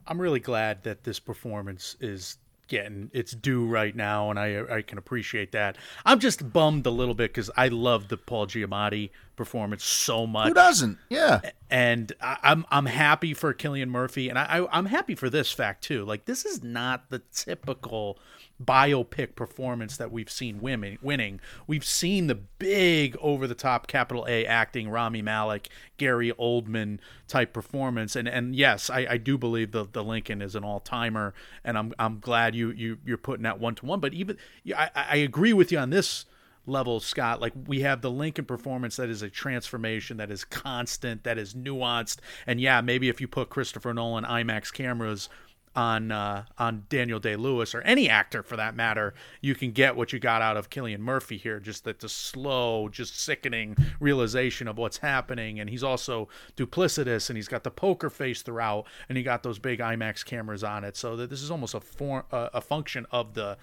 [0.07, 2.37] I'm really glad that this performance is
[2.67, 5.77] getting its due right now, and I I can appreciate that.
[6.05, 10.47] I'm just bummed a little bit because I love the Paul Giamatti performance so much.
[10.49, 10.97] Who doesn't?
[11.09, 11.41] Yeah.
[11.69, 15.51] and I, I'm I'm happy for Cillian Murphy, and I, I I'm happy for this
[15.51, 16.05] fact too.
[16.05, 18.17] Like this is not the typical
[18.63, 21.39] biopic performance that we've seen women winning.
[21.67, 27.53] We've seen the big over the top capital A acting Rami Malek, Gary Oldman type
[27.53, 28.15] performance.
[28.15, 31.33] And and yes, I, I do believe the the Lincoln is an all timer,
[31.63, 33.99] and I'm I'm glad you you you're putting that one to one.
[33.99, 34.37] But even
[34.75, 36.25] I I agree with you on this
[36.67, 37.41] level, Scott.
[37.41, 41.53] Like we have the Lincoln performance that is a transformation, that is constant, that is
[41.53, 42.17] nuanced.
[42.47, 45.29] And yeah, maybe if you put Christopher Nolan IMAX cameras
[45.75, 49.95] on uh, on Daniel Day Lewis or any actor for that matter, you can get
[49.95, 51.59] what you got out of Cillian Murphy here.
[51.59, 57.37] Just that the slow, just sickening realization of what's happening, and he's also duplicitous, and
[57.37, 60.95] he's got the poker face throughout, and he got those big IMAX cameras on it.
[60.95, 63.57] So that this is almost a form, a, a function of the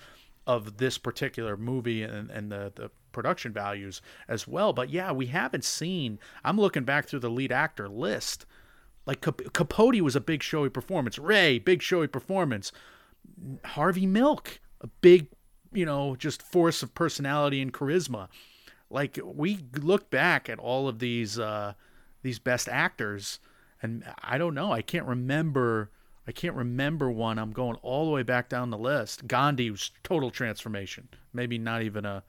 [0.47, 4.73] of this particular movie and, and the, the production values as well.
[4.73, 6.19] But yeah, we haven't seen.
[6.45, 8.47] I'm looking back through the lead actor list.
[9.07, 11.19] Like Cap- Capote was a big showy performance.
[11.19, 12.73] Ray, big showy performance.
[13.65, 15.29] Harvey Milk, a big,
[15.73, 18.29] you know, just force of personality and charisma.
[18.91, 21.73] Like we look back at all of these uh,
[22.23, 23.39] these best actors,
[23.83, 24.73] and I don't know.
[24.73, 25.91] I can't remember.
[26.27, 27.39] I can't remember one.
[27.39, 29.27] I'm going all the way back down the list.
[29.27, 31.09] Gandhi was total transformation.
[31.33, 32.23] Maybe not even a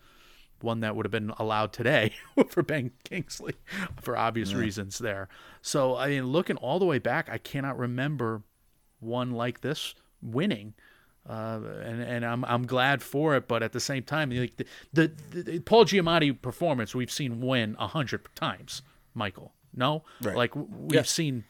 [0.63, 2.13] one that would have been allowed today
[2.49, 3.53] for Ben Kingsley
[4.01, 5.27] for obvious reasons there.
[5.61, 8.41] So I mean, looking all the way back, I cannot remember
[8.99, 10.73] one like this winning.
[11.29, 14.65] Uh, and and I'm I'm glad for it, but at the same time, like the
[14.91, 18.81] the, the Paul Giamatti performance, we've seen win a hundred times.
[19.13, 20.35] Michael, no, Right.
[20.35, 21.45] like we've seen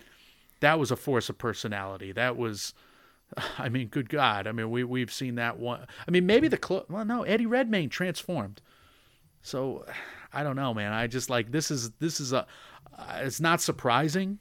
[0.59, 2.11] that was a force of personality.
[2.11, 2.73] That was,
[3.57, 5.87] I mean, good God, I mean we we've seen that one.
[6.07, 8.61] I mean maybe the clo- well no Eddie Redmayne transformed.
[9.43, 9.85] So
[10.31, 10.91] I don't know, man.
[10.91, 12.47] I just like this is this is a
[12.97, 14.39] uh, it's not surprising.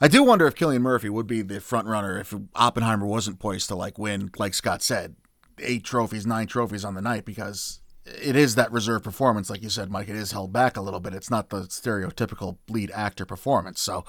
[0.00, 3.68] I do wonder if Cillian Murphy would be the front runner if Oppenheimer wasn't poised
[3.68, 5.14] to like win, like Scott said,
[5.60, 9.70] eight trophies, nine trophies on the night because it is that reserve performance, like you
[9.70, 10.08] said, Mike.
[10.08, 11.14] It is held back a little bit.
[11.14, 14.04] It's not the stereotypical lead actor performance, so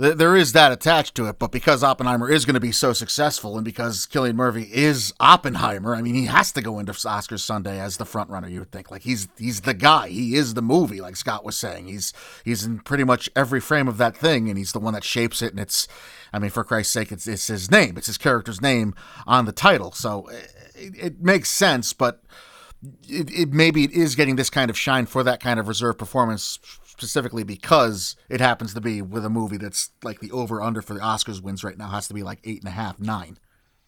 [0.00, 1.38] there is that attached to it.
[1.38, 5.94] But because Oppenheimer is going to be so successful, and because Cillian Murphy is Oppenheimer,
[5.94, 8.48] I mean, he has to go into Oscars Sunday as the front runner.
[8.48, 10.08] You would think, like he's he's the guy.
[10.08, 11.88] He is the movie, like Scott was saying.
[11.88, 12.12] He's
[12.44, 15.42] he's in pretty much every frame of that thing, and he's the one that shapes
[15.42, 15.50] it.
[15.50, 15.86] And it's,
[16.32, 17.98] I mean, for Christ's sake, it's it's his name.
[17.98, 18.94] It's his character's name
[19.26, 20.40] on the title, so eh,
[20.76, 21.92] it, it makes sense.
[21.92, 22.22] But
[23.08, 25.98] it, it maybe it is getting this kind of shine for that kind of reserve
[25.98, 26.58] performance
[27.00, 30.92] specifically because it happens to be with a movie that's like the over under for
[30.92, 33.38] the Oscars wins right now has to be like eight and a half, nine.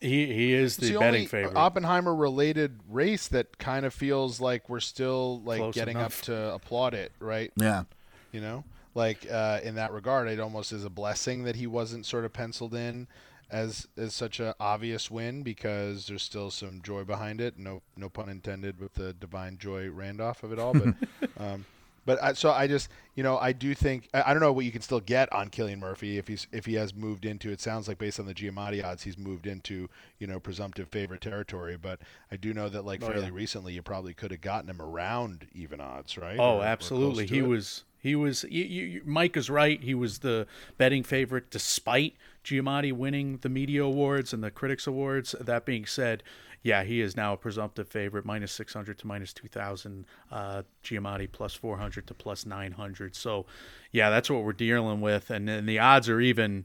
[0.00, 1.56] He he is the, the betting only favorite.
[1.56, 6.20] Oppenheimer related race that kind of feels like we're still like Close getting enough.
[6.20, 7.52] up to applaud it, right?
[7.56, 7.84] Yeah.
[8.32, 8.64] You know,
[8.94, 12.32] like uh, in that regard, it almost is a blessing that he wasn't sort of
[12.32, 13.06] penciled in
[13.50, 17.58] as as such an obvious win because there's still some joy behind it.
[17.58, 20.94] No no pun intended with the Da'Vine Joy Randolph of it all, but.
[21.38, 21.66] um,
[22.04, 24.64] but I, so I just, you know, I do think I, I don't know what
[24.64, 27.50] you can still get on Cillian Murphy if he's if he has moved into.
[27.50, 29.88] It sounds like based on the Giamatti odds, he's moved into
[30.18, 31.76] you know presumptive favorite territory.
[31.76, 32.00] But
[32.30, 35.46] I do know that like oh, fairly recently, you probably could have gotten him around
[35.54, 36.38] even odds, right?
[36.38, 37.26] Oh, Or- or absolutely.
[37.26, 37.46] to He it.
[37.46, 39.80] was he was you, you- Mike is right.
[39.80, 40.46] He was the
[40.78, 42.14] betting favorite despite
[42.44, 45.36] Giamatti winning the media awards and the critics awards.
[45.40, 46.24] That being said,
[46.62, 51.54] yeah, he is now a presumptive favorite, minus 600 to minus 2000, uh, Giamatti plus
[51.54, 53.16] 400 to plus 900.
[53.16, 53.46] So,
[53.90, 56.64] yeah, that's what we're dealing with and then the odds are even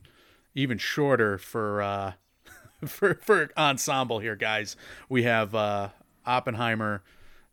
[0.56, 2.14] even shorter for uh
[2.86, 4.76] for for ensemble here, guys.
[5.10, 5.90] We have uh
[6.26, 7.04] Oppenheimer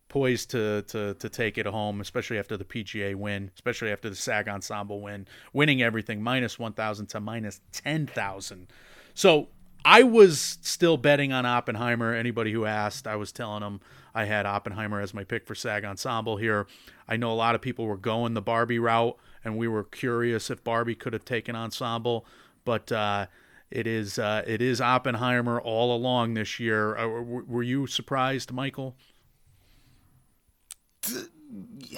[0.09, 4.15] poised to, to to take it home, especially after the PGA win, especially after the
[4.15, 8.67] SAG Ensemble win, winning everything minus one thousand to minus ten thousand.
[9.13, 9.47] So
[9.85, 12.13] I was still betting on Oppenheimer.
[12.13, 13.79] Anybody who asked, I was telling them
[14.13, 16.67] I had Oppenheimer as my pick for SAG Ensemble here.
[17.07, 20.49] I know a lot of people were going the Barbie route, and we were curious
[20.49, 22.25] if Barbie could have taken Ensemble,
[22.65, 22.91] but.
[22.91, 23.27] uh
[23.71, 26.95] it is uh, it is Oppenheimer all along this year.
[26.95, 28.95] Uh, were, were you surprised, Michael?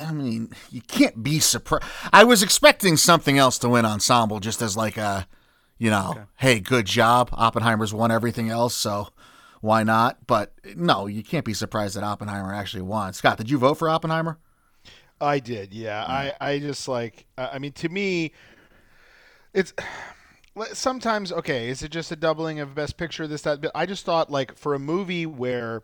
[0.01, 1.85] I mean, you can't be surprised.
[2.11, 5.27] I was expecting something else to win ensemble, just as like a,
[5.77, 7.29] you know, hey, good job.
[7.33, 9.09] Oppenheimer's won everything else, so
[9.61, 10.25] why not?
[10.27, 13.13] But no, you can't be surprised that Oppenheimer actually won.
[13.13, 14.37] Scott, did you vote for Oppenheimer?
[15.19, 16.03] I did, yeah.
[16.03, 18.33] I, I just like, I mean, to me,
[19.53, 19.73] it's
[20.73, 21.69] sometimes okay.
[21.69, 23.27] Is it just a doubling of Best Picture?
[23.27, 25.83] This that, but I just thought like for a movie where,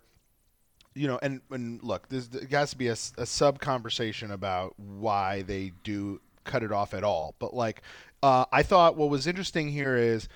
[0.94, 4.74] you know, and and look, there's, there has to be a, a sub conversation about
[4.78, 7.36] why they do cut it off at all.
[7.40, 7.82] But like,
[8.24, 10.28] uh, I thought what was interesting here is.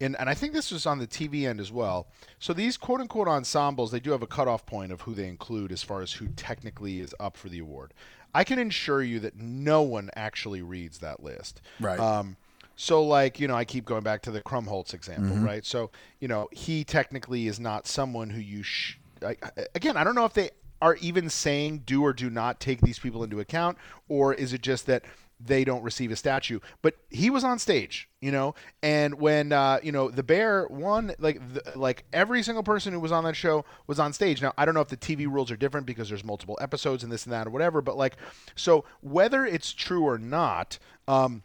[0.00, 2.08] And, and I think this was on the TV end as well.
[2.40, 5.70] So these quote unquote ensembles, they do have a cutoff point of who they include
[5.70, 7.94] as far as who technically is up for the award.
[8.34, 11.62] I can assure you that no one actually reads that list.
[11.78, 12.00] Right.
[12.00, 12.36] Um,
[12.74, 15.64] so like you know, I keep going back to the Krumholtz example, right?
[15.64, 18.64] So you know, he technically is not someone who you.
[18.64, 19.36] Sh- I-
[19.76, 20.50] again, I don't know if they
[20.82, 24.60] are even saying do or do not take these people into account, or is it
[24.60, 25.04] just that
[25.44, 26.60] they don't receive a statue?
[26.82, 31.12] But he was on stage, you know, and when uh, you know the bear won,
[31.18, 34.42] like the, like every single person who was on that show was on stage.
[34.42, 37.12] Now I don't know if the TV rules are different because there's multiple episodes and
[37.12, 38.16] this and that or whatever, but like
[38.54, 40.78] so whether it's true or not.
[41.06, 41.42] Um,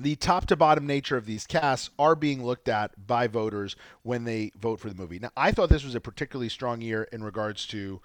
[0.00, 4.24] the top to bottom nature of these casts are being looked at by voters when
[4.24, 5.18] they vote for the movie.
[5.18, 8.00] Now, I thought this was a particularly strong year in regards to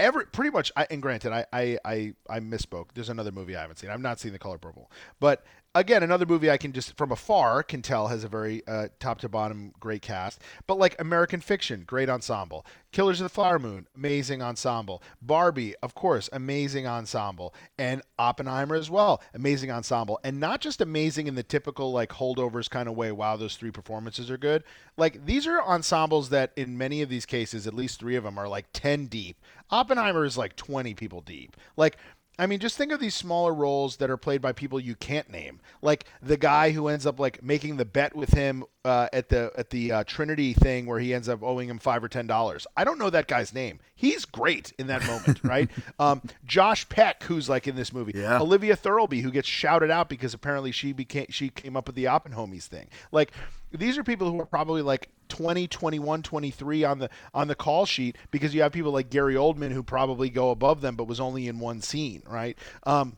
[0.00, 0.72] every pretty much.
[0.76, 2.88] I, and granted, I, I I I misspoke.
[2.94, 3.90] There's another movie I haven't seen.
[3.90, 4.90] I've not seen The Color Purple,
[5.20, 5.44] but
[5.74, 9.20] again, another movie I can just from afar can tell has a very uh, top
[9.20, 10.40] to bottom great cast.
[10.66, 12.66] But like American Fiction, great ensemble.
[12.92, 15.02] Killers of the Flower Moon, amazing ensemble.
[15.22, 21.28] Barbie, of course, amazing ensemble, and Oppenheimer as well, amazing ensemble, and not just amazing
[21.28, 23.12] in the typical like holdovers kind of way.
[23.12, 24.64] Wow, those three performances are good.
[24.96, 28.38] Like these are ensembles that in many of these cases, at least three of them
[28.38, 29.38] are like ten deep.
[29.70, 31.56] Oppenheimer is like twenty people deep.
[31.76, 31.96] Like
[32.40, 35.30] I mean, just think of these smaller roles that are played by people you can't
[35.30, 39.28] name, like the guy who ends up like making the bet with him uh, at
[39.28, 42.26] the at the uh, Trinity thing where he ends up owing him five or ten
[42.26, 42.66] dollars.
[42.76, 43.78] I don't know that guy's name.
[43.94, 45.68] He's great in that moment, right?
[45.98, 48.40] Um, Josh Peck, who's like in this movie, Yeah.
[48.40, 52.04] Olivia Thirlby, who gets shouted out because apparently she became she came up with the
[52.04, 52.88] Oppenhomies thing.
[53.12, 53.32] Like
[53.70, 57.86] these are people who are probably like 20, 21, 23 on the on the call
[57.86, 61.20] sheet because you have people like Gary Oldman who probably go above them but was
[61.20, 62.58] only in one scene, right?
[62.84, 63.16] Um,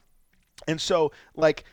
[0.69, 1.65] and so like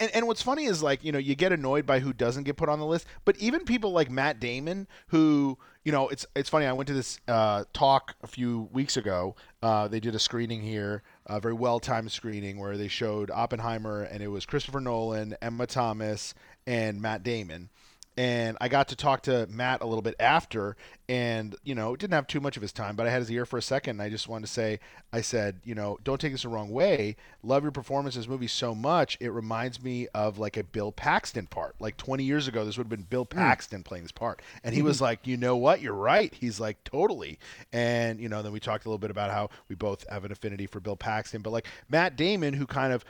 [0.00, 2.56] and, and what's funny is like you know you get annoyed by who doesn't get
[2.56, 6.48] put on the list but even people like matt damon who you know it's it's
[6.48, 10.18] funny i went to this uh, talk a few weeks ago uh, they did a
[10.18, 14.80] screening here a very well timed screening where they showed oppenheimer and it was christopher
[14.80, 16.34] nolan emma thomas
[16.66, 17.68] and matt damon
[18.16, 20.76] and I got to talk to Matt a little bit after,
[21.08, 23.44] and you know, didn't have too much of his time, but I had his ear
[23.44, 23.92] for a second.
[23.92, 24.78] And I just wanted to say,
[25.12, 27.16] I said, you know, don't take this the wrong way.
[27.42, 29.18] Love your performance in this movie so much.
[29.20, 31.74] It reminds me of like a Bill Paxton part.
[31.80, 33.36] Like 20 years ago, this would have been Bill hmm.
[33.36, 35.04] Paxton playing this part, and he was mm-hmm.
[35.04, 36.32] like, you know what, you're right.
[36.32, 37.38] He's like totally.
[37.72, 40.30] And you know, then we talked a little bit about how we both have an
[40.30, 43.04] affinity for Bill Paxton, but like Matt Damon, who kind of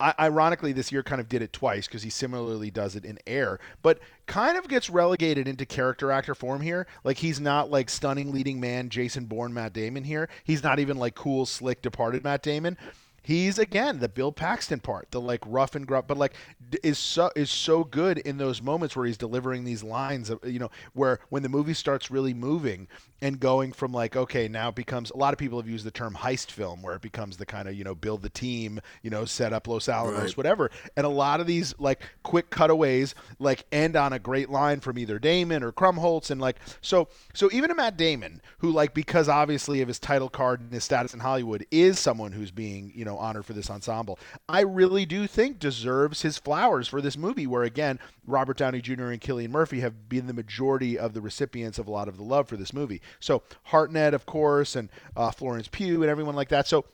[0.00, 3.58] Ironically, this year kind of did it twice because he similarly does it in Air,
[3.82, 6.86] but kind of gets relegated into character actor form here.
[7.02, 10.28] Like he's not like stunning leading man Jason Bourne Matt Damon here.
[10.44, 12.78] He's not even like cool, slick, departed Matt Damon.
[13.28, 16.32] He's again the Bill Paxton part, the like rough and gruff, but like
[16.82, 20.58] is so is so good in those moments where he's delivering these lines of you
[20.58, 22.88] know where when the movie starts really moving
[23.20, 25.90] and going from like okay now it becomes a lot of people have used the
[25.90, 29.10] term heist film where it becomes the kind of you know build the team you
[29.10, 30.36] know set up Los Alamos Right.
[30.38, 34.80] whatever and a lot of these like quick cutaways like end on a great line
[34.80, 38.94] from either Damon or Krumholtz and like so so even a Matt Damon who like
[38.94, 42.90] because obviously of his title card and his status in Hollywood is someone who's being
[42.94, 44.18] you know honored for this ensemble
[44.48, 49.10] I really do think deserves his flowers for this movie where again Robert Downey Jr.
[49.10, 52.22] and Cillian Murphy have been the majority of the recipients of a lot of the
[52.22, 56.48] love for this movie so Hartnett of course and uh, Florence Pugh and everyone like
[56.48, 56.84] that so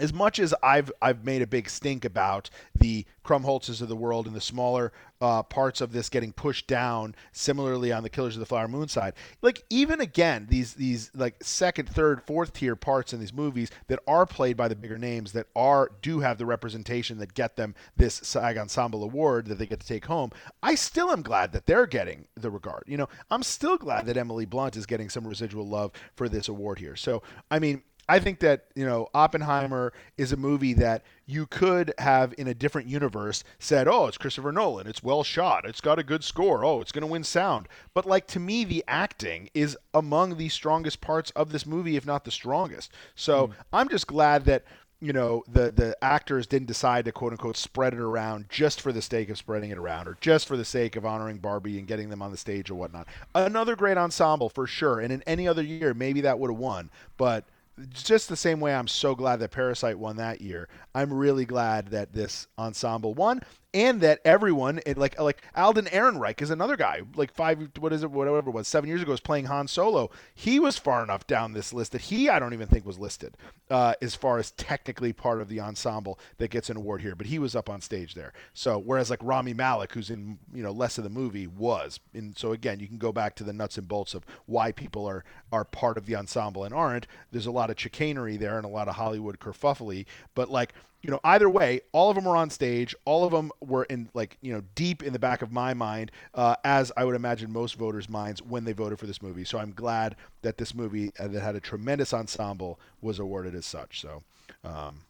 [0.00, 4.26] as much as I've I've made a big stink about the Krumholtzes of the world
[4.26, 8.40] and the smaller uh, parts of this getting pushed down, similarly on the Killers of
[8.40, 13.12] the Flower Moon side, like even again these these like second, third, fourth tier parts
[13.12, 16.46] in these movies that are played by the bigger names that are do have the
[16.46, 20.30] representation that get them this SAG Ensemble award that they get to take home.
[20.62, 22.84] I still am glad that they're getting the regard.
[22.86, 26.48] You know, I'm still glad that Emily Blunt is getting some residual love for this
[26.48, 26.96] award here.
[26.96, 27.82] So I mean.
[28.08, 32.54] I think that you know Oppenheimer is a movie that you could have in a
[32.54, 34.86] different universe said, "Oh, it's Christopher Nolan.
[34.86, 35.66] It's well shot.
[35.66, 36.64] It's got a good score.
[36.64, 40.48] Oh, it's going to win sound." But like to me, the acting is among the
[40.48, 42.92] strongest parts of this movie, if not the strongest.
[43.14, 43.52] So hmm.
[43.72, 44.64] I'm just glad that
[45.00, 48.92] you know the the actors didn't decide to quote unquote spread it around just for
[48.92, 51.86] the sake of spreading it around or just for the sake of honoring Barbie and
[51.86, 53.06] getting them on the stage or whatnot.
[53.34, 55.00] Another great ensemble for sure.
[55.00, 57.44] And in any other year, maybe that would have won, but
[57.92, 60.68] just the same way I'm so glad that Parasite won that year.
[60.94, 63.42] I'm really glad that this ensemble won
[63.74, 68.10] and that everyone like like Alden Ehrenreich is another guy like five what is it
[68.10, 70.10] whatever it was seven years ago was playing Han Solo.
[70.34, 73.36] He was far enough down this list that he I don't even think was listed
[73.70, 77.26] uh, as far as technically part of the ensemble that gets an award here, but
[77.26, 78.32] he was up on stage there.
[78.54, 82.36] So whereas like Rami Malek, who's in you know less of the movie, was and
[82.38, 85.24] so again you can go back to the nuts and bolts of why people are
[85.52, 87.06] are part of the ensemble and aren't.
[87.32, 91.10] There's a lot of chicanery there and a lot of Hollywood kerfuffle, but like you
[91.10, 92.94] know, either way, all of them were on stage.
[93.04, 96.10] All of them were in like you know deep in the back of my mind,
[96.34, 99.44] uh, as I would imagine most voters' minds when they voted for this movie.
[99.44, 103.64] So I'm glad that this movie uh, that had a tremendous ensemble was awarded as
[103.66, 104.00] such.
[104.00, 104.22] So,
[104.64, 105.02] um,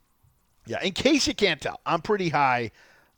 [0.66, 0.82] yeah.
[0.82, 2.70] In case you can't tell, I'm pretty high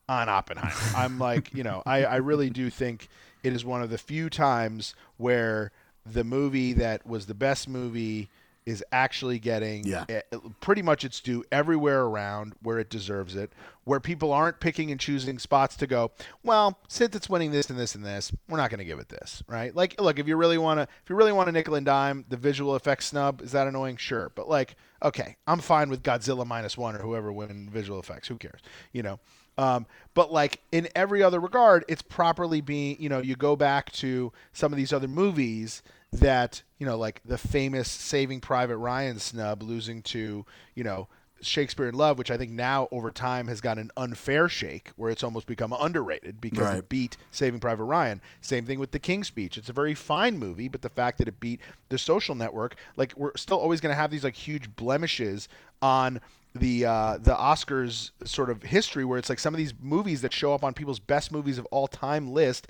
[0.08, 0.74] on Oppenheimer.
[0.96, 3.08] I'm like, you know, I, I really do think
[3.42, 5.72] it is one of the few times where
[6.06, 8.30] the movie that was the best movie
[8.66, 10.04] is actually getting Yeah.
[10.08, 10.20] eh,
[10.60, 13.52] pretty much its due everywhere around where it deserves it,
[13.84, 16.12] where people aren't picking and choosing spots to go,
[16.42, 19.08] well, since it's winning this and this and this, we're not going to give it
[19.08, 19.74] this, right?
[19.74, 22.24] Like, look, if you really want to, if you really want a nickel and dime,
[22.28, 23.96] the visual effects snub, is that annoying?
[23.96, 24.30] Sure.
[24.34, 28.28] But like, okay, I'm fine with Godzilla minus one or whoever win visual effects.
[28.28, 28.60] Who cares?
[28.92, 29.20] You know?
[29.58, 33.90] Um, but like in every other regard, it's properly being, you know, you go back
[33.92, 35.82] to some of these other movies
[36.12, 41.08] that, you know, like the famous Saving Private Ryan snub losing to, you know,
[41.42, 45.10] Shakespeare in Love, which I think now over time has got an unfair shake where
[45.10, 46.78] it's almost become underrated because Right.
[46.78, 48.20] it beat Saving Private Ryan.
[48.42, 49.56] Same thing with The King's Speech.
[49.56, 53.14] It's a very fine movie, but the fact that it beat The Social Network, like
[53.16, 55.48] we're still always going to have these like huge blemishes
[55.80, 56.20] on
[56.54, 60.32] the uh, the Oscars sort of history where it's like some of these movies that
[60.32, 62.66] show up on people's best movies of all time list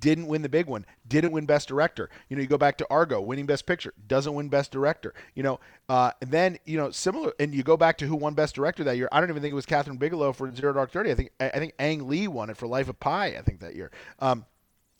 [0.00, 2.10] didn't win the big one, didn't win best director.
[2.28, 5.14] You know, you go back to Argo, winning best picture, doesn't win best director.
[5.34, 8.34] You know, uh, and then you know similar, and you go back to who won
[8.34, 9.08] best director that year.
[9.12, 11.12] I don't even think it was Kathryn Bigelow for Zero Dark Thirty.
[11.12, 13.26] I think I think Ang Lee won it for Life of Pi.
[13.36, 13.92] I think that year.
[14.18, 14.44] Um,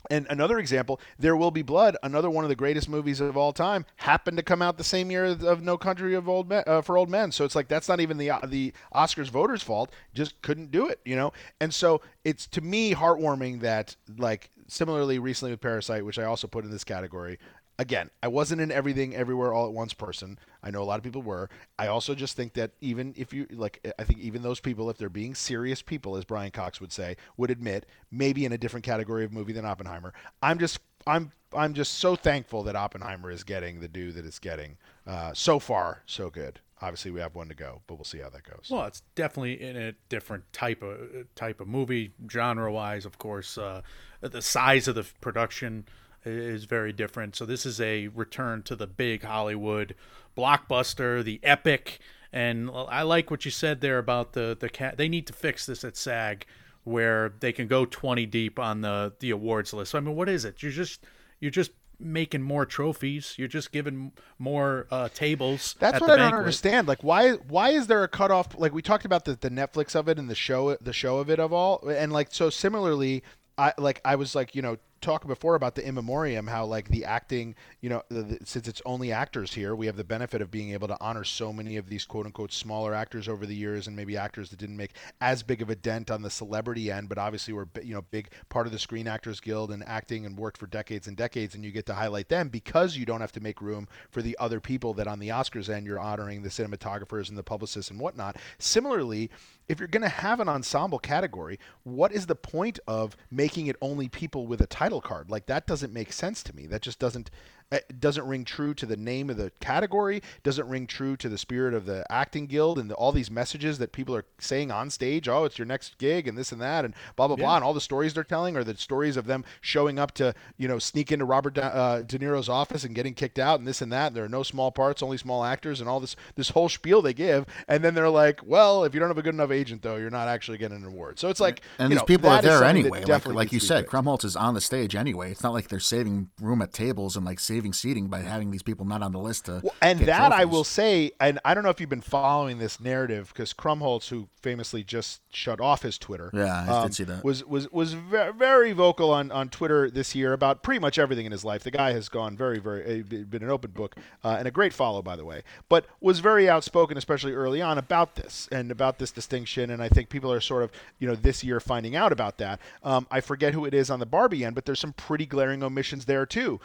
[0.08, 3.52] and another example, There Will Be Blood, another one of the greatest movies of all
[3.52, 6.80] time, happened to come out the same year of No Country of Old Men, uh,
[6.80, 7.32] for Old Men.
[7.32, 9.90] So it's like that's not even the uh, the Oscars voters' fault.
[10.14, 11.32] Just couldn't do it, you know.
[11.60, 16.46] And so it's to me heartwarming that like similarly recently with Parasite, which I also
[16.46, 17.38] put in this category.
[17.80, 20.38] Again, I wasn't an everything everywhere all at once person.
[20.62, 21.48] I know a lot of people were.
[21.78, 24.98] I also just think that even if you like, I think even those people, if
[24.98, 28.84] they're being serious people, as Brian Cox would say, would admit maybe in a different
[28.84, 30.12] category of movie than Oppenheimer.
[30.42, 34.38] I'm just, I'm, I'm just so thankful that Oppenheimer is getting the due that it's
[34.38, 34.76] getting.
[35.06, 36.60] Uh, so far, so good.
[36.82, 38.68] Obviously, we have one to go, but we'll see how that goes.
[38.70, 40.98] Well, it's definitely in a different type of
[41.34, 43.06] type of movie, genre wise.
[43.06, 43.80] Of course, uh,
[44.20, 45.86] the size of the production
[46.24, 47.36] is very different.
[47.36, 49.94] So this is a return to the big Hollywood
[50.36, 52.00] blockbuster, the epic.
[52.32, 54.96] And I like what you said there about the the cat.
[54.96, 56.46] They need to fix this at SAG,
[56.84, 59.94] where they can go twenty deep on the the awards list.
[59.94, 60.62] I mean, what is it?
[60.62, 61.04] You're just
[61.40, 63.34] you're just making more trophies.
[63.36, 65.76] You're just giving more uh, tables.
[65.78, 66.88] That's at what I don't understand.
[66.88, 68.58] Like, why why is there a cutoff?
[68.58, 71.30] Like we talked about the, the Netflix of it and the show the show of
[71.30, 73.22] it of all, and like so similarly,
[73.58, 76.88] I like I was like you know talking before about the in memoriam how like
[76.88, 80.42] the acting you know the, the, since it's only actors here we have the benefit
[80.42, 83.54] of being able to honor so many of these quote unquote smaller actors over the
[83.54, 86.90] years and maybe actors that didn't make as big of a dent on the celebrity
[86.90, 90.26] end but obviously were you know big part of the screen actors guild and acting
[90.26, 93.20] and worked for decades and decades and you get to highlight them because you don't
[93.20, 96.42] have to make room for the other people that on the oscars end you're honoring
[96.42, 98.36] the cinematographers and the publicists and whatnot.
[98.58, 99.30] Similarly
[99.70, 103.76] if you're going to have an ensemble category, what is the point of making it
[103.80, 105.30] only people with a title card?
[105.30, 106.66] Like that doesn't make sense to me.
[106.66, 107.30] That just doesn't
[107.72, 111.38] it doesn't ring true to the name of the category, doesn't ring true to the
[111.38, 114.90] spirit of the acting guild and the, all these messages that people are saying on
[114.90, 117.64] stage, oh, it's your next gig and this and that and blah blah blah and
[117.64, 120.78] all the stories they're telling are the stories of them showing up to, you know,
[120.80, 123.92] sneak into Robert De, uh, De Niro's office and getting kicked out and this and
[123.92, 124.08] that.
[124.08, 127.02] And there are no small parts, only small actors and all this this whole spiel
[127.02, 129.82] they give and then they're like, well, if you don't have a good enough agent
[129.82, 131.20] though, you're not actually getting an award.
[131.20, 133.04] So it's like And these know, people are there anyway.
[133.04, 133.86] Like, like you needs to be said.
[133.86, 135.30] Krumholtz is on the stage anyway.
[135.30, 138.62] It's not like they're saving room at tables and like saving seating by having these
[138.62, 139.60] people not on the list to.
[139.62, 142.80] Well, and that I will say, and I don't know if you've been following this
[142.80, 147.22] narrative because Krumholtz, who famously just shut off his Twitter, Yeah, I did see that.
[147.22, 151.26] was was was ve- very vocal on on Twitter this year about pretty much everything
[151.26, 151.62] in his life.
[151.62, 154.72] The guy has gone very very uh, been an open book uh, and a great
[154.72, 158.98] follow by the way, but was very outspoken, especially early on about this and about
[158.98, 159.70] this distinction.
[159.70, 162.60] And I think people are sort of you know this year finding out about that.
[162.82, 165.62] Um, I forget who it is on the Barbie end, but there's some pretty glaring
[165.62, 166.60] omissions there too.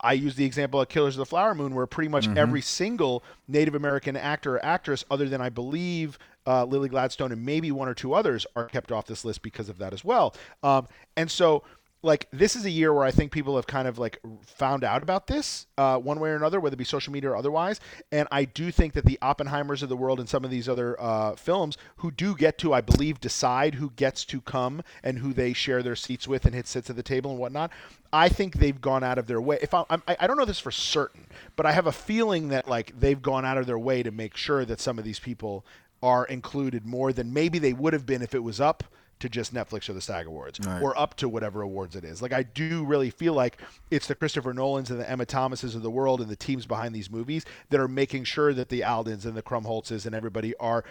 [0.00, 3.22] I use the example of Killers of the Flower Moon, where pretty much every single
[3.48, 7.88] Native American actor or actress, other than I believe uh, Lily Gladstone and maybe one
[7.88, 10.34] or two others, are kept off this list because of that as well.
[10.62, 11.62] Um, and so,
[12.04, 15.02] like, this is a year where I think people have kind of like found out
[15.02, 17.80] about this uh, one way or another, whether it be social media or otherwise.
[18.12, 21.00] And I do think that the Oppenheimers of the world and some of these other
[21.00, 25.32] uh, films who do get to, I believe, decide who gets to come and who
[25.32, 27.70] they share their seats with and hit sits at the table and whatnot.
[28.12, 29.58] I think they've gone out of their way.
[29.60, 31.26] If I, I I don't know this for certain,
[31.56, 34.36] but I have a feeling that like they've gone out of their way to make
[34.36, 35.64] sure that some of these people
[36.02, 38.84] are included more than maybe they would have been if it was up
[39.20, 42.20] to just Netflix or the SAG Awards or up to whatever awards it is.
[42.20, 43.58] Like I do really feel like
[43.90, 46.94] it's the Christopher Nolans and the Emma Thomases of the world and the teams behind
[46.94, 50.84] these movies that are making sure that the Aldens and the Krumholtzes and everybody are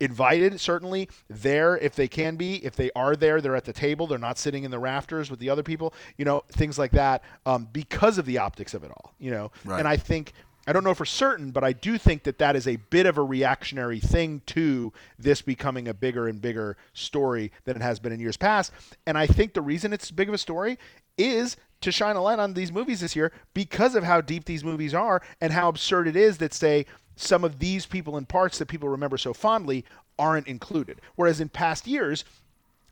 [0.00, 2.56] invited certainly there if they can be.
[2.64, 4.06] If they are there, they're at the table.
[4.06, 5.94] They're not sitting in the rafters with the other people.
[6.16, 9.14] You know, things like that um, because of the optics of it all.
[9.18, 9.78] You know, Right.
[9.78, 10.32] and I think
[10.66, 13.18] I don't know for certain, but I do think that that is a bit of
[13.18, 18.12] a reactionary thing to this becoming a bigger and bigger story than it has been
[18.12, 18.72] in years past.
[19.06, 20.78] And I think the reason it's big of a story
[21.18, 24.62] is to shine a light on these movies this year because of how deep these
[24.62, 26.86] movies are and how absurd it is that say
[27.16, 29.84] some of these people in parts that people remember so fondly
[30.18, 31.00] aren't included.
[31.16, 32.24] Whereas in past years,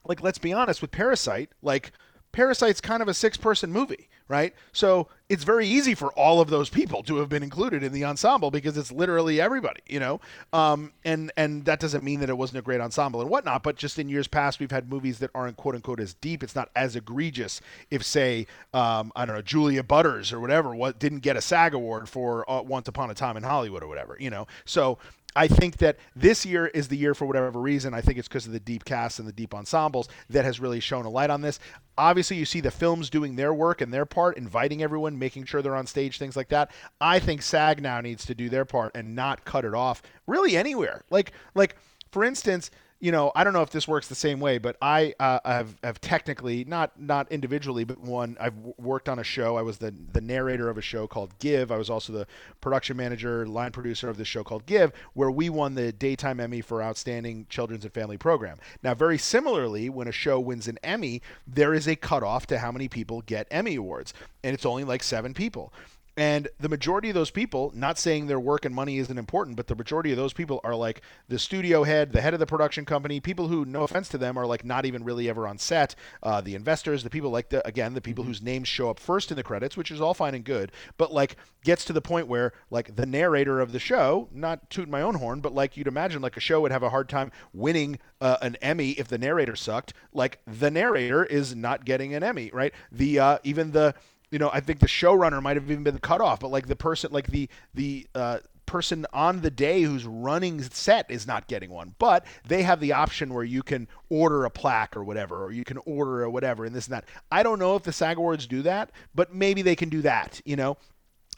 [0.05, 1.93] like let's be honest with Parasite, like
[2.31, 4.53] Parasite's kind of a six-person movie, right?
[4.71, 8.05] So it's very easy for all of those people to have been included in the
[8.05, 10.19] ensemble because it's literally everybody, you know.
[10.53, 13.75] Um, and and that doesn't mean that it wasn't a great ensemble and whatnot, but
[13.75, 16.43] just in years past, we've had movies that aren't quote unquote as deep.
[16.43, 20.99] It's not as egregious if, say, um, I don't know, Julia Butters or whatever, what
[20.99, 24.17] didn't get a SAG award for uh, Once Upon a Time in Hollywood or whatever,
[24.19, 24.47] you know.
[24.65, 24.97] So
[25.35, 27.93] I think that this year is the year for whatever reason.
[27.93, 30.79] I think it's because of the deep cast and the deep ensembles that has really
[30.79, 31.59] shown a light on this.
[31.97, 35.61] Obviously, you see the films doing their work and their part, inviting everyone, making sure
[35.61, 36.71] they're on stage, things like that.
[36.99, 40.57] I think SAG now needs to do their part and not cut it off really
[40.57, 41.03] anywhere.
[41.09, 41.75] Like, like
[42.11, 42.71] for instance,
[43.01, 45.75] you know, I don't know if this works the same way, but I uh, have,
[45.83, 49.57] have technically not not individually, but one I've worked on a show.
[49.57, 51.71] I was the the narrator of a show called Give.
[51.71, 52.27] I was also the
[52.61, 56.61] production manager, line producer of the show called Give, where we won the daytime Emmy
[56.61, 58.59] for outstanding children's and family program.
[58.83, 62.71] Now, very similarly, when a show wins an Emmy, there is a cutoff to how
[62.71, 64.13] many people get Emmy awards,
[64.43, 65.73] and it's only like seven people.
[66.17, 69.67] And the majority of those people, not saying their work and money isn't important, but
[69.67, 72.83] the majority of those people are like the studio head, the head of the production
[72.83, 75.95] company, people who, no offense to them, are like not even really ever on set,
[76.21, 79.31] uh, the investors, the people like the, again, the people whose names show up first
[79.31, 82.27] in the credits, which is all fine and good, but like gets to the point
[82.27, 85.87] where like the narrator of the show, not tooting my own horn, but like you'd
[85.87, 89.17] imagine like a show would have a hard time winning uh, an Emmy if the
[89.17, 89.93] narrator sucked.
[90.11, 92.73] Like the narrator is not getting an Emmy, right?
[92.91, 93.95] The, uh, even the,
[94.31, 96.75] you know, I think the showrunner might have even been cut off, but like the
[96.75, 101.69] person, like the the uh, person on the day who's running set is not getting
[101.69, 101.93] one.
[101.99, 105.65] But they have the option where you can order a plaque or whatever, or you
[105.65, 107.05] can order a whatever, and this and that.
[107.29, 110.41] I don't know if the SAG Awards do that, but maybe they can do that.
[110.45, 110.77] You know,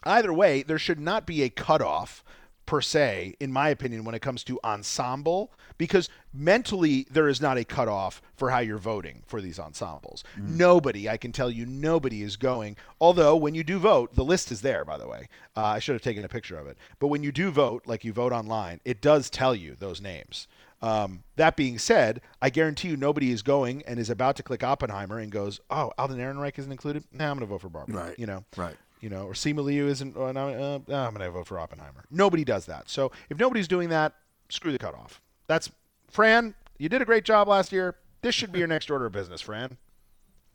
[0.04, 2.22] either way, there should not be a cutoff
[2.66, 7.58] per se, in my opinion, when it comes to ensemble, because mentally there is not
[7.58, 10.24] a cutoff for how you're voting for these ensembles.
[10.36, 12.76] Nobody, I can tell you, nobody is going.
[13.00, 15.28] Although when you do vote, the list is there, by the way.
[15.56, 16.78] Uh, I should have taken a picture of it.
[16.98, 20.48] But when you do vote, like you vote online, it does tell you those names.
[20.82, 24.62] Um, that being said, I guarantee you nobody is going and is about to click
[24.62, 27.04] Oppenheimer and goes, "Oh, Alden Ehrenreich isn't included.
[27.10, 28.18] Nah, I'm going to vote for Barbara." Right.
[28.18, 28.76] You know Right.
[29.04, 30.16] You know, or Simu Liu isn't.
[30.16, 32.06] Uh, uh, I'm going to vote for Oppenheimer.
[32.10, 32.88] Nobody does that.
[32.88, 34.14] So if nobody's doing that,
[34.48, 35.20] screw the cutoff.
[35.46, 35.70] That's
[36.08, 36.54] Fran.
[36.78, 37.96] You did a great job last year.
[38.22, 39.76] This should be your next order of business, Fran.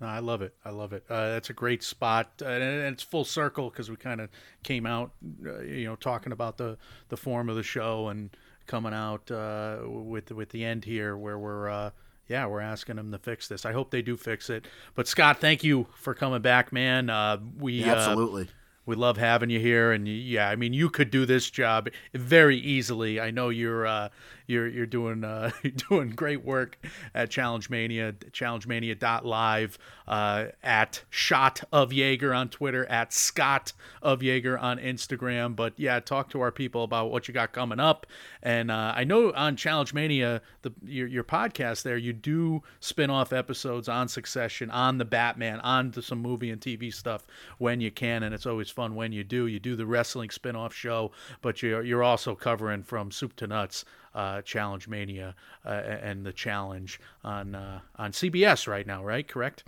[0.02, 0.56] No, I love it.
[0.66, 1.04] I love it.
[1.08, 4.30] Uh, that's a great spot, uh, and and it's full circle because we kind of
[4.64, 5.12] came out,
[5.46, 8.36] uh, you know, talking about the the form of the show and
[8.66, 11.92] coming out uh, with with the end here where we're.
[12.30, 13.66] Uh, yeah, we're asking them to fix this.
[13.66, 14.68] I hope they do fix it.
[14.96, 17.10] But Scott, thank you for coming back, man.
[17.10, 18.48] Uh, we uh, Absolutely.
[18.86, 22.58] we love having you here, and yeah, I mean, you could do this job very
[22.58, 23.20] easily.
[23.20, 24.10] I know you're uh,
[24.50, 26.78] you're you're doing uh, you're doing great work
[27.14, 29.78] at Challenge Mania, ChallengeMania.live,
[30.08, 35.56] uh, at Shot of Yager on Twitter, at Scott of Yager on Instagram.
[35.56, 38.08] But yeah, talk to our people about what you got coming up.
[38.42, 43.10] And uh, I know on Challenge Mania, the your, your podcast there, you do spin
[43.10, 47.28] off episodes on Succession, on the Batman, on to some movie and TV stuff
[47.60, 49.46] when you can, and it's always fun when you do.
[49.46, 51.12] You do the wrestling spin off show,
[51.42, 53.86] but you're you're also covering from soup to nuts.
[54.14, 59.28] Uh, challenge Mania uh, and the challenge on uh, on CBS right now, right?
[59.28, 59.64] Correct.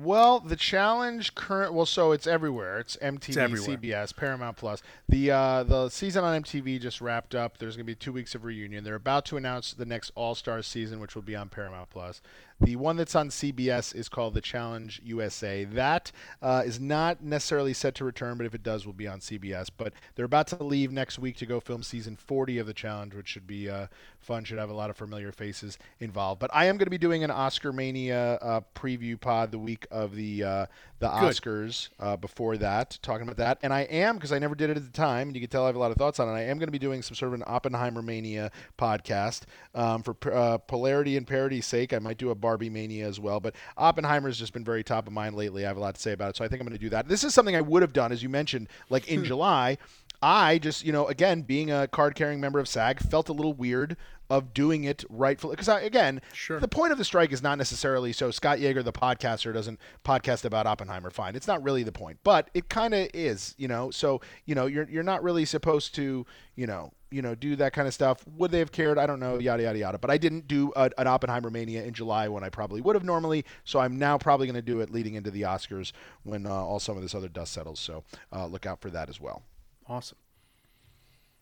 [0.00, 2.78] Well, the challenge current well, so it's everywhere.
[2.78, 3.76] It's MTV, everywhere.
[3.76, 4.80] CBS, Paramount Plus.
[5.08, 7.58] The uh, the season on MTV just wrapped up.
[7.58, 8.84] There's going to be two weeks of reunion.
[8.84, 12.20] They're about to announce the next All Star season, which will be on Paramount Plus.
[12.60, 15.64] The one that's on CBS is called The Challenge USA.
[15.64, 16.10] That
[16.42, 19.68] uh, is not necessarily set to return, but if it does, will be on CBS.
[19.76, 23.14] But they're about to leave next week to go film season 40 of The Challenge,
[23.14, 23.86] which should be uh,
[24.18, 24.42] fun.
[24.42, 26.40] Should have a lot of familiar faces involved.
[26.40, 29.86] But I am going to be doing an Oscar Mania uh, preview pod the week
[29.90, 30.66] of the uh,
[30.98, 33.58] the Oscars uh, before that, talking about that.
[33.62, 35.62] And I am because I never did it at the time, and you can tell
[35.62, 36.32] I have a lot of thoughts on it.
[36.32, 39.42] I am going to be doing some sort of an Oppenheimer Mania podcast
[39.74, 41.92] um, for uh, polarity and parity's sake.
[41.92, 45.06] I might do a Barbie Mania as well, but Oppenheimer has just been very top
[45.06, 45.66] of mind lately.
[45.66, 46.88] I have a lot to say about it, so I think I'm going to do
[46.88, 47.06] that.
[47.06, 49.26] This is something I would have done, as you mentioned, like in hmm.
[49.26, 49.76] July.
[50.22, 53.52] I just, you know, again, being a card carrying member of SAG, felt a little
[53.52, 53.98] weird
[54.30, 55.56] of doing it rightfully.
[55.56, 56.58] Because, again, Sure.
[56.58, 60.46] the point of the strike is not necessarily so Scott Yager, the podcaster, doesn't podcast
[60.46, 61.10] about Oppenheimer.
[61.10, 61.36] Fine.
[61.36, 63.90] It's not really the point, but it kind of is, you know.
[63.90, 66.24] So, you know, you're, you're not really supposed to,
[66.56, 68.24] you know, you know, do that kind of stuff.
[68.36, 68.98] Would they have cared?
[68.98, 69.38] I don't know.
[69.38, 69.98] Yada yada yada.
[69.98, 73.04] But I didn't do a, an Oppenheimer mania in July when I probably would have
[73.04, 73.44] normally.
[73.64, 76.80] So I'm now probably going to do it leading into the Oscars when uh, all
[76.80, 77.80] some of this other dust settles.
[77.80, 79.42] So uh, look out for that as well.
[79.88, 80.18] Awesome.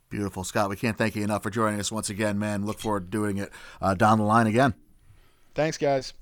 [0.09, 0.70] Beautiful, Scott.
[0.70, 2.64] We can't thank you enough for joining us once again, man.
[2.64, 3.51] Look forward to doing it
[3.82, 4.74] uh, down the line again.
[5.55, 6.12] Thanks, guys.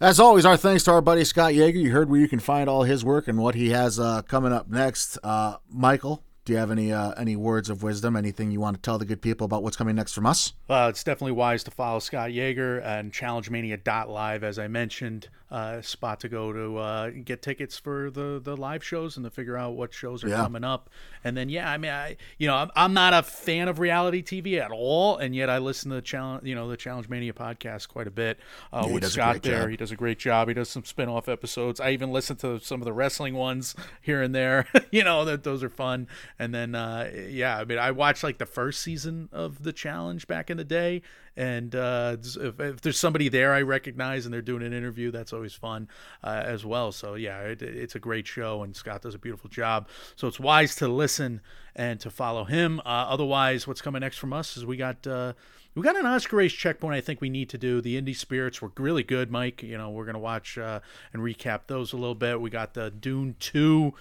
[0.00, 1.78] As always, our thanks to our buddy Scott Yager.
[1.78, 4.52] You heard where you can find all his work and what he has uh, coming
[4.52, 5.18] up next.
[5.22, 8.16] Uh, Michael, do you have any uh, any words of wisdom?
[8.16, 10.52] Anything you want to tell the good people about what's coming next from us?
[10.68, 15.28] Uh, it's definitely wise to follow Scott Yager and ChallengeMania.live, as I mentioned.
[15.50, 19.30] uh, spot to go to uh, get tickets for the the live shows and to
[19.30, 20.36] figure out what shows are Yeah.
[20.36, 20.88] coming up.
[21.24, 24.22] And then yeah, I mean, I you know I'm, I'm not a fan of reality
[24.22, 27.32] TV at all, and yet I listen to the challenge you know the Challenge Mania
[27.32, 28.38] podcast quite a bit
[28.72, 29.62] uh, he with Scott there.
[29.62, 29.70] job.
[29.70, 30.46] He does a great job.
[30.48, 31.80] He does some spin-off episodes.
[31.80, 34.66] I even listen to some of the wrestling ones here and there.
[34.92, 36.06] you know that those are fun.
[36.40, 40.26] And then uh, yeah, I mean I watched like the first season of the challenge
[40.26, 41.02] back in the day.
[41.36, 45.34] And uh, if, if there's somebody there I recognize and they're doing an interview, that's
[45.34, 45.88] always fun
[46.24, 46.92] uh, as well.
[46.92, 49.86] So yeah, it, it's a great show, and Scott does a beautiful job.
[50.16, 51.42] So it's wise to listen
[51.76, 52.80] and to follow him.
[52.80, 55.34] Uh, otherwise, what's coming next from us is we got uh,
[55.74, 56.94] we got an Oscar race checkpoint.
[56.94, 59.62] I think we need to do the Indie Spirits were really good, Mike.
[59.62, 60.80] You know, we're gonna watch uh,
[61.12, 62.40] and recap those a little bit.
[62.40, 63.92] We got the Dune two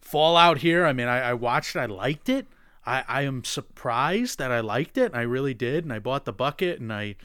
[0.00, 0.86] Fallout here.
[0.86, 1.80] I mean, I, I watched it.
[1.80, 2.46] I liked it.
[2.86, 5.06] I, I am surprised that I liked it.
[5.06, 5.84] and I really did.
[5.84, 7.16] And I bought the bucket and I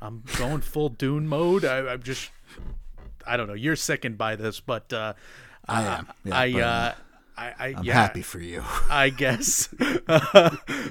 [0.00, 1.64] I'm going full Dune mode.
[1.64, 2.30] I, I'm just
[3.26, 3.54] I don't know.
[3.54, 5.14] You're sickened by this, but uh,
[5.66, 6.08] I am.
[6.24, 6.94] Yeah, I uh,
[7.38, 8.64] I, I I'm yeah, happy for you.
[8.90, 9.68] I guess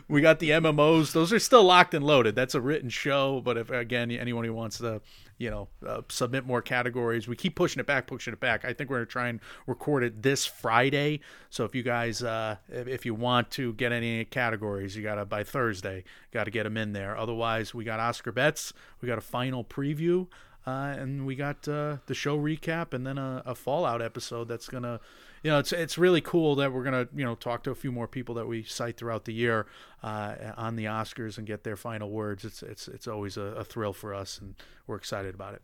[0.07, 2.35] we got the MMOs; those are still locked and loaded.
[2.35, 5.01] That's a written show, but if again anyone who wants to,
[5.37, 8.63] you know, uh, submit more categories, we keep pushing it back, pushing it back.
[8.63, 11.19] I think we're gonna try and record it this Friday.
[11.49, 15.43] So if you guys, uh, if, you want to get any categories, you gotta by
[15.43, 17.17] Thursday, got to get them in there.
[17.17, 18.71] Otherwise, we got Oscar bets,
[19.01, 20.27] we got a final preview.
[20.65, 24.67] Uh, and we got uh, the show recap and then a, a Fallout episode that's
[24.67, 24.99] gonna,
[25.47, 27.89] you know, it's it's really cool that we're gonna you know talk to a few
[27.89, 29.65] more people that we cite throughout the year
[30.03, 32.43] uh, on the Oscars and get their final words.
[32.43, 34.55] It's it's it's always a, a thrill for us, and
[34.87, 35.61] we're excited about it.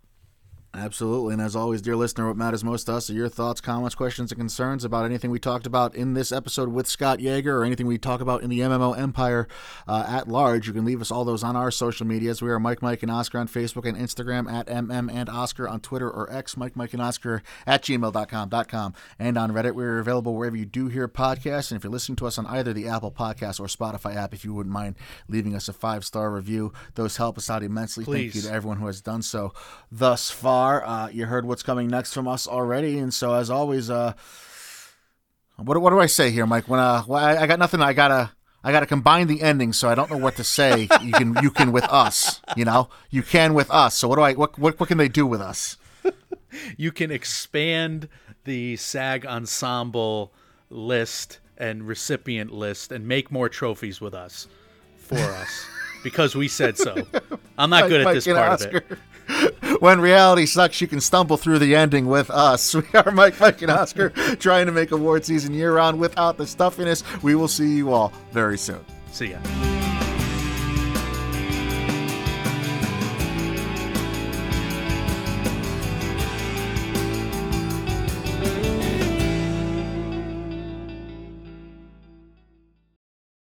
[0.76, 1.34] Absolutely.
[1.34, 4.32] And as always, dear listener, what matters most to us are your thoughts, comments, questions,
[4.32, 7.86] and concerns about anything we talked about in this episode with Scott Yager or anything
[7.86, 9.48] we talk about in the MMO empire
[9.88, 10.66] uh, at large.
[10.66, 12.42] You can leave us all those on our social medias.
[12.42, 15.80] We are Mike, Mike, and Oscar on Facebook and Instagram, at MM and Oscar on
[15.80, 19.76] Twitter or X, Mike, Mike, and Oscar at gmail.com, dot com, and on Reddit.
[19.76, 21.70] We're available wherever you do hear podcasts.
[21.70, 24.44] And if you're listening to us on either the Apple Podcast or Spotify app, if
[24.44, 24.96] you wouldn't mind
[25.28, 28.06] leaving us a five star review, those help us out immensely.
[28.06, 28.34] Please.
[28.34, 29.54] Thank you to everyone who has done so
[29.92, 30.63] thus far.
[30.64, 34.14] Uh, you heard what's coming next from us already, and so as always, uh,
[35.58, 36.68] what what do I say here, Mike?
[36.68, 37.82] When uh, well, I, I got nothing.
[37.82, 38.32] I gotta
[38.64, 40.88] I gotta combine the endings, so I don't know what to say.
[41.02, 43.96] you can you can with us, you know, you can with us.
[43.96, 45.78] So what do I what what, what can they do with us?
[46.78, 48.10] You can expand
[48.44, 50.32] the SAG ensemble
[50.70, 54.48] list and recipient list and make more trophies with us
[54.98, 55.66] for us
[56.04, 56.96] because we said so.
[57.58, 58.86] I'm not good at this and part of it.
[59.80, 62.74] When reality sucks, you can stumble through the ending with us.
[62.94, 66.46] We are Mike, Mike, and Oscar trying to make award season year round without the
[66.46, 67.04] stuffiness.
[67.22, 68.84] We will see you all very soon.
[69.12, 69.83] See ya.